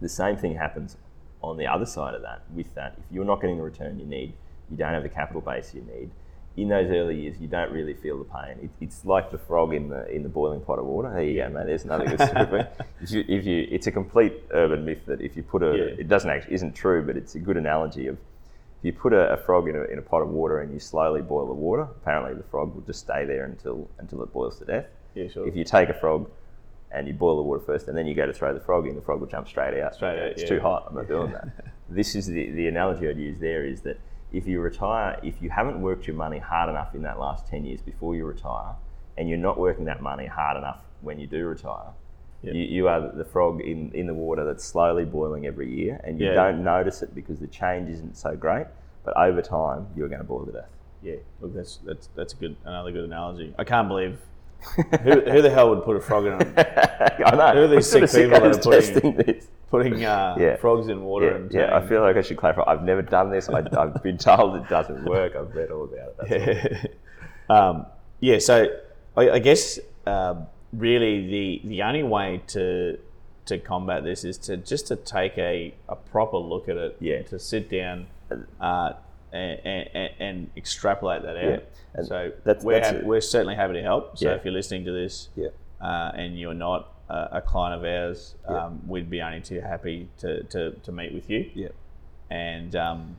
The 0.02 0.10
same 0.10 0.38
thing 0.38 0.56
happens 0.56 0.98
on 1.42 1.58
the 1.58 1.68
other 1.68 1.86
side 1.86 2.14
of 2.14 2.22
that 2.24 2.42
with 2.54 2.74
that. 2.76 2.96
If 2.98 3.06
you're 3.16 3.26
not 3.26 3.42
getting 3.42 3.58
the 3.58 3.64
return 3.64 4.00
you 4.00 4.06
need, 4.06 4.34
you 4.70 4.78
don't 4.78 4.94
have 4.94 5.04
the 5.04 5.10
capital 5.10 5.42
base 5.42 5.74
you 5.74 5.82
need. 5.82 6.10
In 6.56 6.70
those 6.70 6.90
early 6.90 7.22
years, 7.22 7.40
you 7.40 7.48
don't 7.48 7.72
really 7.72 7.94
feel 7.94 8.18
the 8.18 8.24
pain. 8.26 8.58
It, 8.64 8.70
it's 8.82 9.06
like 9.06 9.30
the 9.30 9.38
frog 9.38 9.76
in 9.76 9.90
the 9.90 10.10
in 10.10 10.24
the 10.24 10.30
boiling 10.30 10.60
pot 10.62 10.80
of 10.80 10.86
water. 10.86 11.12
There 11.14 11.22
you 11.22 11.42
go, 11.44 11.50
mate. 11.50 11.68
There's 11.68 11.86
another 11.86 12.06
good 12.06 12.20
story. 12.20 12.64
if 13.02 13.12
you, 13.12 13.24
if 13.28 13.46
you, 13.46 13.68
it's 13.70 13.86
a 13.86 13.92
complete 13.92 14.34
urban 14.52 14.84
myth 14.84 15.06
that 15.06 15.22
if 15.22 15.38
you 15.38 15.44
put 15.44 15.62
a, 15.62 15.68
Yeah. 15.78 15.84
it 16.00 16.08
doesn't 16.08 16.30
actually 16.30 16.56
isn't 16.56 16.74
true, 16.74 17.04
but 17.06 17.16
it's 17.16 17.36
a 17.36 17.40
good 17.40 17.58
analogy 17.58 18.08
of 18.08 18.16
if 18.16 18.86
you 18.86 18.94
put 18.94 19.14
a, 19.14 19.34
a 19.34 19.38
frog 19.38 19.70
in 19.70 19.76
a, 19.76 19.84
in 19.84 20.00
a 20.00 20.02
pot 20.02 20.22
of 20.24 20.30
water 20.30 20.62
and 20.62 20.74
you 20.74 20.80
slowly 20.80 21.22
boil 21.22 21.46
the 21.46 21.54
water, 21.54 21.84
apparently 21.84 22.34
the 22.34 22.44
frog 22.50 22.74
will 22.74 22.82
just 22.82 23.02
stay 23.02 23.24
there 23.26 23.46
until 23.46 23.88
until 24.00 24.24
it 24.24 24.34
boils 24.34 24.58
to 24.58 24.66
death. 24.66 24.86
Yeah, 25.14 25.28
sure. 25.28 25.48
If 25.48 25.56
you 25.56 25.64
take 25.64 25.90
a 25.90 25.94
frog 25.94 26.28
and 26.92 27.08
you 27.08 27.14
boil 27.14 27.36
the 27.38 27.44
water 27.44 27.60
first, 27.60 27.88
and 27.88 27.98
then 27.98 28.08
you 28.08 28.16
go 28.16 28.26
to 28.26 28.34
throw 28.34 28.54
the 28.54 28.60
frog 28.60 28.88
in, 28.88 28.96
the 28.96 29.02
frog 29.02 29.20
will 29.20 29.28
jump 29.28 29.48
straight 29.48 29.80
out. 29.82 29.96
Straight 29.96 30.20
out, 30.20 30.30
It's 30.32 30.44
yeah. 30.44 30.48
too 30.48 30.60
hot. 30.60 30.86
I'm 30.90 30.96
not 30.96 31.08
doing 31.08 31.32
that. 31.32 31.50
this 31.90 32.16
is 32.16 32.28
the, 32.28 32.52
the 32.52 32.68
analogy 32.68 33.08
I'd 33.10 33.18
use 33.18 33.40
there 33.40 33.66
is 33.66 33.82
that 33.82 34.00
if 34.32 34.48
you 34.48 34.60
retire, 34.62 35.20
if 35.24 35.42
you 35.42 35.50
haven't 35.50 35.82
worked 35.82 36.08
your 36.08 36.16
money 36.16 36.38
hard 36.40 36.70
enough 36.70 36.96
in 36.96 37.02
that 37.04 37.20
last 37.20 37.48
10 37.48 37.66
years 37.66 37.82
before 37.82 38.16
you 38.16 38.26
retire, 38.26 38.76
and 39.18 39.28
you're 39.28 39.38
not 39.38 39.58
working 39.60 39.86
that 39.86 40.02
money 40.02 40.26
hard 40.28 40.58
enough 40.58 40.80
when 41.02 41.20
you 41.20 41.28
do 41.28 41.46
retire, 41.46 41.92
Yeah. 42.44 42.54
you, 42.54 42.62
you 42.64 42.88
are 42.88 43.12
the 43.14 43.26
frog 43.26 43.62
in, 43.62 43.92
in 43.94 44.06
the 44.08 44.14
water 44.14 44.44
that's 44.46 44.64
slowly 44.64 45.06
boiling 45.06 45.46
every 45.46 45.70
year, 45.74 46.00
and 46.04 46.20
you 46.20 46.28
Yeah. 46.28 46.34
don't 46.36 46.64
notice 46.64 47.02
it 47.02 47.14
because 47.16 47.40
the 47.40 47.48
change 47.48 47.90
isn't 47.90 48.16
so 48.18 48.36
great. 48.36 48.68
But 49.04 49.16
over 49.18 49.42
time, 49.42 49.88
you're 49.96 50.10
going 50.10 50.20
to 50.20 50.26
boil 50.28 50.46
to 50.46 50.52
death. 50.52 50.70
Yeah, 51.02 51.16
look, 51.42 51.54
that's 51.56 51.78
that's 51.86 52.08
that's 52.16 52.34
a 52.34 52.36
good 52.36 52.56
another 52.66 52.92
good 52.92 53.06
analogy. 53.06 53.54
I 53.58 53.64
can't 53.64 53.88
believe 53.88 54.20
who, 55.04 55.22
who 55.22 55.42
the 55.42 55.50
hell 55.50 55.70
would 55.70 55.84
put 55.84 55.96
a 55.96 56.00
frog 56.00 56.26
in 56.26 56.34
a, 56.34 57.22
I 57.28 57.36
know. 57.36 57.54
Who 57.54 57.64
are 57.64 57.68
these 57.76 57.90
sick 57.90 58.10
people 58.12 58.40
that 58.40 58.56
are 58.56 58.60
putting- 58.60 59.16
this? 59.18 59.48
putting 59.70 60.06
uh, 60.06 60.36
Yeah. 60.40 60.56
frogs 60.58 60.88
in 60.88 61.04
water 61.04 61.28
Yeah, 61.28 61.36
and 61.36 61.54
yeah, 61.54 61.76
I 61.78 61.86
feel 61.86 62.02
like 62.02 62.16
I 62.16 62.22
should 62.22 62.38
clarify. 62.38 62.64
I've 62.68 62.84
never 62.84 63.02
done 63.02 63.32
this. 63.32 63.50
I, 63.50 63.64
I've 63.78 64.02
been 64.04 64.18
told 64.18 64.56
it 64.56 64.68
doesn't 64.70 65.04
work. 65.06 65.36
I've 65.36 65.54
read 65.54 65.72
all 65.72 65.84
about 65.86 66.32
it. 66.32 66.72
That's 66.80 66.86
all. 67.50 67.58
um, 67.58 67.86
yeah, 68.20 68.40
so 68.40 68.68
I, 69.18 69.30
I 69.32 69.40
guess 69.40 69.78
um, 70.06 70.48
really 70.74 71.28
the 71.28 71.62
the 71.68 71.82
only 71.84 72.04
way 72.04 72.42
to 72.48 72.98
to 73.48 73.58
combat 73.60 74.04
this 74.04 74.24
is 74.24 74.38
to 74.38 74.58
just 74.58 74.88
to 74.88 74.96
take 74.96 75.38
a, 75.38 75.74
a 75.90 75.96
proper 75.96 76.38
look 76.38 76.68
at 76.70 76.78
it. 76.78 76.98
Yeah. 77.00 77.22
To 77.24 77.38
sit 77.40 77.70
down 77.70 78.08
uh, 78.62 78.94
and, 79.34 79.60
and, 79.66 80.10
and 80.20 80.50
extrapolate 80.58 81.22
that 81.24 81.38
out. 81.38 81.64
Yeah, 81.96 82.04
So 82.04 82.32
that's- 82.44 82.64
we're, 82.64 82.74
that's 82.80 82.90
hap- 82.92 83.04
a- 83.04 83.06
we're 83.06 83.22
certainly 83.22 83.56
happy 83.56 83.74
to 83.74 83.82
help. 83.82 84.18
So 84.18 84.30
Yeah. 84.30 84.36
if 84.36 84.46
you're 84.46 84.54
listening 84.54 84.86
to 84.86 84.92
this 84.92 85.30
Yeah. 85.36 85.50
uh, 85.82 86.12
and 86.16 86.40
you're 86.40 86.54
not 86.54 86.94
a, 87.10 87.28
a 87.34 87.42
client 87.42 87.76
of 87.82 87.86
ours, 87.88 88.36
um, 88.48 88.82
we'd 88.88 89.10
be 89.10 89.22
only 89.22 89.42
too 89.42 89.62
happy 89.62 90.08
to, 90.20 90.44
to, 90.44 90.72
to 90.72 90.92
meet 90.92 91.14
with 91.14 91.30
you 91.30 91.50
Yeah. 91.54 91.70
and 92.30 92.76
um, 92.76 93.18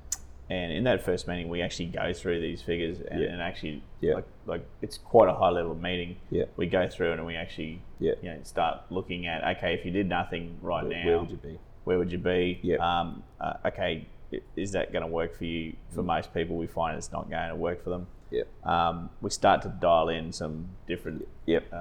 and 0.51 0.73
in 0.73 0.85
that 0.85 1.05
first 1.05 1.29
meeting 1.29 1.49
we 1.51 1.61
actually 1.61 1.87
go 1.87 2.13
through 2.15 2.41
these 2.41 2.63
figures 2.63 3.01
and, 3.01 3.23
and 3.23 3.43
actually 3.43 3.83
like 4.03 4.25
like 4.47 4.67
it's 4.81 4.97
quite 4.97 5.29
a 5.29 5.35
high 5.35 5.51
level 5.51 5.75
meeting. 5.75 6.17
Yeah. 6.31 6.45
We 6.57 6.67
go 6.67 6.89
through 6.89 7.11
it 7.13 7.19
and 7.19 7.27
we 7.27 7.37
actually 7.37 7.83
Yeah. 7.99 8.13
you 8.23 8.31
know 8.31 8.39
start 8.45 8.81
looking 8.91 9.27
at 9.27 9.57
okay 9.59 9.75
if 9.75 9.85
you 9.85 9.91
did 9.91 10.09
nothing 10.09 10.57
right 10.63 10.87
Where, 10.87 10.97
now 11.05 11.07
where 11.07 11.19
would 11.21 11.31
you 11.31 11.37
be? 11.37 11.59
where 11.85 11.99
would 11.99 12.11
you 12.13 12.19
be? 12.19 12.61
Yeah. 12.63 12.77
Um, 12.77 13.23
uh, 13.41 13.55
okay, 13.67 14.07
is 14.57 14.73
that 14.73 14.93
going 14.93 15.03
to 15.03 15.09
work 15.09 15.37
for 15.37 15.45
you? 15.45 15.75
For 15.91 16.03
most 16.03 16.33
people, 16.35 16.57
we 16.57 16.67
find 16.67 16.97
it's 16.97 17.13
not 17.13 17.31
going 17.31 17.49
to 17.49 17.57
work 17.57 17.83
for 17.83 17.91
them. 17.91 18.07
Yeah. 18.31 18.43
Um, 18.65 19.09
we 19.23 19.31
start 19.31 19.63
to 19.63 19.69
dial 19.69 20.09
in 20.11 20.33
some 20.33 20.67
different 20.87 21.27
Yep. 21.47 21.73
uh, 21.73 21.77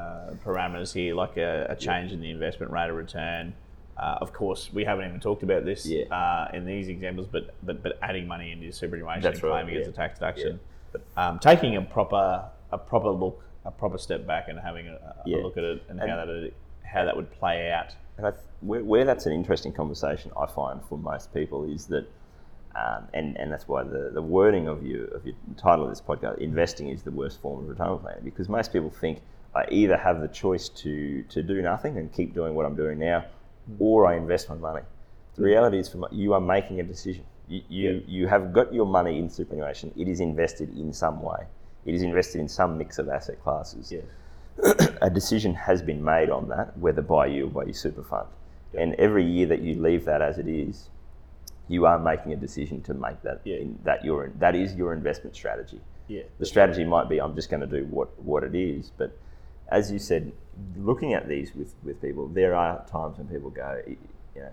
parameters 0.46 0.94
here, 0.94 1.14
like 1.14 1.36
a, 1.38 1.68
a 1.70 1.76
change 1.76 2.14
in 2.14 2.22
the 2.22 2.30
investment 2.32 2.72
rate 2.72 2.90
of 2.90 2.96
return. 2.96 3.54
Uh, 3.98 4.20
of 4.22 4.32
course, 4.32 4.70
we 4.72 4.86
haven't 4.86 5.08
even 5.08 5.20
talked 5.20 5.44
about 5.44 5.66
this 5.66 5.86
Yeah. 5.86 6.04
uh, 6.06 6.50
in 6.54 6.66
these 6.66 6.88
examples, 6.88 7.28
but, 7.30 7.54
but 7.64 7.82
but 7.84 7.98
adding 8.02 8.28
money 8.28 8.52
into 8.52 8.64
your 8.64 8.72
superannuation 8.72 9.24
That's 9.24 9.40
and 9.40 9.50
right, 9.50 9.64
claiming 9.64 9.76
it 9.76 9.82
as 9.82 9.88
a 9.88 9.92
tax 9.92 10.20
deduction, 10.20 10.60
Yeah. 10.94 11.02
um, 11.30 11.40
taking 11.40 11.76
a 11.76 11.82
proper 11.82 12.46
a 12.72 12.78
proper 12.78 13.10
look, 13.10 13.44
a 13.66 13.72
proper 13.72 13.98
step 13.98 14.26
back, 14.28 14.48
and 14.50 14.60
having 14.60 14.88
a, 14.88 15.16
a 15.26 15.30
look 15.42 15.58
at 15.58 15.64
it 15.64 15.84
and, 15.90 16.00
And- 16.00 16.10
how 16.10 16.26
that 16.26 16.52
how 16.84 17.04
that 17.06 17.16
would 17.18 17.30
play 17.32 17.70
out. 17.72 17.94
And 18.18 18.26
I 18.26 18.32
th- 18.32 18.42
where, 18.62 18.84
where 18.84 19.04
that's 19.04 19.26
an 19.26 19.34
interesting 19.34 19.74
conversation, 19.74 20.32
I 20.40 20.46
find 20.46 20.80
for 20.88 20.98
most 20.98 21.34
people 21.34 21.66
is 21.70 21.88
that, 21.88 22.08
um, 22.78 23.08
and 23.14 23.38
and 23.38 23.52
that's 23.52 23.68
why 23.68 23.84
the, 23.84 24.12
the 24.14 24.22
wording 24.22 24.68
of 24.68 24.86
you 24.86 25.06
of 25.16 25.26
your 25.26 25.36
title 25.58 25.86
of 25.86 25.90
this 25.90 26.02
podcast, 26.02 26.38
investing 26.38 26.90
is 26.90 27.02
the 27.02 27.12
worst 27.12 27.42
form 27.42 27.64
of 27.64 27.70
retirement 27.70 28.02
planning, 28.04 28.24
because 28.24 28.50
most 28.50 28.72
people 28.72 28.92
think 28.92 29.22
I 29.56 29.66
either 29.72 29.98
have 29.98 30.22
the 30.22 30.28
choice 30.28 30.70
to 30.70 31.24
to 31.24 31.42
do 31.42 31.62
nothing 31.62 31.98
and 31.98 32.14
keep 32.14 32.34
doing 32.34 32.54
what 32.54 32.66
I'm 32.66 32.76
doing 32.76 33.00
now, 33.00 33.26
or 33.80 34.06
I 34.06 34.16
invest 34.16 34.50
my 34.50 34.56
money. 34.56 34.84
The 35.36 35.44
reality 35.44 35.80
is, 35.80 35.90
for 35.90 35.98
mo- 35.98 36.10
you 36.12 36.34
are 36.34 36.42
making 36.42 36.80
a 36.80 36.84
decision. 36.84 37.24
You 37.48 37.62
you, 37.68 38.04
you 38.08 38.28
have 38.28 38.54
got 38.54 38.74
your 38.74 38.86
money 38.86 39.18
in 39.18 39.30
superannuation. 39.30 39.92
It 39.98 40.08
is 40.08 40.20
invested 40.20 40.78
in 40.78 40.94
some 40.94 41.22
way. 41.22 41.46
It 41.86 41.96
is 41.96 42.02
invested 42.04 42.42
in 42.42 42.50
some 42.50 42.78
mix 42.78 43.00
of 43.00 43.10
asset 43.10 43.42
classes 43.42 43.94
a 45.02 45.10
decision 45.10 45.54
has 45.54 45.82
been 45.82 46.04
made 46.04 46.30
on 46.30 46.50
that, 46.50 46.78
whether 46.78 47.02
by 47.02 47.28
you 47.28 47.46
or 47.46 47.50
by 47.50 47.64
your 47.64 47.74
super 47.74 48.04
fund. 48.04 48.28
And 48.74 48.96
every 48.96 49.24
year 49.24 49.46
that 49.48 49.62
you 49.62 49.82
leave 49.82 50.06
that 50.06 50.22
as 50.22 50.38
it 50.40 50.48
is, 50.48 50.90
you 51.68 51.86
are 51.86 52.00
making 52.00 52.34
a 52.34 52.36
decision 52.36 52.82
to 52.84 52.94
make 52.94 53.22
that 53.24 53.42
Yeah. 53.44 53.58
in, 53.58 53.80
that 53.84 54.04
your 54.06 54.30
that 54.40 54.56
is 54.56 54.76
your 54.76 54.94
investment 54.94 55.36
strategy. 55.36 55.82
Yeah. 56.08 56.24
The 56.40 56.46
strategy 56.46 56.84
might 56.86 57.10
be 57.10 57.20
I'm 57.20 57.36
just 57.36 57.50
going 57.50 57.62
to 57.62 57.68
do 57.68 57.86
what 57.86 58.10
what 58.24 58.44
it 58.44 58.56
is, 58.56 58.92
but 58.98 59.18
as 59.70 59.92
you 59.92 60.00
said, 60.00 60.32
looking 60.78 61.14
at 61.14 61.28
these 61.28 61.54
with, 61.54 61.74
with 61.84 62.02
people, 62.02 62.28
there 62.28 62.56
are 62.56 62.86
times 62.86 63.18
when 63.18 63.28
people 63.28 63.50
go, 63.50 63.82
you 63.86 63.98
know, 64.36 64.50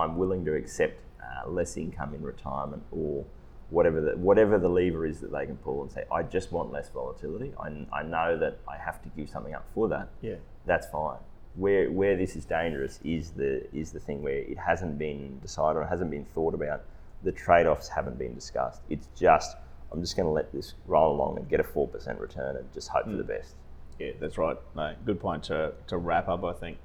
I'm 0.00 0.16
willing 0.16 0.44
to 0.44 0.54
accept 0.54 1.00
uh, 1.20 1.48
less 1.48 1.76
income 1.76 2.14
in 2.14 2.22
retirement 2.22 2.84
or 2.92 3.24
whatever 3.70 4.00
the, 4.00 4.16
whatever 4.16 4.58
the 4.58 4.68
lever 4.68 5.04
is 5.04 5.18
that 5.20 5.32
they 5.32 5.46
can 5.46 5.56
pull 5.56 5.82
and 5.82 5.90
say, 5.90 6.04
I 6.12 6.22
just 6.22 6.52
want 6.52 6.70
less 6.70 6.88
volatility. 6.90 7.52
I, 7.58 7.86
I 7.92 8.02
know 8.04 8.38
that 8.38 8.58
I 8.68 8.76
have 8.76 9.02
to 9.02 9.08
give 9.16 9.28
something 9.28 9.54
up 9.54 9.64
for 9.74 9.88
that. 9.88 10.08
Yeah. 10.20 10.36
That's 10.66 10.86
fine. 10.86 11.18
Where, 11.54 11.90
where 11.90 12.16
this 12.16 12.34
is 12.34 12.46
dangerous 12.46 12.98
is 13.04 13.30
the 13.30 13.66
is 13.74 13.92
the 13.92 14.00
thing 14.00 14.22
where 14.22 14.38
it 14.38 14.56
hasn't 14.56 14.98
been 14.98 15.38
decided 15.40 15.78
or 15.78 15.84
hasn't 15.84 16.10
been 16.10 16.24
thought 16.34 16.54
about. 16.54 16.82
The 17.24 17.32
trade 17.32 17.66
offs 17.66 17.88
haven't 17.88 18.18
been 18.18 18.34
discussed. 18.34 18.80
It's 18.88 19.08
just 19.18 19.56
I'm 19.92 20.00
just 20.00 20.16
going 20.16 20.26
to 20.26 20.32
let 20.32 20.50
this 20.52 20.74
roll 20.86 21.14
along 21.14 21.36
and 21.36 21.48
get 21.48 21.60
a 21.60 21.64
four 21.64 21.86
percent 21.88 22.18
return 22.18 22.56
and 22.56 22.72
just 22.72 22.88
hope 22.88 23.04
for 23.04 23.10
the 23.10 23.22
mm. 23.22 23.28
best. 23.28 23.54
Yeah, 23.98 24.12
that's 24.18 24.38
right. 24.38 24.56
No, 24.74 24.94
good 25.04 25.20
point 25.20 25.44
to, 25.44 25.72
to 25.88 25.98
wrap 25.98 26.28
up, 26.28 26.42
I 26.44 26.52
think. 26.52 26.78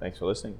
Thanks 0.00 0.18
for 0.18 0.26
listening. 0.26 0.58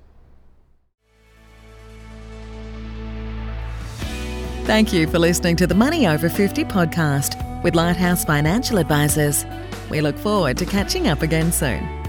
Thank 4.64 4.92
you 4.92 5.06
for 5.06 5.18
listening 5.18 5.56
to 5.56 5.66
the 5.66 5.74
Money 5.74 6.06
Over 6.06 6.28
50 6.28 6.64
podcast 6.64 7.62
with 7.62 7.74
Lighthouse 7.74 8.24
Financial 8.24 8.78
Advisors. 8.78 9.44
We 9.90 10.00
look 10.00 10.16
forward 10.16 10.56
to 10.58 10.66
catching 10.66 11.08
up 11.08 11.22
again 11.22 11.52
soon. 11.52 12.03